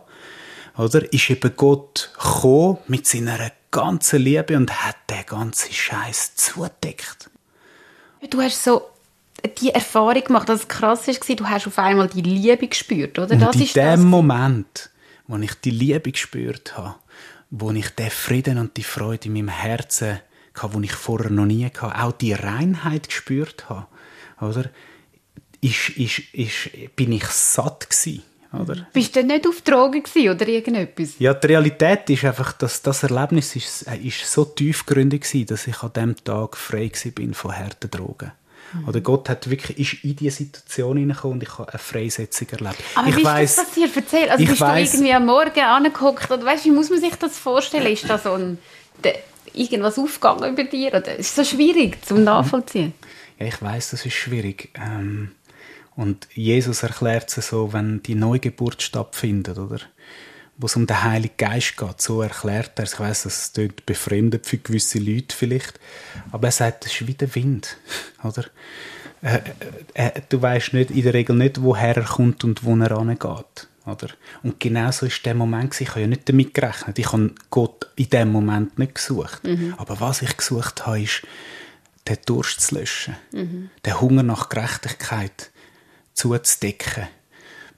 oder, 0.77 1.11
ist 1.13 1.29
eben 1.29 1.55
Gott 1.55 2.11
gekommen 2.13 2.77
mit 2.87 3.07
seiner 3.07 3.51
ganzen 3.71 4.21
Liebe 4.21 4.55
und 4.57 4.71
hat 4.85 4.97
den 5.09 5.25
ganzen 5.25 5.71
Scheiß 5.71 6.35
zugedeckt. 6.35 7.29
Du 8.29 8.41
hast 8.41 8.63
so 8.63 8.81
die 9.61 9.69
Erfahrung 9.69 10.23
gemacht, 10.23 10.49
dass 10.49 10.61
es 10.61 10.67
krass 10.67 11.07
war, 11.07 11.35
du 11.35 11.45
hast 11.45 11.67
auf 11.67 11.77
einmal 11.77 12.07
die 12.07 12.21
Liebe 12.21 12.67
gespürt, 12.67 13.19
oder? 13.19 13.35
Das 13.35 13.55
und 13.55 13.61
in 13.61 13.73
dem 13.73 14.05
Moment, 14.05 14.89
wo 15.27 15.37
ich 15.37 15.53
die 15.55 15.71
Liebe 15.71 16.11
gespürt 16.11 16.77
habe, 16.77 16.95
wo 17.51 17.71
ich 17.71 17.89
den 17.89 18.09
Frieden 18.09 18.57
und 18.57 18.77
die 18.77 18.83
Freude 18.83 19.27
in 19.27 19.33
meinem 19.33 19.49
Herzen 19.49 20.19
hatte, 20.55 20.79
die 20.79 20.85
ich 20.85 20.93
vorher 20.93 21.29
noch 21.29 21.45
nie 21.45 21.65
hatte, 21.65 22.03
auch 22.03 22.13
die 22.13 22.33
Reinheit 22.33 23.09
gespürt 23.09 23.69
habe, 23.69 23.87
oder? 24.41 24.69
Ist, 25.61 25.89
ist, 25.89 26.19
ist, 26.33 26.95
bin 26.95 27.11
ich 27.11 27.25
satt 27.25 27.89
gewesen. 27.89 28.23
Oder? 28.61 28.87
Bist 28.93 29.15
du 29.15 29.23
nicht 29.23 29.47
auf 29.47 29.61
Drogen 29.61 30.03
oder 30.03 30.47
irgendetwas? 30.47 31.13
Ja, 31.19 31.33
die 31.33 31.47
Realität 31.47 32.09
ist 32.09 32.25
einfach, 32.25 32.53
dass 32.53 32.81
das 32.81 33.03
Erlebnis 33.03 33.55
ist, 33.55 33.87
äh, 33.87 33.97
ist 33.97 34.31
so 34.31 34.45
tiefgründig 34.45 35.33
war, 35.33 35.45
dass 35.45 35.67
ich 35.67 35.81
an 35.83 35.93
dem 35.93 36.15
Tag 36.23 36.57
frei 36.57 36.91
bin 37.13 37.33
von 37.33 37.57
harten 37.57 37.89
Drogen. 37.89 38.31
Mhm. 38.73 38.87
Oder 38.87 39.01
Gott 39.01 39.29
hat 39.29 39.49
wirklich, 39.49 39.77
ist 39.93 40.03
in 40.03 40.15
diese 40.15 40.37
Situation 40.37 40.97
hineingekommen 40.97 41.37
und 41.37 41.43
ich 41.43 41.57
habe 41.57 41.69
eine 41.69 41.79
Freisetzung 41.79 42.47
erlebt. 42.49 42.83
Aber 42.95 43.07
ich 43.07 43.17
wie 43.17 43.23
weiss, 43.23 43.51
ist 43.51 43.57
das 43.57 43.65
passiert? 43.67 43.91
Erzähl. 43.95 44.29
Also 44.29 44.45
bist 44.45 44.61
weiss, 44.61 44.91
du 44.91 44.97
irgendwie 44.97 45.13
am 45.13 45.25
Morgen 45.25 45.59
angeguckt 45.59 46.31
oder 46.31 46.45
weißt, 46.45 46.65
wie 46.65 46.71
muss 46.71 46.89
man 46.89 46.99
sich 46.99 47.15
das 47.15 47.37
vorstellen? 47.37 47.87
Ist 47.87 48.09
da 48.09 48.17
so 48.17 48.33
ein, 48.33 48.57
irgendwas 49.53 49.97
aufgegangen 49.97 50.53
über 50.53 50.63
dir? 50.63 50.89
Oder 50.89 51.15
ist 51.15 51.37
das 51.37 51.49
so 51.49 51.55
schwierig 51.55 52.03
zum 52.05 52.23
Nachvollziehen? 52.23 52.93
Ja, 53.39 53.47
ich 53.47 53.61
weiß, 53.61 53.91
das 53.91 54.05
ist 54.05 54.13
schwierig. 54.13 54.69
Ähm, 54.75 55.31
und 55.95 56.27
Jesus 56.33 56.83
erklärt 56.83 57.35
es 57.37 57.47
so, 57.47 57.73
wenn 57.73 58.03
die 58.03 58.15
Neugeburt 58.15 58.81
stattfindet, 58.81 59.57
oder? 59.57 59.79
Wo 60.57 60.67
es 60.67 60.75
um 60.75 60.87
den 60.87 61.03
Heiligen 61.03 61.35
Geist 61.37 61.75
geht, 61.75 62.01
so 62.01 62.21
erklärt 62.21 62.71
er 62.77 62.83
es. 62.83 62.93
Ich 62.93 62.99
weiss, 62.99 63.23
das 63.23 63.53
klingt 63.53 63.85
befremdet 63.85 64.45
für 64.45 64.57
gewisse 64.57 64.99
Leute 64.99 65.35
vielleicht, 65.35 65.79
aber 66.31 66.47
er 66.47 66.51
sagt, 66.51 66.85
es 66.85 66.93
ist 66.93 67.07
wie 67.07 67.13
der 67.13 67.33
Wind, 67.35 67.77
oder? 68.23 68.45
äh, 69.25 69.39
äh, 69.93 70.07
äh, 70.07 70.21
du 70.29 70.41
weißt 70.41 70.73
nicht 70.73 70.91
in 70.91 71.03
der 71.03 71.13
Regel 71.13 71.35
nicht, 71.35 71.61
woher 71.61 71.97
er 71.97 72.03
kommt 72.03 72.43
und 72.43 72.63
wo 72.63 72.75
er 72.75 72.91
angeht. 72.91 73.67
Oder? 73.85 74.09
Und 74.43 74.59
genau 74.59 74.91
so 74.91 75.05
war 75.05 75.13
der 75.25 75.35
Moment. 75.35 75.79
Ich 75.81 75.89
habe 75.89 76.01
ja 76.01 76.07
nicht 76.07 76.27
damit 76.29 76.53
gerechnet. 76.53 76.97
Ich 76.99 77.11
habe 77.11 77.31
Gott 77.49 77.87
in 77.95 78.09
dem 78.09 78.31
Moment 78.31 78.77
nicht 78.79 78.95
gesucht. 78.95 79.43
Mhm. 79.43 79.75
Aber 79.77 79.99
was 79.99 80.21
ich 80.21 80.37
gesucht 80.37 80.85
habe, 80.85 81.01
ist, 81.01 81.23
den 82.07 82.17
Durst 82.25 82.61
zu 82.61 82.75
löschen. 82.75 83.15
Mhm. 83.31 83.69
Den 83.83 84.01
Hunger 84.01 84.23
nach 84.23 84.49
Gerechtigkeit 84.49 85.51
zuzudecken. 86.15 87.07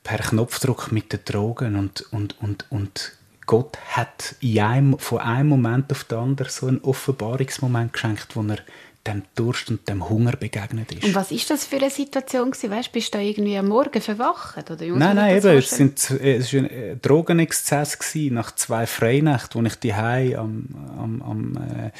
Per 0.04 0.20
Knopfdruck 0.20 0.92
mit 0.94 1.12
den 1.12 1.20
Drogen. 1.26 1.76
Und, 1.76 2.06
und, 2.12 2.42
und, 2.42 2.66
und 2.70 3.12
Gott 3.46 3.78
hat 3.90 4.36
in 4.40 4.60
einem, 4.60 5.00
von 5.00 5.20
einem 5.20 5.50
Moment 5.50 5.92
auf 5.92 6.06
den 6.06 6.18
anderen 6.18 6.52
so 6.52 6.68
einen 6.68 6.80
Offenbarungsmoment 6.82 7.92
geschenkt, 7.92 8.36
wo 8.36 8.42
er 8.44 8.60
dem 9.08 9.24
Durst 9.36 9.70
und 9.70 9.88
dem 9.88 10.10
Hunger 10.10 10.34
begegnet 10.34 10.92
ist. 10.92 11.04
Und 11.04 11.16
was 11.16 11.32
ist 11.32 11.50
das 11.50 11.66
für 11.66 11.78
eine 11.78 11.90
Situation 11.90 12.52
gewesen? 12.52 12.72
Weißt, 12.72 12.92
bist 12.92 13.14
du 13.14 13.18
da 13.18 13.24
irgendwie 13.24 13.58
am 13.58 13.70
Morgen 13.70 14.02
verwacht? 14.02 14.70
Oder 14.70 14.86
nein, 14.86 15.16
nein, 15.16 15.38
eben, 15.38 15.58
es, 15.58 15.70
sind, 15.70 15.98
es 15.98 16.54
war 16.54 16.62
ein 16.62 17.00
Drogenexzess 17.02 18.00
gewesen, 18.00 18.36
nach 18.36 18.54
zwei 18.56 18.86
Freinächten, 18.86 19.62
wo 19.62 19.66
ich 19.66 19.76
die 19.76 19.94
am, 19.94 20.68
am, 20.98 21.22
am, 21.22 21.56
äh, 21.56 21.92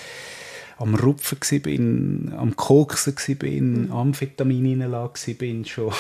am 0.78 0.96
Rupfen 0.96 1.40
war, 1.42 2.40
am 2.40 2.56
Koksen 2.56 3.16
war, 3.16 3.50
mhm. 3.50 3.92
Amphetamin 3.92 4.82
reinlagen 4.82 5.40
war 5.40 5.66
schon. 5.66 5.94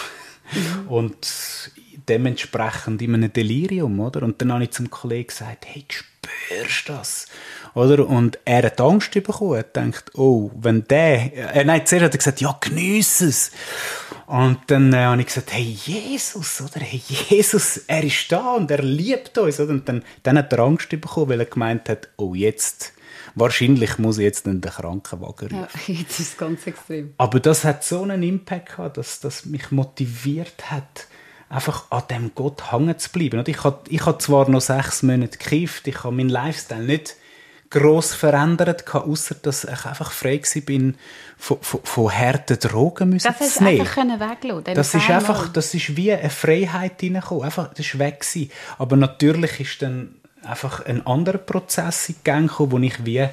Mhm. 0.53 0.87
Und 0.87 1.71
dementsprechend 2.07 3.01
in 3.01 3.13
einem 3.13 3.33
Delirium, 3.33 3.99
oder? 3.99 4.23
Und 4.23 4.41
dann 4.41 4.53
habe 4.53 4.63
ich 4.63 4.71
zum 4.71 4.89
Kollegen 4.89 5.27
gesagt, 5.27 5.65
hey, 5.67 5.85
spürst 5.89 6.89
das? 6.89 7.27
Oder? 7.73 8.07
Und 8.07 8.39
er 8.45 8.63
hat 8.63 8.79
Angst 8.79 9.11
bekommen. 9.11 9.55
Er 9.55 9.63
denkt, 9.63 10.11
oh, 10.15 10.51
wenn 10.55 10.85
der, 10.85 11.55
äh, 11.55 11.65
nein, 11.65 11.85
zuerst 11.85 12.05
hat 12.05 12.13
er 12.13 12.17
gesagt, 12.17 12.41
ja, 12.41 12.57
geniess 12.59 13.21
es. 13.21 13.51
Und 14.25 14.59
dann 14.67 14.93
äh, 14.93 14.97
habe 14.97 15.21
ich 15.21 15.27
gesagt, 15.27 15.53
hey, 15.53 15.77
Jesus, 15.85 16.61
oder? 16.61 16.79
Hey, 16.79 17.01
Jesus, 17.29 17.81
er 17.87 18.03
ist 18.03 18.31
da 18.31 18.55
und 18.55 18.71
er 18.71 18.83
liebt 18.83 19.37
uns, 19.37 19.59
oder? 19.59 19.71
Und 19.71 19.87
dann, 19.87 20.03
dann 20.23 20.37
hat 20.37 20.53
er 20.53 20.59
Angst 20.59 20.89
bekommen, 20.89 21.29
weil 21.29 21.39
er 21.39 21.45
gemeint 21.45 21.89
hat, 21.89 22.09
oh, 22.17 22.33
jetzt, 22.33 22.93
wahrscheinlich 23.39 23.97
muss 23.97 24.17
ich 24.17 24.23
jetzt 24.23 24.45
in 24.47 24.61
den 24.61 24.71
Krankenwagen 24.71 25.49
rufen. 25.49 25.67
Ja, 25.87 25.93
jetzt 25.93 26.19
ist 26.19 26.31
es 26.31 26.37
ganz 26.37 26.65
extrem. 26.67 27.13
Aber 27.17 27.39
das 27.39 27.63
hat 27.63 27.83
so 27.83 28.01
einen 28.03 28.23
Impact 28.23 28.75
gehabt, 28.75 28.97
dass 28.97 29.19
das 29.19 29.45
mich 29.45 29.71
motiviert 29.71 30.71
hat, 30.71 31.07
einfach 31.49 31.89
an 31.91 32.03
dem 32.09 32.31
Gott 32.35 32.71
hängen 32.71 32.97
zu 32.97 33.09
bleiben. 33.11 33.39
Und 33.39 33.47
ich 33.47 33.63
habe 33.63 33.79
ich 33.89 34.05
hab 34.05 34.21
zwar 34.21 34.49
noch 34.49 34.61
sechs 34.61 35.03
Monate 35.03 35.37
gekifft, 35.37 35.87
ich 35.87 36.03
habe 36.03 36.15
meinen 36.15 36.29
Lifestyle 36.29 36.83
nicht 36.83 37.15
gross 37.69 38.13
verändert, 38.13 38.93
außer 38.93 39.35
dass 39.35 39.65
ich 39.65 39.85
einfach 39.85 40.11
frei 40.11 40.41
war 40.41 40.93
von, 41.37 41.57
von, 41.61 41.79
von 41.83 42.11
harten 42.11 42.57
Drogen 42.59 43.09
müssen 43.09 43.33
das 43.37 43.55
zu 43.55 43.63
nehmen. 43.63 43.81
Einfach 43.81 43.97
weglassen, 43.97 44.73
das 44.73 44.93
ist 44.93 45.09
einfach, 45.09 45.49
das 45.49 45.73
ist 45.73 45.95
wie 45.97 46.13
eine 46.13 46.29
Freiheit 46.29 47.01
hineingekommen. 47.01 47.43
Einfach, 47.43 47.69
das 47.73 47.85
ist 47.85 47.99
weg 47.99 48.21
gewesen. 48.21 48.51
Aber 48.77 48.95
natürlich 48.95 49.59
ist 49.59 49.81
dann 49.81 50.15
einfach 50.43 50.85
ein 50.85 51.05
anderer 51.05 51.37
Prozess 51.37 52.09
in 52.09 52.15
Gang 52.23 52.49
gekommen, 52.49 52.71
wo 52.71 52.79
ich 52.79 53.05
wie 53.05 53.23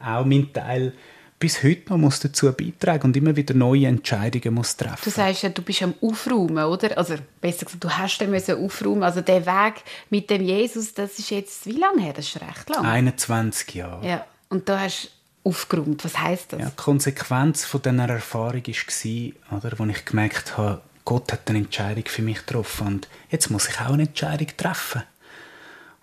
auch 0.00 0.24
meinen 0.24 0.52
Teil 0.52 0.92
bis 1.38 1.62
heute 1.62 1.90
noch 1.90 1.98
muss 1.98 2.20
dazu 2.20 2.50
beitragen 2.52 3.08
und 3.08 3.16
immer 3.16 3.36
wieder 3.36 3.54
neue 3.54 3.86
Entscheidungen 3.86 4.54
muss 4.54 4.76
treffen. 4.76 5.00
Du 5.04 5.10
sagst 5.10 5.42
ja, 5.42 5.50
du 5.50 5.62
bist 5.62 5.82
am 5.82 5.94
Aufräumen, 6.00 6.64
oder? 6.64 6.96
Also 6.96 7.16
besser 7.40 7.66
gesagt, 7.66 7.84
du 7.84 7.90
hast 7.90 8.18
dann 8.18 8.30
müssen 8.30 8.64
aufräumen. 8.64 9.02
Also 9.02 9.20
der 9.20 9.44
Weg 9.44 9.82
mit 10.10 10.30
dem 10.30 10.42
Jesus, 10.42 10.94
das 10.94 11.18
ist 11.18 11.30
jetzt 11.30 11.66
wie 11.66 11.72
lange 11.72 12.02
her? 12.02 12.12
Das 12.14 12.26
ist 12.26 12.40
recht 12.40 12.70
lang. 12.70 12.86
21 12.86 13.74
Jahre. 13.74 14.06
Ja. 14.06 14.24
Und 14.48 14.68
da 14.68 14.80
hast 14.80 15.10
du 15.42 15.50
aufgeräumt. 15.50 16.04
Was 16.04 16.18
heißt 16.18 16.54
das? 16.54 16.60
Ja, 16.60 16.70
die 16.70 16.76
Konsequenz 16.76 17.64
von 17.64 17.82
dieser 17.82 18.08
Erfahrung 18.08 18.62
war, 18.66 19.58
oder, 19.58 19.78
wo 19.78 19.84
ich 19.84 20.04
gemerkt 20.04 20.56
habe, 20.56 20.80
Gott 21.04 21.30
hat 21.32 21.50
eine 21.50 21.58
Entscheidung 21.58 22.04
für 22.06 22.22
mich 22.22 22.38
getroffen 22.38 22.86
und 22.86 23.08
jetzt 23.28 23.50
muss 23.50 23.68
ich 23.68 23.78
auch 23.80 23.92
eine 23.92 24.04
Entscheidung 24.04 24.48
treffen. 24.56 25.02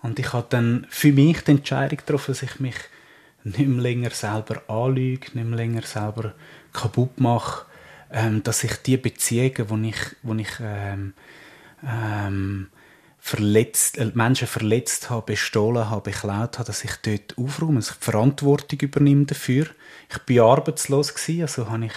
Und 0.02 0.20
ich 0.20 0.34
habe 0.34 0.48
dann 0.50 0.88
für 0.90 1.12
mich 1.12 1.44
die 1.44 1.52
Entscheidung 1.52 1.98
getroffen, 1.98 2.32
dass 2.32 2.44
ich 2.44 2.60
mich 2.60 2.76
nicht 3.44 3.60
mehr 3.60 3.82
länger 3.82 4.10
selber 4.12 4.62
anlüge, 4.68 5.28
nicht 5.34 5.48
mehr 5.48 5.58
länger 5.58 5.84
selber 5.84 6.34
kaputt 6.74 7.20
mache, 7.20 7.66
ähm, 8.12 8.44
dass 8.44 8.64
ich 8.64 8.76
die 8.78 8.98
Beziehungen, 8.98 9.70
wo 9.70 9.78
ich, 9.78 10.16
wo 10.24 10.34
ich 10.36 10.52
ähm, 10.62 11.14
ähm, 11.84 12.70
verletzt, 13.20 13.98
äh, 13.98 14.12
Menschen 14.14 14.48
verletzt 14.48 15.10
habe, 15.10 15.28
bestohlen 15.28 15.90
habe, 15.90 16.12
beklaut 16.12 16.58
habe, 16.58 16.68
dass 16.68 16.84
ich 16.84 16.96
dort 17.04 17.38
aufräume, 17.38 17.76
dass 17.76 17.92
ich 17.92 17.98
die 17.98 18.04
Verantwortung 18.04 18.80
übernehme 18.80 19.26
dafür. 19.26 19.68
Ich 20.10 20.38
war 20.38 20.58
arbeitslos, 20.58 21.14
gewesen, 21.14 21.44
also 21.44 21.70
habe 21.70 21.86
ich 21.86 21.94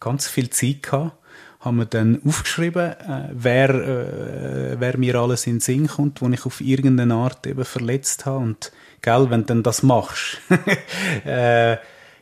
ganz 0.00 0.26
viel 0.28 0.50
Zeit 0.50 0.82
gehabt, 0.82 1.16
haben 1.60 1.76
wir 1.76 1.84
dann 1.84 2.20
aufgeschrieben, 2.26 2.92
äh, 2.92 3.28
wer, 3.32 3.70
äh, 3.70 4.80
wer 4.80 4.96
mir 4.96 5.14
alles 5.16 5.46
in 5.46 5.56
den 5.56 5.60
Sinn 5.60 5.86
kommt, 5.86 6.22
wo 6.22 6.28
ich 6.28 6.46
auf 6.46 6.60
irgendeine 6.60 7.14
Art 7.14 7.46
eben 7.46 7.64
verletzt 7.64 8.26
habe 8.26 8.38
und 8.38 8.72
gell, 9.02 9.30
wenn 9.30 9.42
du 9.42 9.46
dann 9.46 9.62
das 9.62 9.82
machst, 9.82 10.40
äh, 11.26 11.76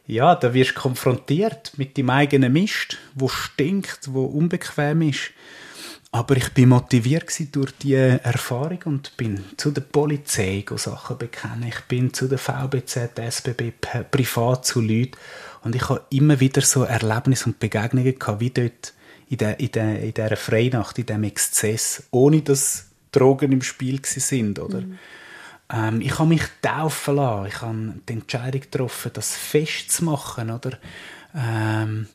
ja, 0.06 0.34
da 0.34 0.54
wirst 0.54 0.70
du 0.70 0.80
konfrontiert 0.80 1.72
mit 1.76 1.96
deinem 1.98 2.10
eigenen 2.10 2.52
Mist, 2.52 2.96
wo 3.14 3.28
stinkt, 3.28 4.12
wo 4.12 4.24
unbequem 4.24 5.02
ist. 5.02 5.32
Aber 6.10 6.34
ich 6.38 6.48
bin 6.54 6.70
motiviert 6.70 7.30
durch 7.52 7.72
diese 7.72 8.24
Erfahrung 8.24 8.78
und 8.86 9.14
bin 9.18 9.44
zu 9.58 9.70
der 9.70 9.82
Polizei 9.82 10.64
Sachen 10.76 11.18
bekennen. 11.18 11.66
Ich 11.68 11.80
bin 11.82 12.14
zu 12.14 12.26
der 12.26 12.38
VBZ, 12.38 13.10
der 13.14 13.26
SBB, 13.26 13.72
privat 14.10 14.64
zu 14.64 14.80
Leuten. 14.80 15.18
Und 15.62 15.76
ich 15.76 15.86
habe 15.90 16.00
immer 16.08 16.40
wieder 16.40 16.62
so 16.62 16.84
Erlebnisse 16.84 17.44
und 17.50 17.60
Begegnungen 17.60 18.18
gehabt, 18.18 18.40
wie 18.40 18.50
dort 18.50 18.94
in, 19.30 19.38
der, 19.38 19.60
in, 19.60 19.72
der, 19.72 20.02
in 20.02 20.14
dieser 20.14 20.36
Freinacht, 20.36 20.98
in 20.98 21.06
diesem 21.06 21.24
Exzess, 21.24 22.04
ohne 22.10 22.42
dass 22.42 22.86
Drogen 23.12 23.52
im 23.52 23.62
Spiel 23.62 24.00
sind, 24.04 24.58
oder? 24.58 24.80
Mhm. 24.80 24.98
Ähm, 25.72 26.00
ich 26.00 26.18
habe 26.18 26.28
mich 26.28 26.42
taufen 26.62 27.16
lassen. 27.16 27.46
Ich 27.46 27.60
habe 27.60 27.94
die 28.08 28.12
Entscheidung 28.14 28.60
getroffen, 28.60 29.10
das 29.14 29.36
festzumachen, 29.36 30.50
oder? 30.50 30.78
Ähm, 31.34 32.08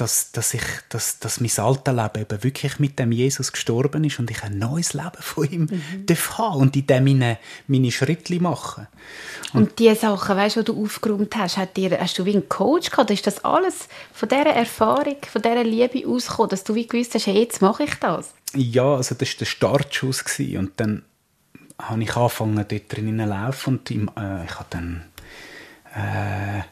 dass, 0.00 0.32
dass, 0.32 0.54
ich, 0.54 0.64
dass, 0.88 1.18
dass 1.18 1.40
mein 1.40 1.50
altes 1.58 1.94
Leben 1.94 2.20
eben 2.20 2.42
wirklich 2.44 2.78
mit 2.78 2.98
dem 2.98 3.12
Jesus 3.12 3.52
gestorben 3.52 4.04
ist 4.04 4.18
und 4.18 4.30
ich 4.30 4.42
ein 4.42 4.58
neues 4.58 4.94
Leben 4.94 5.20
von 5.20 5.50
ihm 5.50 5.62
mhm. 5.62 6.06
darf 6.06 6.38
haben 6.38 6.60
und 6.60 6.76
in 6.76 6.86
dem 6.86 7.04
meine, 7.04 7.38
meine 7.66 7.90
Schritte 7.90 8.40
machen. 8.40 8.86
Und, 9.52 9.60
und 9.60 9.78
die 9.78 9.94
Sachen, 9.94 10.36
weißt, 10.36 10.56
die 10.56 10.64
du 10.64 10.82
aufgeräumt 10.82 11.36
hast, 11.36 11.58
hast, 11.58 11.76
dir, 11.76 11.98
hast 12.00 12.18
du 12.18 12.24
wie 12.24 12.36
ein 12.36 12.48
Coach 12.48 12.90
gehabt? 12.90 13.10
Ist 13.10 13.26
das 13.26 13.44
alles 13.44 13.88
von 14.12 14.28
dieser 14.28 14.46
Erfahrung, 14.46 15.16
von 15.30 15.42
dieser 15.42 15.64
Liebe 15.64 16.08
ausgekommen, 16.08 16.50
dass 16.50 16.64
du 16.64 16.74
wie 16.74 16.86
gewusst 16.86 17.14
hast, 17.14 17.26
hey, 17.26 17.38
jetzt 17.38 17.60
mache 17.60 17.84
ich 17.84 17.94
das? 17.96 18.32
Ja, 18.54 18.94
also 18.94 19.14
das 19.14 19.28
war 19.28 19.38
der 19.40 19.44
Startschuss. 19.44 20.24
Gewesen. 20.24 20.58
Und 20.58 20.72
dann 20.76 21.02
habe 21.78 22.02
ich 22.02 22.16
angefangen, 22.16 22.56
dort 22.56 22.92
drin 22.96 23.18
zu 23.18 23.24
laufen 23.24 23.78
und 23.78 23.90
im, 23.90 24.10
äh, 24.16 24.44
ich 24.44 24.54
habe 24.54 24.66
dann 24.70 25.04
äh, 25.94 26.62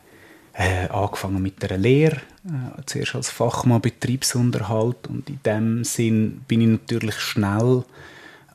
äh, 0.58 0.88
angefangen 0.88 1.40
mit 1.40 1.62
der 1.62 1.78
Lehre, 1.78 2.16
äh, 2.44 2.82
zuerst 2.84 3.14
als 3.14 3.30
Fachmann 3.30 3.80
Betriebsunterhalt 3.80 5.06
und 5.06 5.30
in 5.30 5.40
dem 5.46 5.84
Sinn 5.84 6.40
bin 6.48 6.60
ich 6.60 6.80
natürlich 6.80 7.14
schnell 7.20 7.84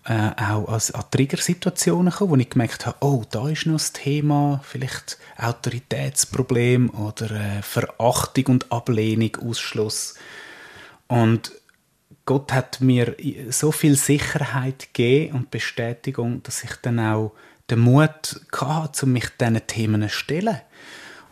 äh, 0.04 0.32
auch 0.36 0.68
als, 0.68 0.92
an 0.92 1.06
Triggersituationen 1.10 2.12
gekommen, 2.12 2.32
wo 2.32 2.36
ich 2.36 2.50
gemerkt 2.50 2.86
habe, 2.86 2.98
oh, 3.00 3.24
da 3.32 3.48
ist 3.48 3.66
noch 3.68 3.76
das 3.76 3.94
Thema, 3.94 4.60
vielleicht 4.66 5.18
Autoritätsproblem 5.38 6.90
oder 6.90 7.32
äh, 7.32 7.62
Verachtung 7.62 8.48
und 8.48 8.70
Ablehnung, 8.70 9.38
Ausschluss. 9.38 10.16
Und 11.08 11.54
Gott 12.26 12.52
hat 12.52 12.82
mir 12.82 13.16
so 13.50 13.72
viel 13.72 13.96
Sicherheit 13.96 14.94
gegeben 14.94 15.36
und 15.36 15.52
Bestätigung, 15.52 16.44
dass 16.44 16.66
ich 16.66 16.76
dann 16.82 17.00
auch 17.00 17.32
den 17.70 17.80
Mut 17.80 18.42
hatte, 18.54 19.06
mich 19.06 19.30
diesen 19.40 19.68
Themen 19.68 20.02
zu 20.02 20.10
stellen. 20.10 20.60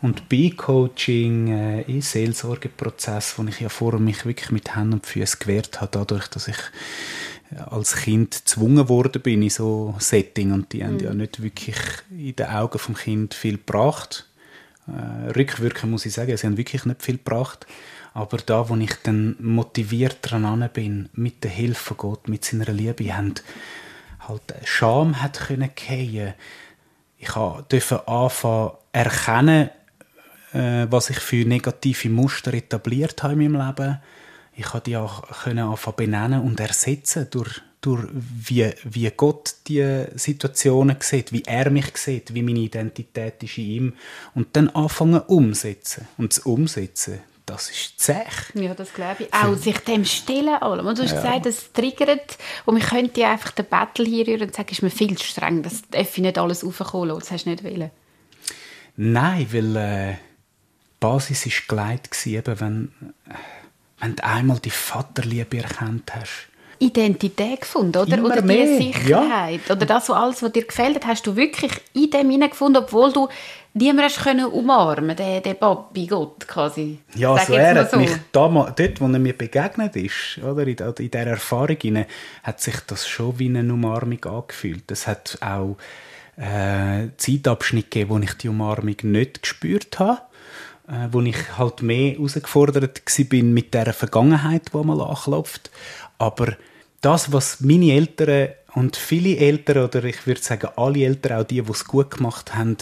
Und 0.02 0.28
bei 0.28 0.52
Coaching, 0.56 1.48
äh, 1.48 1.82
im 1.82 2.02
Seelsorgeprozess, 2.02 3.38
wo 3.38 3.44
ich 3.44 3.60
ja 3.60 3.68
vorher 3.68 4.00
mich 4.00 4.26
wirklich 4.26 4.50
mit 4.50 4.74
Händen 4.74 4.94
und 4.94 5.06
Füßen 5.06 5.38
gewehrt 5.38 5.80
habe, 5.80 5.92
dadurch, 5.92 6.26
dass 6.26 6.48
ich 6.48 6.58
äh, 7.52 7.60
als 7.60 7.94
Kind 7.94 8.32
gezwungen 8.44 8.88
worden 8.88 9.22
bin 9.22 9.42
in 9.42 9.50
so 9.50 9.94
Setting 10.00 10.50
und 10.50 10.72
die 10.72 10.82
mhm. 10.82 10.86
haben 10.86 11.00
ja 11.00 11.14
nicht 11.14 11.40
wirklich 11.40 11.76
in 12.10 12.34
den 12.34 12.46
Augen 12.46 12.80
vom 12.80 12.96
Kind 12.96 13.32
viel 13.32 13.58
gebracht. 13.58 14.28
Äh, 14.88 15.30
rückwirkend 15.30 15.92
muss 15.92 16.04
ich 16.04 16.12
sagen, 16.12 16.36
sie 16.36 16.48
haben 16.48 16.56
wirklich 16.56 16.84
nicht 16.84 17.02
viel 17.02 17.18
gebracht. 17.18 17.64
Aber 18.12 18.38
da, 18.38 18.68
wo 18.68 18.74
ich 18.76 18.94
dann 19.04 19.36
motiviert 19.38 20.18
dran 20.22 20.68
bin, 20.74 21.10
mit 21.14 21.44
der 21.44 21.50
Hilfe 21.52 21.94
von 21.94 21.96
Gott, 21.96 22.28
mit 22.28 22.44
seiner 22.44 22.70
Liebe, 22.72 23.14
haben 23.16 23.34
halt 24.18 24.42
Scham 24.64 25.22
hat 25.22 25.38
können 25.38 25.70
gehen. 25.74 26.34
Ich 27.18 27.30
durfte 27.30 28.08
anfangen 28.08 28.72
erkennen, 28.92 29.70
äh, 30.52 30.86
was 30.90 31.10
ich 31.10 31.18
für 31.18 31.44
negative 31.46 32.10
Muster 32.10 32.54
etabliert 32.54 33.22
habe 33.22 33.32
in 33.32 33.52
meinem 33.52 33.66
Leben. 33.66 33.98
Ich 34.54 34.64
konnte 34.64 34.90
die 34.90 34.96
auch 34.96 35.22
können 35.44 35.74
benennen 35.96 36.42
und 36.42 36.60
ersetzen 36.60 37.26
durch, 37.30 37.62
durch 37.80 38.06
wie, 38.12 38.70
wie 38.84 39.10
Gott 39.10 39.54
die 39.66 40.04
Situationen 40.14 40.96
sieht, 41.00 41.32
wie 41.32 41.42
er 41.46 41.70
mich 41.70 41.96
sieht, 41.96 42.34
wie 42.34 42.42
meine 42.42 42.60
Identität 42.60 43.42
ist 43.42 43.56
in 43.58 43.64
ihm 43.64 43.92
und 44.34 44.48
dann 44.54 44.68
anfangen 44.70 45.20
umsetzen. 45.22 46.06
Und 46.18 46.32
das 46.32 46.40
Umsetzen, 46.40 47.20
das 47.46 47.70
ist 47.70 47.98
zäh. 47.98 48.22
Ja, 48.54 48.74
das 48.74 48.92
glaube 48.92 49.24
ich. 49.24 49.34
Auch 49.34 49.56
sich 49.56 49.78
dem 49.78 50.04
stillen 50.04 50.54
allem. 50.56 50.86
Und 50.86 50.98
du 50.98 51.02
hast 51.02 51.12
ja. 51.12 51.22
gesagt, 51.22 51.46
das 51.46 51.72
triggert. 51.72 52.36
Und 52.66 52.76
wir 52.76 52.84
könnten 52.84 53.18
ja 53.18 53.32
einfach 53.32 53.52
den 53.52 53.66
Battle 53.66 54.04
hier 54.04 54.26
rühren 54.26 54.42
und 54.42 54.54
sagen, 54.54 54.68
ist 54.70 54.82
mir 54.82 54.90
viel 54.90 55.16
zu 55.16 55.24
streng. 55.24 55.62
Das 55.62 55.82
darf 55.90 56.16
ich 56.16 56.22
nicht 56.22 56.38
alles 56.38 56.64
raufkommen 56.64 57.18
Das 57.18 57.30
hast 57.30 57.46
du 57.46 57.50
nicht 57.50 57.64
wollen. 57.64 57.90
Nein, 58.96 59.46
weil 59.50 59.76
äh, 59.76 60.14
Basis 61.02 61.46
war 61.46 61.52
geleitet, 61.68 62.26
eben, 62.26 62.60
wenn, 62.60 62.92
wenn 63.98 64.16
du 64.16 64.24
einmal 64.24 64.58
die 64.60 64.70
Vaterliebe 64.70 65.58
erkannt 65.58 66.14
hast 66.14 66.48
Identität 66.82 67.60
gefunden, 67.60 67.96
oder? 67.96 68.18
Immer 68.18 68.32
oder 68.32 68.42
mehr. 68.42 68.66
die 68.66 68.92
Sicherheit. 68.92 69.60
Ja. 69.68 69.74
Oder 69.74 69.86
das, 69.86 70.08
was 70.08 70.16
alles, 70.16 70.42
was 70.42 70.52
dir 70.52 70.64
gefällt 70.64 70.96
hat, 70.96 71.06
hast 71.06 71.26
du 71.26 71.36
wirklich 71.36 71.72
in 71.92 72.10
dem 72.10 72.28
hineingefunden, 72.28 72.82
obwohl 72.82 73.12
du 73.12 73.28
niemanden 73.74 74.02
hast 74.02 74.22
können 74.22 74.46
umarmen 74.46 75.16
den, 75.16 75.42
den 75.42 75.56
Papi 75.56 76.06
Gott 76.06 76.46
quasi. 76.48 76.98
Ja, 77.14 77.36
Sag 77.36 77.46
so 77.46 77.52
er 77.54 77.74
hat 77.76 77.90
so. 77.92 77.98
mich 77.98 78.10
damals, 78.32 78.74
dort, 78.74 79.00
wo 79.00 79.06
er 79.06 79.18
mir 79.20 79.36
begegnet 79.36 79.94
ist, 79.94 80.40
oder, 80.42 80.62
in, 80.62 80.76
in 80.76 80.94
dieser 80.96 81.26
Erfahrung, 81.26 81.76
rein, 81.84 82.06
hat 82.42 82.60
sich 82.60 82.80
das 82.86 83.06
schon 83.06 83.38
wie 83.38 83.48
eine 83.48 83.72
Umarmung 83.72 84.24
angefühlt. 84.24 84.90
Es 84.90 85.06
hat 85.06 85.38
auch 85.40 85.76
äh, 86.36 87.08
Zeitabschnitte 87.16 87.88
gegeben, 87.90 88.10
wo 88.10 88.18
ich 88.18 88.34
die 88.34 88.48
Umarmung 88.48 88.96
nicht 89.02 89.42
gespürt 89.42 90.00
habe 90.00 90.20
äh, 90.92 91.08
wo 91.10 91.22
ich 91.22 91.56
halt 91.56 91.82
mehr 91.82 92.12
herausgefordert 92.12 93.02
war 93.06 93.42
mit 93.42 93.72
der 93.72 93.94
Vergangenheit, 93.94 94.70
die 94.74 94.76
mal 94.76 95.00
anklopft. 95.00 95.70
Aber 96.18 96.54
das, 97.00 97.32
was 97.32 97.60
meine 97.60 97.92
Eltern 97.92 98.50
und 98.74 98.96
viele 98.96 99.38
Eltern, 99.38 99.84
oder 99.84 100.04
ich 100.04 100.26
würde 100.26 100.42
sagen 100.42 100.68
alle 100.76 101.04
Eltern, 101.04 101.40
auch 101.40 101.44
die, 101.44 101.62
die 101.62 101.70
es 101.70 101.86
gut 101.86 102.10
gemacht 102.18 102.54
haben, 102.54 102.76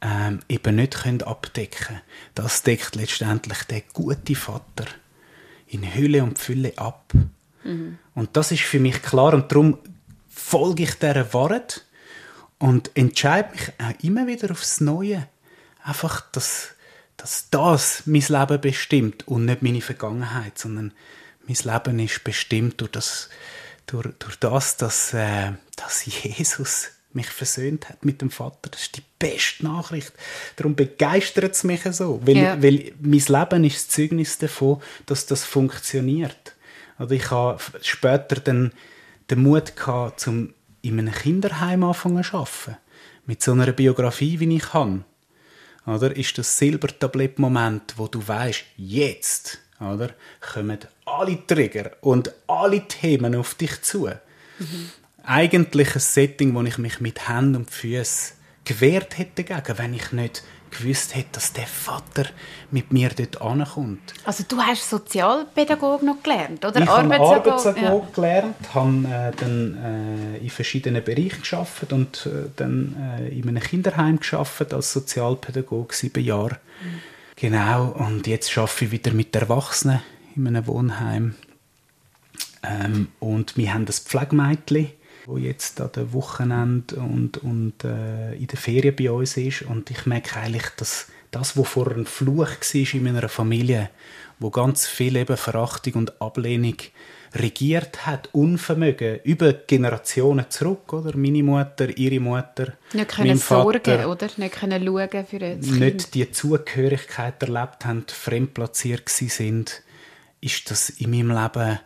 ähm, 0.00 0.40
eben 0.48 0.76
nicht 0.76 1.02
können 1.02 1.22
abdecken 1.22 2.00
Das 2.34 2.62
deckt 2.62 2.94
letztendlich 2.94 3.62
der 3.64 3.82
gute 3.92 4.34
Vater 4.34 4.86
in 5.66 5.94
Hülle 5.94 6.22
und 6.22 6.38
Fülle 6.38 6.72
ab. 6.76 7.12
Mhm. 7.64 7.98
Und 8.14 8.36
das 8.36 8.52
ist 8.52 8.62
für 8.62 8.80
mich 8.80 9.02
klar 9.02 9.34
und 9.34 9.50
darum 9.50 9.78
folge 10.28 10.84
ich 10.84 10.94
dieser 10.94 11.32
Wahrheit 11.34 11.84
und 12.58 12.90
entscheide 12.94 13.50
mich 13.50 13.72
auch 13.78 14.04
immer 14.04 14.26
wieder 14.26 14.50
aufs 14.52 14.80
Neue. 14.80 15.26
Einfach, 15.82 16.20
dass, 16.32 16.74
dass 17.16 17.48
das 17.50 18.02
mein 18.06 18.24
Leben 18.26 18.60
bestimmt 18.60 19.28
und 19.28 19.44
nicht 19.44 19.62
meine 19.62 19.80
Vergangenheit, 19.80 20.58
sondern 20.58 20.92
mein 21.46 21.56
Leben 21.74 21.98
ist 21.98 22.24
bestimmt 22.24 22.80
durch 22.80 22.90
das, 22.90 23.28
durch, 23.86 24.08
durch 24.18 24.36
das 24.36 24.76
dass, 24.76 25.14
äh, 25.14 25.52
dass 25.76 26.04
Jesus 26.06 26.90
mich 27.14 27.26
versöhnt 27.26 27.88
hat 27.88 28.04
mit 28.04 28.22
dem 28.22 28.30
Vater. 28.30 28.70
Das 28.70 28.82
ist 28.82 28.96
die 28.96 29.02
beste 29.18 29.64
Nachricht. 29.64 30.12
Darum 30.56 30.74
begeistert 30.74 31.54
es 31.54 31.64
mich 31.64 31.82
so. 31.90 32.20
Weil, 32.24 32.36
ja. 32.36 32.62
weil 32.62 32.92
mein 33.00 33.20
Leben 33.20 33.64
ist 33.64 33.76
das 33.76 33.88
Zeugnis 33.88 34.38
davon, 34.38 34.80
dass 35.06 35.26
das 35.26 35.44
funktioniert. 35.44 36.54
Also 36.96 37.14
ich 37.14 37.30
habe 37.30 37.60
später 37.82 38.36
dann 38.36 38.72
den 39.30 39.42
Mut 39.42 39.76
gehabt, 39.76 40.26
um 40.26 40.54
in 40.82 40.98
einem 40.98 41.14
Kinderheim 41.14 41.84
anfangen 41.84 42.24
zu 42.24 42.36
arbeiten. 42.36 42.76
Mit 43.26 43.42
so 43.42 43.52
einer 43.52 43.70
Biografie, 43.72 44.40
wie 44.40 44.56
ich 44.56 44.62
kann. 44.62 45.04
Oder 45.86 46.16
ist 46.16 46.38
das 46.38 46.58
Silbertablett-Moment, 46.58 47.94
wo 47.96 48.06
du 48.06 48.26
weißt, 48.26 48.64
jetzt 48.76 49.58
oder, 49.80 50.10
kommen 50.40 50.78
alle 51.04 51.44
Trigger 51.46 51.90
und 52.00 52.32
alle 52.46 52.86
Themen 52.86 53.34
auf 53.34 53.54
dich 53.54 53.82
zu. 53.82 54.06
Mhm. 54.58 54.90
Eigentlich 55.24 55.94
ein 55.94 56.00
Setting, 56.00 56.54
wo 56.54 56.62
ich 56.62 56.78
mich 56.78 57.00
mit 57.00 57.28
Händen 57.28 57.56
und 57.56 57.70
Füßen 57.70 58.36
gewehrt 58.64 59.18
hätte 59.18 59.42
dagegen, 59.42 59.78
wenn 59.78 59.94
ich 59.94 60.12
nicht 60.12 60.44
gewusst 60.72 61.14
hätte, 61.14 61.28
dass 61.32 61.52
der 61.52 61.66
Vater 61.66 62.24
mit 62.70 62.92
mir 62.92 63.10
dort 63.10 63.40
ankommt. 63.40 64.14
Also 64.24 64.44
du 64.48 64.58
hast 64.58 64.88
Sozialpädagog 64.88 66.02
noch 66.02 66.22
gelernt, 66.22 66.64
oder? 66.64 66.80
Ich 66.80 66.88
habe 66.88 67.14
Arbeitspädagog 67.20 68.04
ja. 68.06 68.14
gelernt, 68.14 68.56
habe 68.74 69.08
äh, 69.08 69.32
dann 69.36 70.34
äh, 70.34 70.38
in 70.38 70.50
verschiedenen 70.50 71.04
Bereichen 71.04 71.40
geschafft 71.40 71.92
und 71.92 72.26
äh, 72.26 72.48
dann 72.56 73.18
äh, 73.20 73.28
in 73.28 73.48
einem 73.48 73.62
Kinderheim 73.62 74.18
geschafft 74.18 74.72
als 74.74 74.92
Sozialpädagog 74.92 75.92
sieben 75.92 76.24
Jahre. 76.24 76.58
Mhm. 76.82 77.12
Genau, 77.36 77.88
und 77.88 78.26
jetzt 78.26 78.56
arbeite 78.56 78.84
ich 78.84 78.90
wieder 78.90 79.12
mit 79.12 79.34
Erwachsenen 79.34 80.00
in 80.36 80.46
einem 80.46 80.66
Wohnheim. 80.66 81.34
Ähm, 82.62 83.08
und 83.18 83.56
wir 83.56 83.74
haben 83.74 83.86
das 83.86 83.98
Pflegemädchen, 83.98 84.90
wo 85.26 85.36
jetzt 85.36 85.80
an 85.80 85.92
den 85.92 86.12
Wochenende 86.12 86.96
und, 86.96 87.38
und 87.38 87.84
äh, 87.84 88.34
in 88.34 88.46
der 88.46 88.58
Ferien 88.58 88.96
bei 88.96 89.10
uns 89.10 89.36
ist. 89.36 89.62
Und 89.62 89.90
ich 89.90 90.06
merke 90.06 90.40
eigentlich, 90.40 90.68
dass 90.76 91.08
das, 91.30 91.56
was 91.56 91.68
vor 91.68 91.90
ein 91.92 92.06
Fluch 92.06 92.46
war 92.46 92.94
in 92.94 93.02
meiner 93.02 93.28
Familie, 93.28 93.90
wo 94.38 94.50
ganz 94.50 94.86
viel 94.86 95.16
eben 95.16 95.36
Verachtung 95.36 95.94
und 95.94 96.20
Ablehnung 96.20 96.76
regiert 97.34 98.06
hat, 98.06 98.28
Unvermögen, 98.32 99.20
über 99.24 99.52
Generationen 99.52 100.46
zurück, 100.50 100.92
oder? 100.92 101.16
Meine 101.16 101.42
Mutter, 101.42 101.96
ihre 101.96 102.20
Mutter, 102.20 102.74
Nicht 102.92 103.08
können 103.08 103.38
Vater, 103.38 103.62
sorgen, 103.62 104.04
oder? 104.04 104.28
Nicht 104.36 104.54
können 104.54 104.84
schauen 104.84 105.26
für 105.26 105.38
das 105.38 105.66
Nicht 105.66 106.14
die 106.14 106.30
Zugehörigkeit 106.30 107.42
erlebt 107.42 107.86
haben, 107.86 108.04
fremdplatziert 108.06 109.08
sind, 109.08 109.82
ist 110.40 110.70
das 110.70 110.90
in 110.90 111.10
meinem 111.10 111.30
Leben 111.30 111.78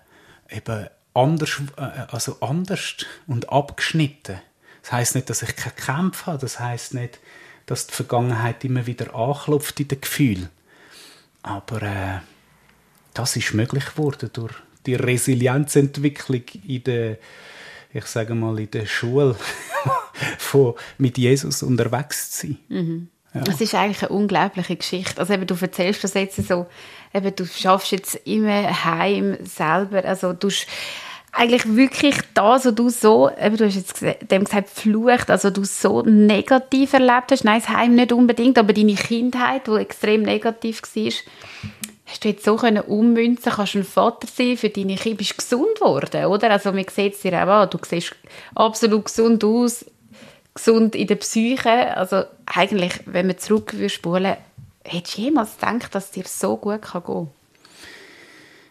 eben 0.50 0.86
anders, 1.16 1.60
äh, 1.76 2.04
also 2.10 2.38
anders 2.40 2.96
und 3.26 3.48
abgeschnitten. 3.50 4.40
Das 4.82 4.92
heißt 4.92 5.14
nicht, 5.16 5.30
dass 5.30 5.42
ich 5.42 5.56
keinen 5.56 5.76
Kampf 5.76 6.26
habe. 6.26 6.38
Das 6.38 6.60
heißt 6.60 6.94
nicht, 6.94 7.18
dass 7.66 7.88
die 7.88 7.94
Vergangenheit 7.94 8.64
immer 8.64 8.86
wieder 8.86 9.14
anklopft 9.14 9.80
in 9.80 9.88
den 9.88 10.00
Gefühlen. 10.00 10.48
Aber 11.42 11.82
äh, 11.82 12.20
das 13.14 13.36
ist 13.36 13.54
möglich 13.54 13.84
geworden 13.86 14.30
durch 14.32 14.54
die 14.86 14.94
Resilienzentwicklung 14.94 16.42
in 16.66 16.84
der, 16.84 17.18
ich 17.92 18.06
sage 18.06 18.34
mal, 18.34 18.58
in 18.60 18.70
der 18.70 18.86
Schule 18.86 19.36
von, 20.38 20.74
mit 20.98 21.18
Jesus 21.18 21.62
unterwegs 21.62 22.30
zu 22.30 22.46
sein. 22.46 22.58
Mhm. 22.68 23.08
Ja. 23.34 23.40
Das 23.42 23.60
ist 23.60 23.74
eigentlich 23.74 24.02
eine 24.02 24.16
unglaubliche 24.16 24.76
Geschichte. 24.76 25.20
Also 25.20 25.34
eben, 25.34 25.46
du 25.46 25.56
erzählst 25.60 26.04
das 26.04 26.14
jetzt 26.14 26.36
so, 26.46 26.66
eben, 27.12 27.34
du 27.34 27.44
schaffst 27.44 27.92
jetzt 27.92 28.14
immer 28.24 28.84
heim 28.84 29.36
selber, 29.44 30.04
also 30.04 30.32
du 30.32 30.48
eigentlich 31.36 31.76
wirklich 31.76 32.16
das, 32.34 32.64
was 32.64 32.74
du 32.74 32.88
so, 32.88 33.28
du 33.28 33.66
hast 33.66 33.76
jetzt 33.76 34.02
dem 34.30 34.44
gesagt, 34.44 34.70
flucht, 34.70 35.30
also 35.30 35.50
du 35.50 35.64
so 35.64 36.02
negativ 36.02 36.94
erlebt 36.94 37.30
hast, 37.30 37.44
nein, 37.44 37.60
das 37.60 37.68
Heim 37.68 37.94
nicht 37.94 38.12
unbedingt, 38.12 38.58
aber 38.58 38.72
deine 38.72 38.94
Kindheit, 38.94 39.66
die 39.66 39.76
extrem 39.76 40.22
negativ 40.22 40.80
war, 40.82 41.12
hast 42.06 42.24
du 42.24 42.28
jetzt 42.28 42.44
so 42.44 42.56
können 42.56 42.82
ummünzen, 42.82 43.52
kannst 43.52 43.74
ein 43.74 43.84
Vater 43.84 44.26
sein 44.26 44.56
für 44.56 44.70
deine 44.70 44.96
Kinder, 44.96 45.18
bist 45.18 45.36
gesund 45.36 45.74
geworden, 45.76 46.24
oder? 46.24 46.50
Also 46.50 46.72
man 46.72 46.86
sieht 46.88 47.14
es 47.14 47.20
dir 47.20 47.34
auch 47.34 47.62
an, 47.62 47.70
du 47.70 47.78
siehst 47.86 48.16
absolut 48.54 49.04
gesund 49.04 49.44
aus, 49.44 49.84
gesund 50.54 50.94
in 50.94 51.06
der 51.06 51.16
Psyche, 51.16 51.96
also 51.96 52.24
eigentlich, 52.46 53.00
wenn 53.04 53.26
man 53.26 53.38
zurück 53.38 53.74
spulen 53.88 54.36
hättest 54.88 55.18
du 55.18 55.22
jemals 55.22 55.56
gedacht, 55.58 55.94
dass 55.94 56.06
es 56.06 56.10
dir 56.12 56.24
so 56.26 56.56
gut 56.56 56.80
gehen 56.82 57.02
kann? 57.04 57.28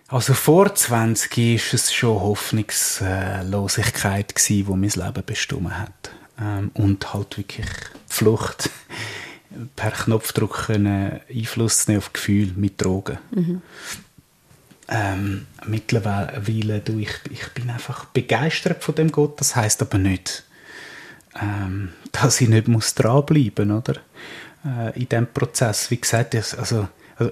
Also 0.07 0.35
vor 0.35 0.73
20 0.73 1.37
war 1.37 1.73
es 1.73 1.93
schon 1.93 2.21
Hoffnungslosigkeit, 2.21 4.33
die 4.47 4.63
mein 4.63 4.83
Leben 4.83 5.23
bestimmt 5.25 5.73
hat. 5.73 6.11
Ähm, 6.39 6.71
und 6.73 7.13
halt 7.13 7.37
wirklich 7.37 7.65
die 7.65 8.13
Flucht 8.13 8.69
per 9.75 9.91
Knopfdruck 9.91 10.67
können 10.67 11.19
Einfluss 11.29 11.87
nehmen 11.87 11.99
auf 11.99 12.13
Gefühl 12.13 12.53
mit 12.55 12.81
Drogen. 12.81 13.17
Mhm. 13.31 13.61
Ähm, 14.87 15.47
mittlerweile 15.65 16.79
du 16.81 16.99
ich, 16.99 17.09
ich 17.31 17.47
bin 17.53 17.71
einfach 17.71 18.05
begeistert 18.05 18.83
von 18.83 18.93
dem 18.93 19.11
Gott. 19.11 19.39
Das 19.39 19.55
heißt 19.55 19.81
aber 19.81 19.97
nicht, 19.97 20.43
ähm, 21.41 21.93
dass 22.11 22.41
ich 22.41 22.49
nicht 22.49 22.67
muss 22.67 22.93
dranbleiben 22.93 23.71
oder 23.71 23.95
äh, 24.63 24.99
in 24.99 25.09
dem 25.09 25.25
Prozess. 25.25 25.89
Wie 25.89 25.99
gesagt, 25.99 26.35
also, 26.35 26.87
also 27.17 27.31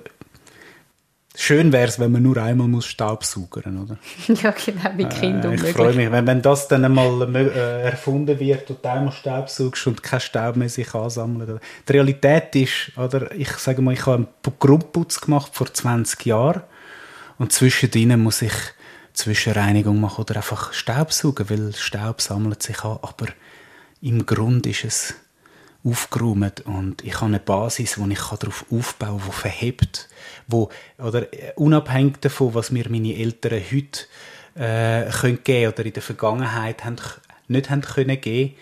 Schön 1.36 1.72
wäre 1.72 1.88
es, 1.88 2.00
wenn 2.00 2.12
man 2.12 2.22
nur 2.22 2.38
einmal 2.38 2.68
muss 2.68 2.86
Staubsaugern, 2.86 3.80
oder? 3.84 3.98
ja, 4.44 4.52
genau, 4.52 4.94
mit 4.96 5.10
Kindern. 5.10 5.54
Äh, 5.54 5.56
ich 5.56 5.76
freue 5.76 5.94
mich, 5.96 6.12
wenn, 6.12 6.28
wenn 6.28 6.42
das 6.44 6.68
dann 6.68 6.86
einmal 6.86 7.36
äh, 7.36 7.84
erfunden 7.86 8.40
wird 8.40 8.70
und 8.70 8.86
du 8.86 8.90
einmal 8.90 9.12
Staubsaugst 9.12 9.88
und 9.88 10.04
kein 10.04 10.20
Staub 10.20 10.56
mehr 10.58 10.70
sich 10.70 10.94
ansammelt. 10.94 11.60
Die 11.88 11.92
Realität 11.92 12.56
ist, 12.56 12.96
oder 12.98 13.32
ich 13.32 13.50
sage 13.54 13.82
mal, 13.82 13.94
ich 13.94 14.06
habe 14.06 14.28
einen 14.28 14.60
Grundputz 14.60 15.22
gemacht 15.22 15.52
vor 15.54 15.74
20 15.74 16.24
Jahren 16.28 16.62
und 17.40 17.52
zwischendrin 17.52 18.22
muss 18.22 18.44
ich 18.44 18.54
Zwischenreinigung 19.14 20.00
machen 20.00 20.22
oder 20.22 20.38
einfach 20.38 20.72
Staubsaugen, 20.74 21.50
weil 21.50 21.74
Staub 21.74 22.22
sammelt 22.22 22.62
sich 22.62 22.84
an. 22.84 23.00
Aber 23.02 23.28
im 24.02 24.26
Grunde 24.26 24.70
ist 24.70 24.86
es 24.86 25.16
aufgeräumt 25.86 26.62
und 26.62 27.04
ich 27.04 27.16
habe 27.16 27.26
eine 27.26 27.40
Basis, 27.40 27.98
wo 27.98 28.08
ich 28.08 28.20
darauf 28.20 28.66
aufbauen 28.72 29.20
kann, 29.20 29.28
die 29.28 29.34
verhebt, 29.34 30.10
wo, 30.48 30.70
oder 30.98 31.34
äh, 31.34 31.54
unabhängig 31.56 32.18
davon, 32.22 32.54
was 32.54 32.72
mir 32.72 32.90
meine 32.90 33.16
Eltern 33.16 33.62
heute 33.72 34.02
äh, 34.56 35.12
können 35.12 35.44
geben 35.44 35.74
oder 35.74 35.86
in 35.86 35.94
der 35.94 36.04
Vergangenheit 36.04 36.86
haben, 36.86 36.98
nicht 37.48 37.70
haben 37.70 37.82
können 37.82 38.22
geben, 38.22 38.56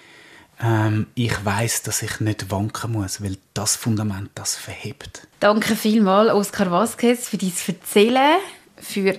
ähm, 0.61 1.07
ich 1.15 1.43
weiß, 1.43 1.83
dass 1.83 2.01
ich 2.01 2.19
nicht 2.19 2.51
wanken 2.51 2.93
muss, 2.93 3.23
weil 3.23 3.37
das 3.53 3.75
Fundament 3.75 4.31
das 4.35 4.55
verhebt. 4.55 5.27
Danke 5.39 5.75
vielmals, 5.75 6.31
Oskar 6.31 6.71
Vasquez, 6.71 7.27
für 7.27 7.37
dein 7.37 7.53
Erzählen, 7.67 8.37
für 8.77 9.17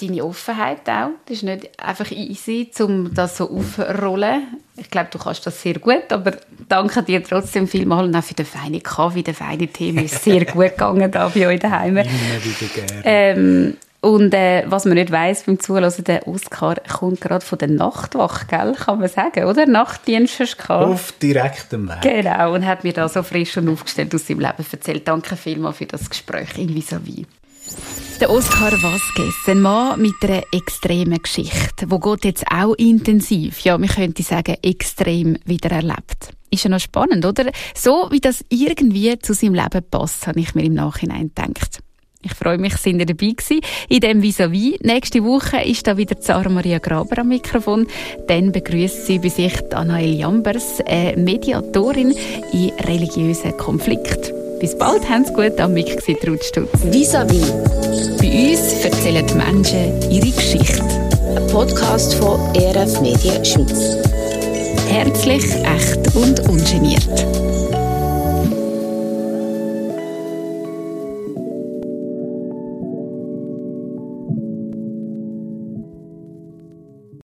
deine 0.00 0.24
Offenheit 0.24 0.88
auch. 0.88 1.10
Das 1.26 1.38
ist 1.38 1.42
nicht 1.42 1.68
einfach 1.80 2.10
easy, 2.10 2.70
um 2.80 3.12
das 3.14 3.36
so 3.36 3.50
aufzurollen. 3.50 4.42
Ich 4.76 4.90
glaube, 4.90 5.08
du 5.10 5.18
kannst 5.18 5.46
das 5.46 5.60
sehr 5.60 5.78
gut, 5.78 6.10
aber 6.10 6.32
danke 6.68 7.02
dir 7.02 7.22
trotzdem 7.22 7.66
vielmals 7.66 8.08
und 8.08 8.16
auch 8.16 8.24
für 8.24 8.34
den 8.34 8.46
feinen 8.46 8.82
Kaffee, 8.82 9.22
den 9.22 9.34
feinen 9.34 9.72
Tee. 9.72 9.92
Mir 9.92 10.04
ist 10.04 10.22
sehr 10.22 10.44
gut 10.46 10.70
gegangen 10.70 11.10
da 11.10 11.28
bei 11.28 11.46
euch 11.46 11.60
daheim. 11.60 11.96
Immer 11.96 12.04
wieder 12.04 12.86
gerne. 12.86 13.02
Ähm, 13.04 13.76
und 14.02 14.32
äh, 14.32 14.64
was 14.66 14.86
man 14.86 14.94
nicht 14.94 15.10
weiß 15.10 15.42
beim 15.42 15.60
Zuhören, 15.60 15.92
der 16.04 16.26
Oscar 16.26 16.76
kommt 16.76 17.20
gerade 17.20 17.44
von 17.44 17.58
der 17.58 17.68
Nachtwache, 17.68 18.46
gell? 18.46 18.74
kann 18.74 18.98
man 18.98 19.08
sagen, 19.08 19.44
oder? 19.44 19.66
Nachtdienst 19.66 20.40
hast 20.40 20.56
du 20.56 20.72
Auf 20.72 21.12
direktem 21.20 21.86
Weg. 21.86 22.00
Genau, 22.00 22.54
und 22.54 22.64
hat 22.64 22.82
mir 22.82 22.94
da 22.94 23.10
so 23.10 23.22
frisch 23.22 23.58
und 23.58 23.68
aufgestellt 23.68 24.14
aus 24.14 24.26
seinem 24.26 24.40
Leben 24.40 24.64
erzählt. 24.72 25.06
Danke 25.06 25.36
vielmals 25.36 25.76
für 25.76 25.86
das 25.86 26.08
Gespräch 26.08 26.56
in 26.56 26.70
Vis-à-vis. 26.74 27.26
Der 28.20 28.30
Oscar 28.30 28.72
Vasquez, 28.82 29.34
ein 29.46 29.62
Mann 29.62 30.00
mit 30.00 30.14
einer 30.22 30.42
extremen 30.52 31.22
Geschichte, 31.22 31.90
wo 31.90 31.98
Gott 31.98 32.24
jetzt 32.24 32.44
auch 32.50 32.74
intensiv, 32.74 33.60
ja, 33.60 33.78
man 33.78 33.88
könnte 33.88 34.22
sagen, 34.22 34.56
extrem 34.62 35.38
wieder 35.46 35.70
erlebt. 35.70 36.34
Ist 36.50 36.64
ja 36.64 36.70
noch 36.70 36.80
spannend, 36.80 37.24
oder? 37.24 37.50
So 37.74 38.08
wie 38.10 38.20
das 38.20 38.44
irgendwie 38.50 39.18
zu 39.20 39.32
seinem 39.32 39.54
Leben 39.54 39.82
passt, 39.90 40.26
habe 40.26 40.40
ich 40.40 40.54
mir 40.54 40.64
im 40.64 40.74
Nachhinein 40.74 41.32
gedacht. 41.34 41.78
Ich 42.22 42.34
freue 42.34 42.58
mich, 42.58 42.76
sind 42.76 43.00
ihr 43.00 43.06
dabei 43.06 43.30
gewesen 43.30 43.60
in 43.88 44.00
dem 44.00 44.22
Vis-a-vis. 44.22 44.80
Nächste 44.82 45.24
Woche 45.24 45.62
ist 45.62 45.86
da 45.86 45.96
wieder 45.96 46.20
Zara 46.20 46.50
Maria 46.50 46.78
Graber 46.78 47.18
am 47.18 47.28
Mikrofon. 47.28 47.86
Dann 48.28 48.52
begrüßt 48.52 49.06
sie 49.06 49.18
bei 49.18 49.30
sich 49.30 49.54
Anael 49.72 50.12
Jambers, 50.12 50.82
eine 50.86 51.16
Mediatorin 51.16 52.14
in 52.52 52.70
religiösen 52.84 53.56
Konflikten. 53.56 54.39
Bis 54.60 54.76
bald, 54.76 55.08
haben 55.08 55.24
Sie 55.24 55.32
gut 55.32 55.58
am 55.58 55.72
Mic 55.72 55.96
Ruth 56.28 56.44
Stutz. 56.44 56.68
Vis-a-vis. 56.84 57.50
Bei 58.18 58.50
uns 58.50 58.84
erzählen 58.84 59.26
die 59.26 59.34
Menschen 59.34 60.10
ihre 60.10 60.30
Geschichte. 60.30 60.84
Ein 61.34 61.46
Podcast 61.46 62.12
von 62.16 62.38
ERF 62.54 63.00
Media 63.00 63.42
Schweiz. 63.42 63.96
Herzlich, 64.86 65.44
echt 65.64 66.14
und 66.14 66.40
ungeniert. 66.46 67.08